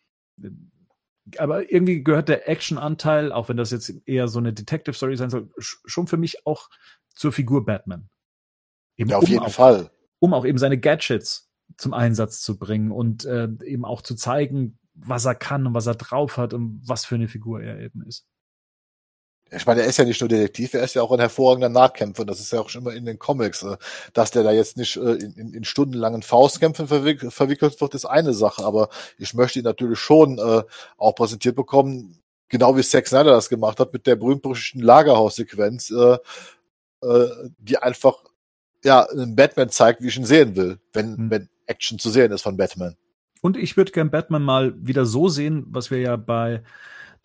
[1.38, 5.50] aber irgendwie gehört der Action-Anteil, auch wenn das jetzt eher so eine Detective-Story sein soll,
[5.58, 6.68] schon für mich auch
[7.14, 8.08] zur Figur Batman.
[8.96, 9.90] Eben ja, auf um jeden auch, Fall.
[10.18, 14.78] Um auch eben seine Gadgets zum Einsatz zu bringen und äh, eben auch zu zeigen,
[14.94, 18.02] was er kann und was er drauf hat und was für eine Figur er eben
[18.02, 18.26] ist
[19.54, 22.24] ich meine, er ist ja nicht nur Detektiv, er ist ja auch ein hervorragender Nahkämpfer.
[22.24, 23.62] Das ist ja auch schon immer in den Comics.
[23.62, 23.76] Äh,
[24.12, 28.64] dass der da jetzt nicht äh, in, in stundenlangen Faustkämpfen verwickelt wird, ist eine Sache.
[28.64, 28.88] Aber
[29.18, 30.62] ich möchte ihn natürlich schon äh,
[30.96, 36.18] auch präsentiert bekommen, genau wie Zack Snyder das gemacht hat mit der berühmt-berüchtigten Lagerhaussequenz, äh,
[37.02, 37.28] äh,
[37.58, 38.24] die einfach
[38.84, 41.30] ja einen Batman zeigt, wie ich ihn sehen will, wenn, mhm.
[41.30, 42.96] wenn Action zu sehen ist von Batman.
[43.40, 46.62] Und ich würde gern Batman mal wieder so sehen, was wir ja bei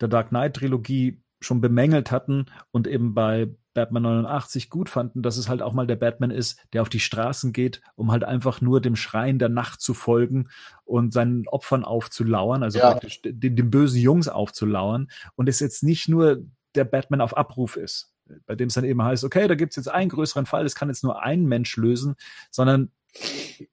[0.00, 5.36] der Dark Knight Trilogie schon bemängelt hatten und eben bei Batman 89 gut fanden, dass
[5.36, 8.60] es halt auch mal der Batman ist, der auf die Straßen geht, um halt einfach
[8.60, 10.48] nur dem Schreien der Nacht zu folgen
[10.84, 12.90] und seinen Opfern aufzulauern, also ja.
[12.90, 16.42] praktisch den, den bösen Jungs aufzulauern und es jetzt nicht nur
[16.74, 18.12] der Batman auf Abruf ist,
[18.46, 20.74] bei dem es dann eben heißt, okay, da gibt es jetzt einen größeren Fall, das
[20.74, 22.16] kann jetzt nur ein Mensch lösen,
[22.50, 22.90] sondern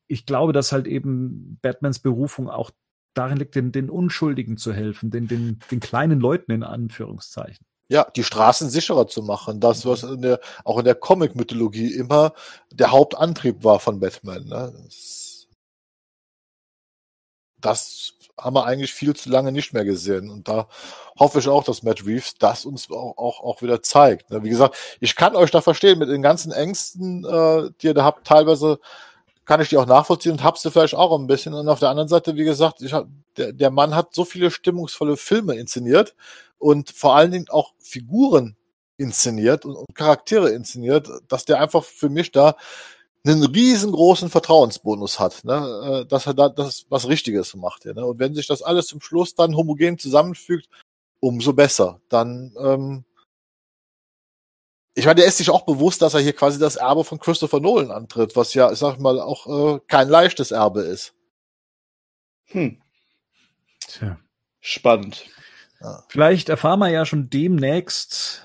[0.07, 2.71] ich glaube, dass halt eben Batmans Berufung auch
[3.17, 7.65] darin liegt, den, den Unschuldigen zu helfen, den, den, den kleinen Leuten in Anführungszeichen.
[7.87, 9.59] Ja, die Straßen sicherer zu machen.
[9.59, 12.33] Das, was in der, auch in der Comic-Mythologie immer
[12.71, 14.45] der Hauptantrieb war von Batman.
[14.45, 14.73] Ne?
[14.83, 15.47] Das,
[17.61, 20.31] das haben wir eigentlich viel zu lange nicht mehr gesehen.
[20.31, 20.67] Und da
[21.19, 24.31] hoffe ich auch, dass Matt Reeves das uns auch, auch, auch wieder zeigt.
[24.31, 24.43] Ne?
[24.43, 28.03] Wie gesagt, ich kann euch da verstehen mit den ganzen Ängsten, äh, die ihr da
[28.03, 28.25] habt.
[28.25, 28.79] Teilweise
[29.45, 31.53] kann ich die auch nachvollziehen und hab's dir vielleicht auch ein bisschen.
[31.53, 33.07] Und auf der anderen Seite, wie gesagt, ich hab,
[33.37, 36.15] der, der Mann hat so viele stimmungsvolle Filme inszeniert
[36.57, 38.55] und vor allen Dingen auch Figuren
[38.97, 42.55] inszeniert und, und Charaktere inszeniert, dass der einfach für mich da
[43.25, 46.03] einen riesengroßen Vertrauensbonus hat, ne?
[46.03, 47.85] Äh, dass er da das was Richtiges macht.
[47.85, 48.05] Ja, ne?
[48.05, 50.69] Und wenn sich das alles zum Schluss dann homogen zusammenfügt,
[51.19, 51.99] umso besser.
[52.09, 53.03] Dann ähm,
[54.95, 57.59] ich meine, der ist sich auch bewusst, dass er hier quasi das Erbe von Christopher
[57.59, 61.13] Nolan antritt, was ja, ich sag mal, auch äh, kein leichtes Erbe ist.
[62.45, 62.81] Hm.
[63.87, 64.17] Tja.
[64.61, 65.25] Spannend.
[65.81, 66.03] Ja.
[66.07, 68.44] Vielleicht erfahren wir ja schon demnächst,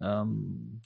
[0.00, 0.82] ähm,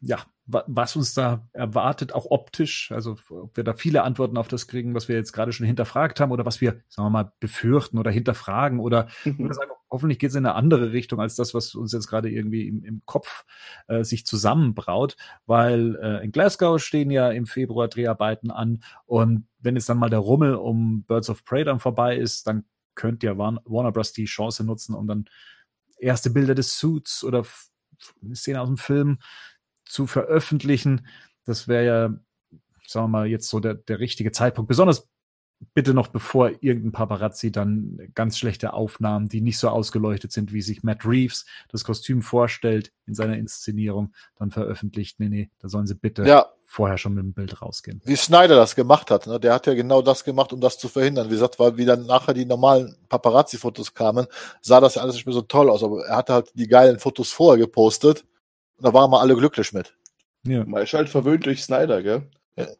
[0.00, 2.92] ja, was uns da erwartet, auch optisch.
[2.92, 6.20] Also ob wir da viele Antworten auf das kriegen, was wir jetzt gerade schon hinterfragt
[6.20, 9.44] haben oder was wir, sagen wir mal, befürchten oder hinterfragen oder, mhm.
[9.44, 12.30] oder sagen, hoffentlich geht es in eine andere Richtung als das, was uns jetzt gerade
[12.30, 13.44] irgendwie im, im Kopf
[13.88, 15.16] äh, sich zusammenbraut,
[15.46, 20.10] weil äh, in Glasgow stehen ja im Februar Dreharbeiten an und wenn jetzt dann mal
[20.10, 22.64] der Rummel um Birds of Prey dann vorbei ist, dann
[22.94, 24.12] könnt ja Warner Bros.
[24.12, 25.26] die Chance nutzen, um dann
[25.98, 27.44] erste Bilder des Suits oder
[28.22, 29.18] eine Szene aus dem Film
[29.84, 31.06] zu veröffentlichen.
[31.44, 32.08] Das wäre ja,
[32.86, 34.68] sagen wir mal, jetzt so der, der richtige Zeitpunkt.
[34.68, 35.08] Besonders
[35.74, 40.62] bitte noch bevor irgendein Paparazzi dann ganz schlechte Aufnahmen, die nicht so ausgeleuchtet sind, wie
[40.62, 45.20] sich Matt Reeves das Kostüm vorstellt in seiner Inszenierung, dann veröffentlicht.
[45.20, 46.46] Nee, nee, da sollen sie bitte ja.
[46.64, 48.00] vorher schon mit dem Bild rausgehen.
[48.04, 49.38] Wie Snyder das gemacht hat, ne?
[49.38, 51.26] der hat ja genau das gemacht, um das zu verhindern.
[51.26, 54.26] Wie gesagt, weil wie dann nachher die normalen Paparazzi-Fotos kamen,
[54.62, 56.98] sah das ja alles nicht mehr so toll aus, aber er hatte halt die geilen
[56.98, 58.24] Fotos vorher gepostet
[58.78, 59.94] und da waren wir alle glücklich mit.
[60.46, 60.64] Ja.
[60.64, 62.30] Man ist halt verwöhnt durch Snyder, gell?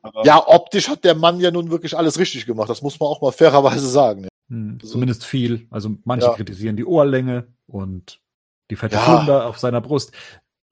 [0.03, 2.71] Aber ja, optisch hat der Mann ja nun wirklich alles richtig gemacht.
[2.71, 4.29] Das muss man auch mal fairerweise sagen.
[4.49, 5.67] Hm, zumindest viel.
[5.71, 6.35] Also manche ja.
[6.35, 8.21] kritisieren die Ohrlänge und
[8.71, 9.03] die fette ja.
[9.03, 10.13] Flunder auf seiner Brust.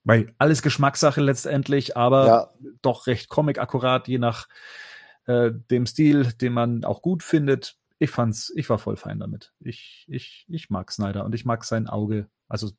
[0.04, 2.48] Weil alles Geschmackssache letztendlich, aber ja.
[2.82, 4.48] doch recht comic-akkurat, je nach
[5.26, 7.76] äh, dem Stil, den man auch gut findet.
[7.98, 9.52] Ich fand's, ich war voll fein damit.
[9.60, 12.70] Ich, ich, ich mag Snyder und ich mag sein Auge, also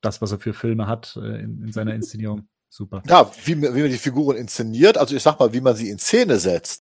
[0.00, 2.48] das, was er für Filme hat äh, in, in seiner Inszenierung.
[2.68, 3.02] Super.
[3.06, 5.98] Ja, wie, wie man die Figuren inszeniert, also ich sag mal, wie man sie in
[5.98, 6.84] Szene setzt,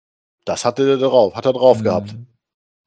[0.45, 1.83] das hat er drauf, hat er drauf mhm.
[1.83, 2.15] gehabt.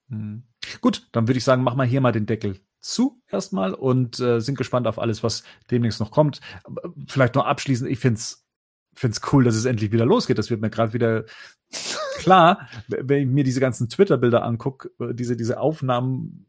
[0.09, 0.44] Mhm.
[0.81, 4.40] Gut, dann würde ich sagen, mach mal hier mal den Deckel zu erstmal und äh,
[4.40, 6.40] sind gespannt auf alles, was demnächst noch kommt.
[7.06, 8.44] Vielleicht noch abschließend, ich find's
[8.94, 10.39] find's cool, dass es endlich wieder losgeht.
[10.39, 11.24] Das wird mir gerade wieder
[12.19, 16.47] klar, wenn ich mir diese ganzen Twitter-Bilder angucke, äh, diese, diese Aufnahmen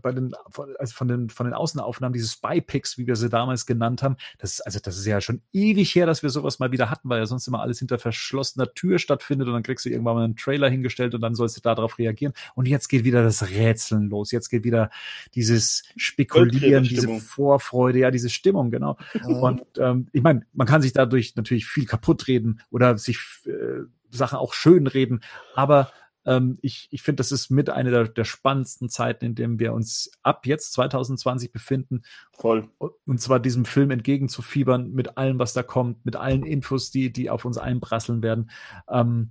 [0.00, 0.32] bei den,
[0.78, 4.54] also von den, von den Außenaufnahmen, diese Spy-Picks, wie wir sie damals genannt haben, das
[4.54, 7.18] ist, also das ist ja schon ewig her, dass wir sowas mal wieder hatten, weil
[7.18, 10.36] ja sonst immer alles hinter verschlossener Tür stattfindet und dann kriegst du irgendwann mal einen
[10.36, 12.32] Trailer hingestellt und dann sollst du darauf reagieren.
[12.54, 14.32] Und jetzt geht wieder das Rätseln los.
[14.32, 14.90] Jetzt geht wieder
[15.34, 18.96] dieses Spekulieren, diese Vorfreude, ja, diese Stimmung, genau.
[19.24, 23.84] Und ähm, ich meine, man kann sich dadurch natürlich viel kaputt reden oder sich äh,
[24.10, 25.20] Sachen auch schön reden,
[25.54, 25.90] aber
[26.26, 29.72] ähm, ich ich finde, das ist mit einer der, der spannendsten Zeiten, in dem wir
[29.72, 32.02] uns ab jetzt 2020 befinden.
[32.32, 32.68] Voll.
[32.78, 37.30] Und zwar diesem Film entgegenzufiebern mit allem, was da kommt, mit allen Infos, die, die
[37.30, 38.50] auf uns einprasseln werden.
[38.90, 39.30] Ähm,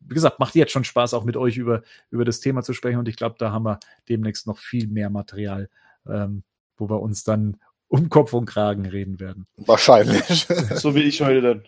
[0.00, 2.98] wie gesagt, macht jetzt schon Spaß, auch mit euch über, über das Thema zu sprechen.
[2.98, 5.68] Und ich glaube, da haben wir demnächst noch viel mehr Material,
[6.06, 6.44] ähm,
[6.76, 7.56] wo wir uns dann
[7.88, 9.46] um Kopf und Kragen reden werden.
[9.56, 10.46] Wahrscheinlich.
[10.74, 11.64] so wie ich heute dann.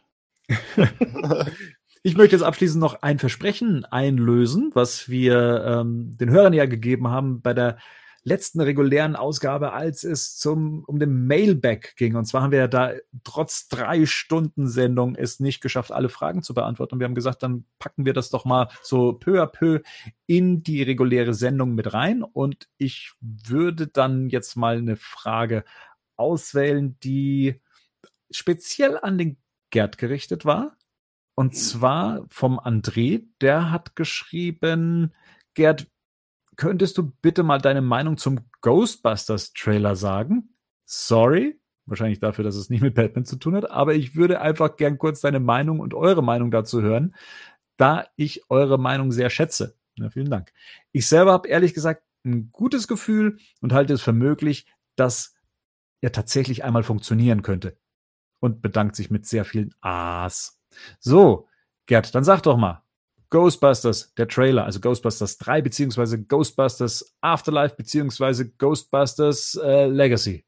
[2.02, 7.08] Ich möchte jetzt abschließend noch ein Versprechen einlösen, was wir ähm, den Hörern ja gegeben
[7.08, 7.76] haben bei der
[8.22, 12.16] letzten regulären Ausgabe, als es zum, um den Mailback ging.
[12.16, 12.92] Und zwar haben wir ja da
[13.24, 16.94] trotz drei Stunden Sendung es nicht geschafft, alle Fragen zu beantworten.
[16.94, 19.80] Und wir haben gesagt, dann packen wir das doch mal so peu à peu
[20.26, 22.22] in die reguläre Sendung mit rein.
[22.22, 25.64] Und ich würde dann jetzt mal eine Frage
[26.16, 27.60] auswählen, die
[28.30, 29.38] speziell an den
[29.70, 30.76] Gerd gerichtet war.
[31.40, 35.14] Und zwar vom André, der hat geschrieben,
[35.54, 35.86] Gerd,
[36.56, 40.54] könntest du bitte mal deine Meinung zum Ghostbusters Trailer sagen?
[40.84, 44.76] Sorry, wahrscheinlich dafür, dass es nicht mit Batman zu tun hat, aber ich würde einfach
[44.76, 47.14] gern kurz deine Meinung und eure Meinung dazu hören,
[47.78, 49.78] da ich eure Meinung sehr schätze.
[49.96, 50.52] Ja, vielen Dank.
[50.92, 55.34] Ich selber habe ehrlich gesagt ein gutes Gefühl und halte es für möglich, dass
[56.02, 57.78] er tatsächlich einmal funktionieren könnte.
[58.40, 60.59] Und bedankt sich mit sehr vielen A's.
[60.98, 61.46] So,
[61.86, 62.82] Gerd, dann sag doch mal.
[63.30, 70.44] Ghostbusters, der Trailer, also Ghostbusters 3 beziehungsweise Ghostbusters Afterlife beziehungsweise Ghostbusters äh, Legacy.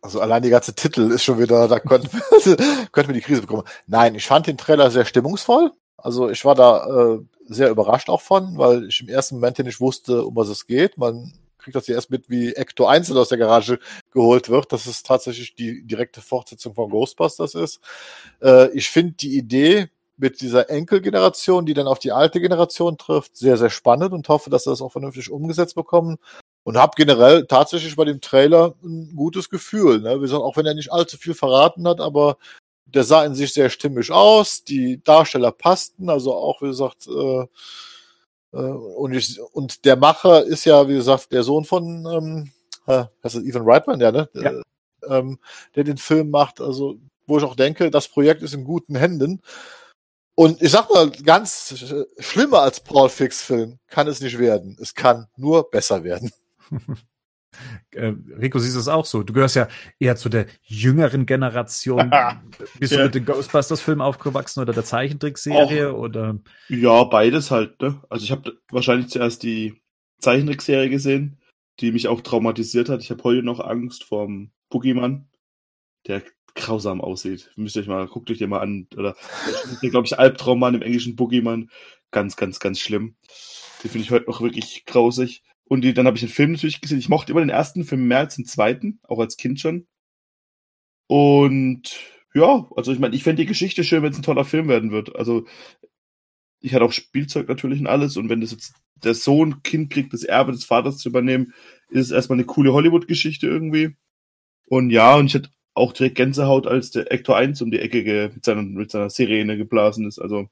[0.00, 2.08] Also allein die ganze Titel ist schon wieder, da könnte
[2.92, 3.64] könnte mir die Krise bekommen.
[3.86, 5.72] Nein, ich fand den Trailer sehr stimmungsvoll.
[5.96, 7.18] Also ich war da äh,
[7.48, 10.96] sehr überrascht auch von, weil ich im ersten Moment nicht wusste, um was es geht.
[10.98, 11.32] Man
[11.66, 13.80] kriegt das ja erst mit, wie Ecto einzeln aus der Garage
[14.12, 17.80] geholt wird, dass es tatsächlich die direkte Fortsetzung von Ghostbusters ist.
[18.40, 23.36] Äh, ich finde die Idee mit dieser Enkelgeneration, die dann auf die alte Generation trifft,
[23.36, 26.18] sehr, sehr spannend und hoffe, dass sie das auch vernünftig umgesetzt bekommen.
[26.62, 30.00] Und habe generell tatsächlich bei dem Trailer ein gutes Gefühl.
[30.00, 30.20] Ne?
[30.20, 32.38] Wir sagen, auch wenn er nicht allzu viel verraten hat, aber
[32.86, 34.64] der sah in sich sehr stimmig aus.
[34.64, 37.46] Die Darsteller passten, also auch, wie gesagt, äh,
[38.60, 42.52] und, ich, und der Macher ist ja, wie gesagt, der Sohn von, ähm,
[42.86, 44.28] heißt das Ethan Reitman, ja, ne?
[44.34, 44.52] Ja.
[45.08, 45.38] Ähm,
[45.74, 46.60] der den Film macht.
[46.60, 49.42] Also wo ich auch denke, das Projekt ist in guten Händen.
[50.34, 51.74] Und ich sag mal, ganz
[52.18, 54.76] schlimmer als Paul Fix Film kann es nicht werden.
[54.80, 56.30] Es kann nur besser werden.
[57.92, 59.22] Äh, Rico, siehst du es auch so?
[59.22, 59.68] Du gehörst ja
[59.98, 62.10] eher zu der jüngeren Generation.
[62.78, 62.98] Bist ja.
[62.98, 65.94] du mit den Ghostbusters-Filmen aufgewachsen oder der Zeichentrickserie?
[65.94, 66.38] Oder?
[66.68, 67.80] Ja, beides halt.
[67.80, 68.02] Ne?
[68.10, 69.80] Also ich habe wahrscheinlich zuerst die
[70.18, 71.38] Zeichentrickserie gesehen,
[71.80, 73.00] die mich auch traumatisiert hat.
[73.00, 75.28] Ich habe heute noch Angst vorm Boogeyman,
[76.06, 76.22] der
[76.54, 77.50] grausam aussieht.
[77.56, 78.88] Müsst ihr euch mal, guckt euch den mal an.
[78.96, 79.14] Oder
[79.80, 81.70] glaube ich, Albtraummann im englischen Boogeyman.
[82.10, 83.16] Ganz, ganz, ganz schlimm.
[83.82, 85.42] Den finde ich heute noch wirklich grausig.
[85.68, 86.98] Und die, dann habe ich den Film natürlich gesehen.
[86.98, 89.86] Ich mochte immer den ersten Film mehr als den zweiten, auch als Kind schon.
[91.08, 91.98] Und
[92.34, 94.90] ja, also ich meine, ich fände die Geschichte schön, wenn es ein toller Film werden
[94.92, 95.16] wird.
[95.16, 95.46] Also
[96.60, 98.16] ich hatte auch Spielzeug natürlich und alles.
[98.16, 101.52] Und wenn das jetzt der Sohn Kind kriegt, das Erbe des Vaters zu übernehmen,
[101.88, 103.96] ist es erstmal eine coole Hollywood-Geschichte irgendwie.
[104.68, 108.30] Und ja, und ich hatte auch direkt Gänsehaut, als der Ector 1 um die Ecke
[108.34, 110.18] mit, seiner, mit seiner Sirene geblasen ist.
[110.18, 110.48] Also,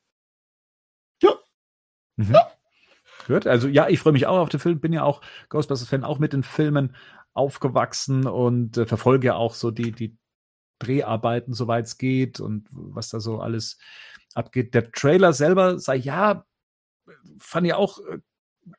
[1.22, 1.34] ja.
[2.16, 2.32] Mhm.
[2.32, 2.53] ja.
[3.26, 6.18] Gut, also ja, ich freue mich auch auf den Film, bin ja auch Ghostbusters-Fan, auch
[6.18, 6.94] mit den Filmen
[7.32, 10.16] aufgewachsen und äh, verfolge ja auch so die, die
[10.78, 13.78] Dreharbeiten, soweit es geht und was da so alles
[14.34, 14.74] abgeht.
[14.74, 16.44] Der Trailer selber sei ja,
[17.38, 18.18] fand ich auch äh,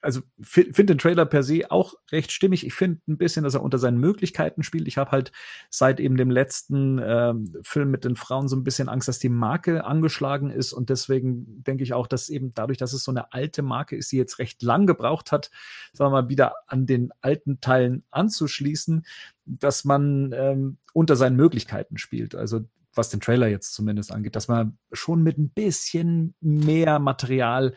[0.02, 2.66] also finde den Trailer per se auch recht stimmig.
[2.66, 4.88] Ich finde ein bisschen, dass er unter seinen Möglichkeiten spielt.
[4.88, 5.32] Ich habe halt
[5.70, 9.30] seit eben dem letzten ähm, Film mit den Frauen so ein bisschen Angst, dass die
[9.30, 13.34] Marke angeschlagen ist und deswegen denke ich auch, dass eben dadurch, dass es so eine
[13.34, 15.52] alte Marke ist, die jetzt recht lang gebraucht hat,
[15.94, 19.06] sagen wir mal wieder an den alten Teilen anzuschließen,
[19.45, 22.36] dass man ähm, unter seinen Möglichkeiten spielt.
[22.36, 27.76] Also was den Trailer jetzt zumindest angeht, dass man schon mit ein bisschen mehr Material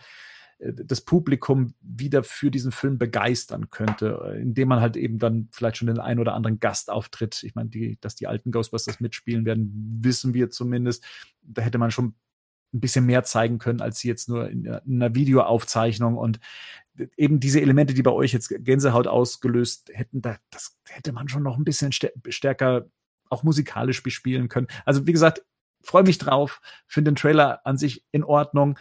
[0.58, 5.86] das Publikum wieder für diesen Film begeistern könnte, indem man halt eben dann vielleicht schon
[5.86, 10.34] den einen oder anderen Gastauftritt, ich meine, die, dass die alten Ghostbusters mitspielen werden, wissen
[10.34, 11.04] wir zumindest.
[11.42, 12.14] Da hätte man schon
[12.74, 16.40] ein bisschen mehr zeigen können, als sie jetzt nur in, in einer Videoaufzeichnung und
[17.16, 21.44] eben diese Elemente, die bei euch jetzt Gänsehaut ausgelöst hätten, da, das hätte man schon
[21.44, 22.86] noch ein bisschen stärker
[23.30, 24.66] auch musikalisch bespielen können.
[24.84, 25.44] Also wie gesagt,
[25.82, 28.76] freue mich drauf, finde den Trailer an sich in Ordnung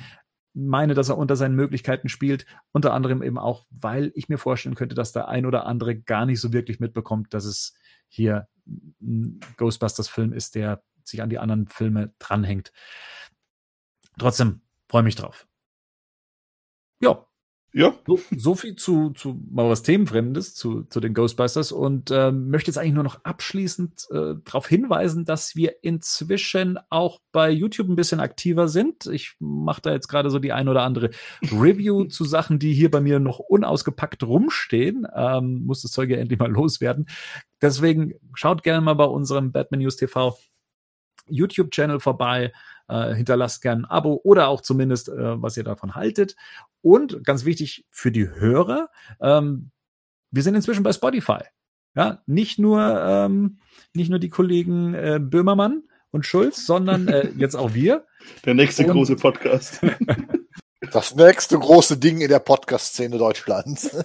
[0.57, 2.45] meine, dass er unter seinen Möglichkeiten spielt.
[2.71, 6.25] Unter anderem eben auch, weil ich mir vorstellen könnte, dass der ein oder andere gar
[6.25, 7.75] nicht so wirklich mitbekommt, dass es
[8.07, 8.47] hier
[9.01, 12.71] ein Ghostbusters-Film ist, der sich an die anderen Filme dranhängt.
[14.17, 15.47] Trotzdem freue mich drauf.
[16.99, 17.26] Ja,
[17.77, 17.93] ja.
[18.07, 22.71] So, so, viel zu, zu mal was Themenfremdes, zu, zu den Ghostbusters und äh, möchte
[22.71, 27.95] jetzt eigentlich nur noch abschließend äh, darauf hinweisen, dass wir inzwischen auch bei YouTube ein
[27.95, 29.05] bisschen aktiver sind.
[29.05, 31.11] Ich mache da jetzt gerade so die ein oder andere
[31.43, 35.05] Review zu Sachen, die hier bei mir noch unausgepackt rumstehen.
[35.15, 37.05] Ähm, muss das Zeug ja endlich mal loswerden.
[37.61, 40.35] Deswegen schaut gerne mal bei unserem Batman News TV
[41.29, 42.51] YouTube-Channel vorbei.
[42.87, 46.35] Äh, hinterlasst gerne ein Abo oder auch zumindest, äh, was ihr davon haltet.
[46.81, 48.89] Und ganz wichtig für die Hörer,
[49.19, 49.71] ähm,
[50.31, 51.39] wir sind inzwischen bei Spotify.
[51.95, 53.59] Ja, nicht nur, ähm,
[53.93, 58.05] nicht nur die Kollegen äh, Böhmermann und Schulz, sondern äh, jetzt auch wir.
[58.45, 59.81] Der nächste und, große Podcast.
[60.91, 63.97] Das nächste große Ding in der Podcast-Szene Deutschlands.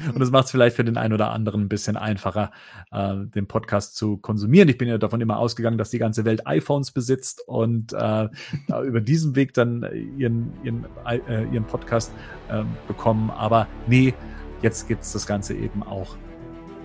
[0.14, 2.50] Und das macht es vielleicht für den einen oder anderen ein bisschen einfacher,
[2.90, 4.68] äh, den Podcast zu konsumieren.
[4.68, 8.28] Ich bin ja davon immer ausgegangen, dass die ganze Welt iPhones besitzt und äh,
[8.84, 9.86] über diesen Weg dann
[10.16, 12.12] ihren, ihren, äh, ihren Podcast
[12.48, 13.30] äh, bekommen.
[13.30, 14.14] Aber nee,
[14.62, 16.16] jetzt gibt es das Ganze eben auch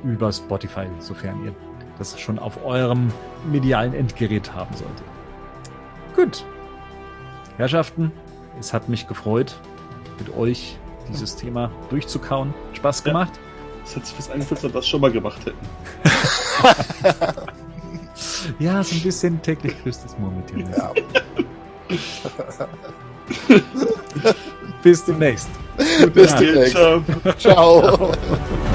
[0.04, 1.56] über Spotify, sofern ihr
[1.98, 3.12] das schon auf eurem
[3.50, 5.06] medialen Endgerät haben solltet.
[6.16, 6.46] Gut.
[7.58, 8.12] Herrschaften,
[8.60, 9.56] es hat mich gefreut,
[10.20, 10.78] mit euch
[11.10, 12.54] dieses Thema durchzukauen.
[12.74, 13.32] Spaß gemacht.
[13.36, 13.42] Ja.
[13.84, 15.58] Das hat sich als wir das schon mal gemacht hätten.
[18.60, 20.66] ja, so ein bisschen täglich grüßt das Murmeltier.
[20.76, 20.92] Ja.
[24.82, 25.50] Bis demnächst.
[26.14, 26.78] Bis demnächst.
[27.38, 27.82] Ciao.
[27.82, 28.18] Der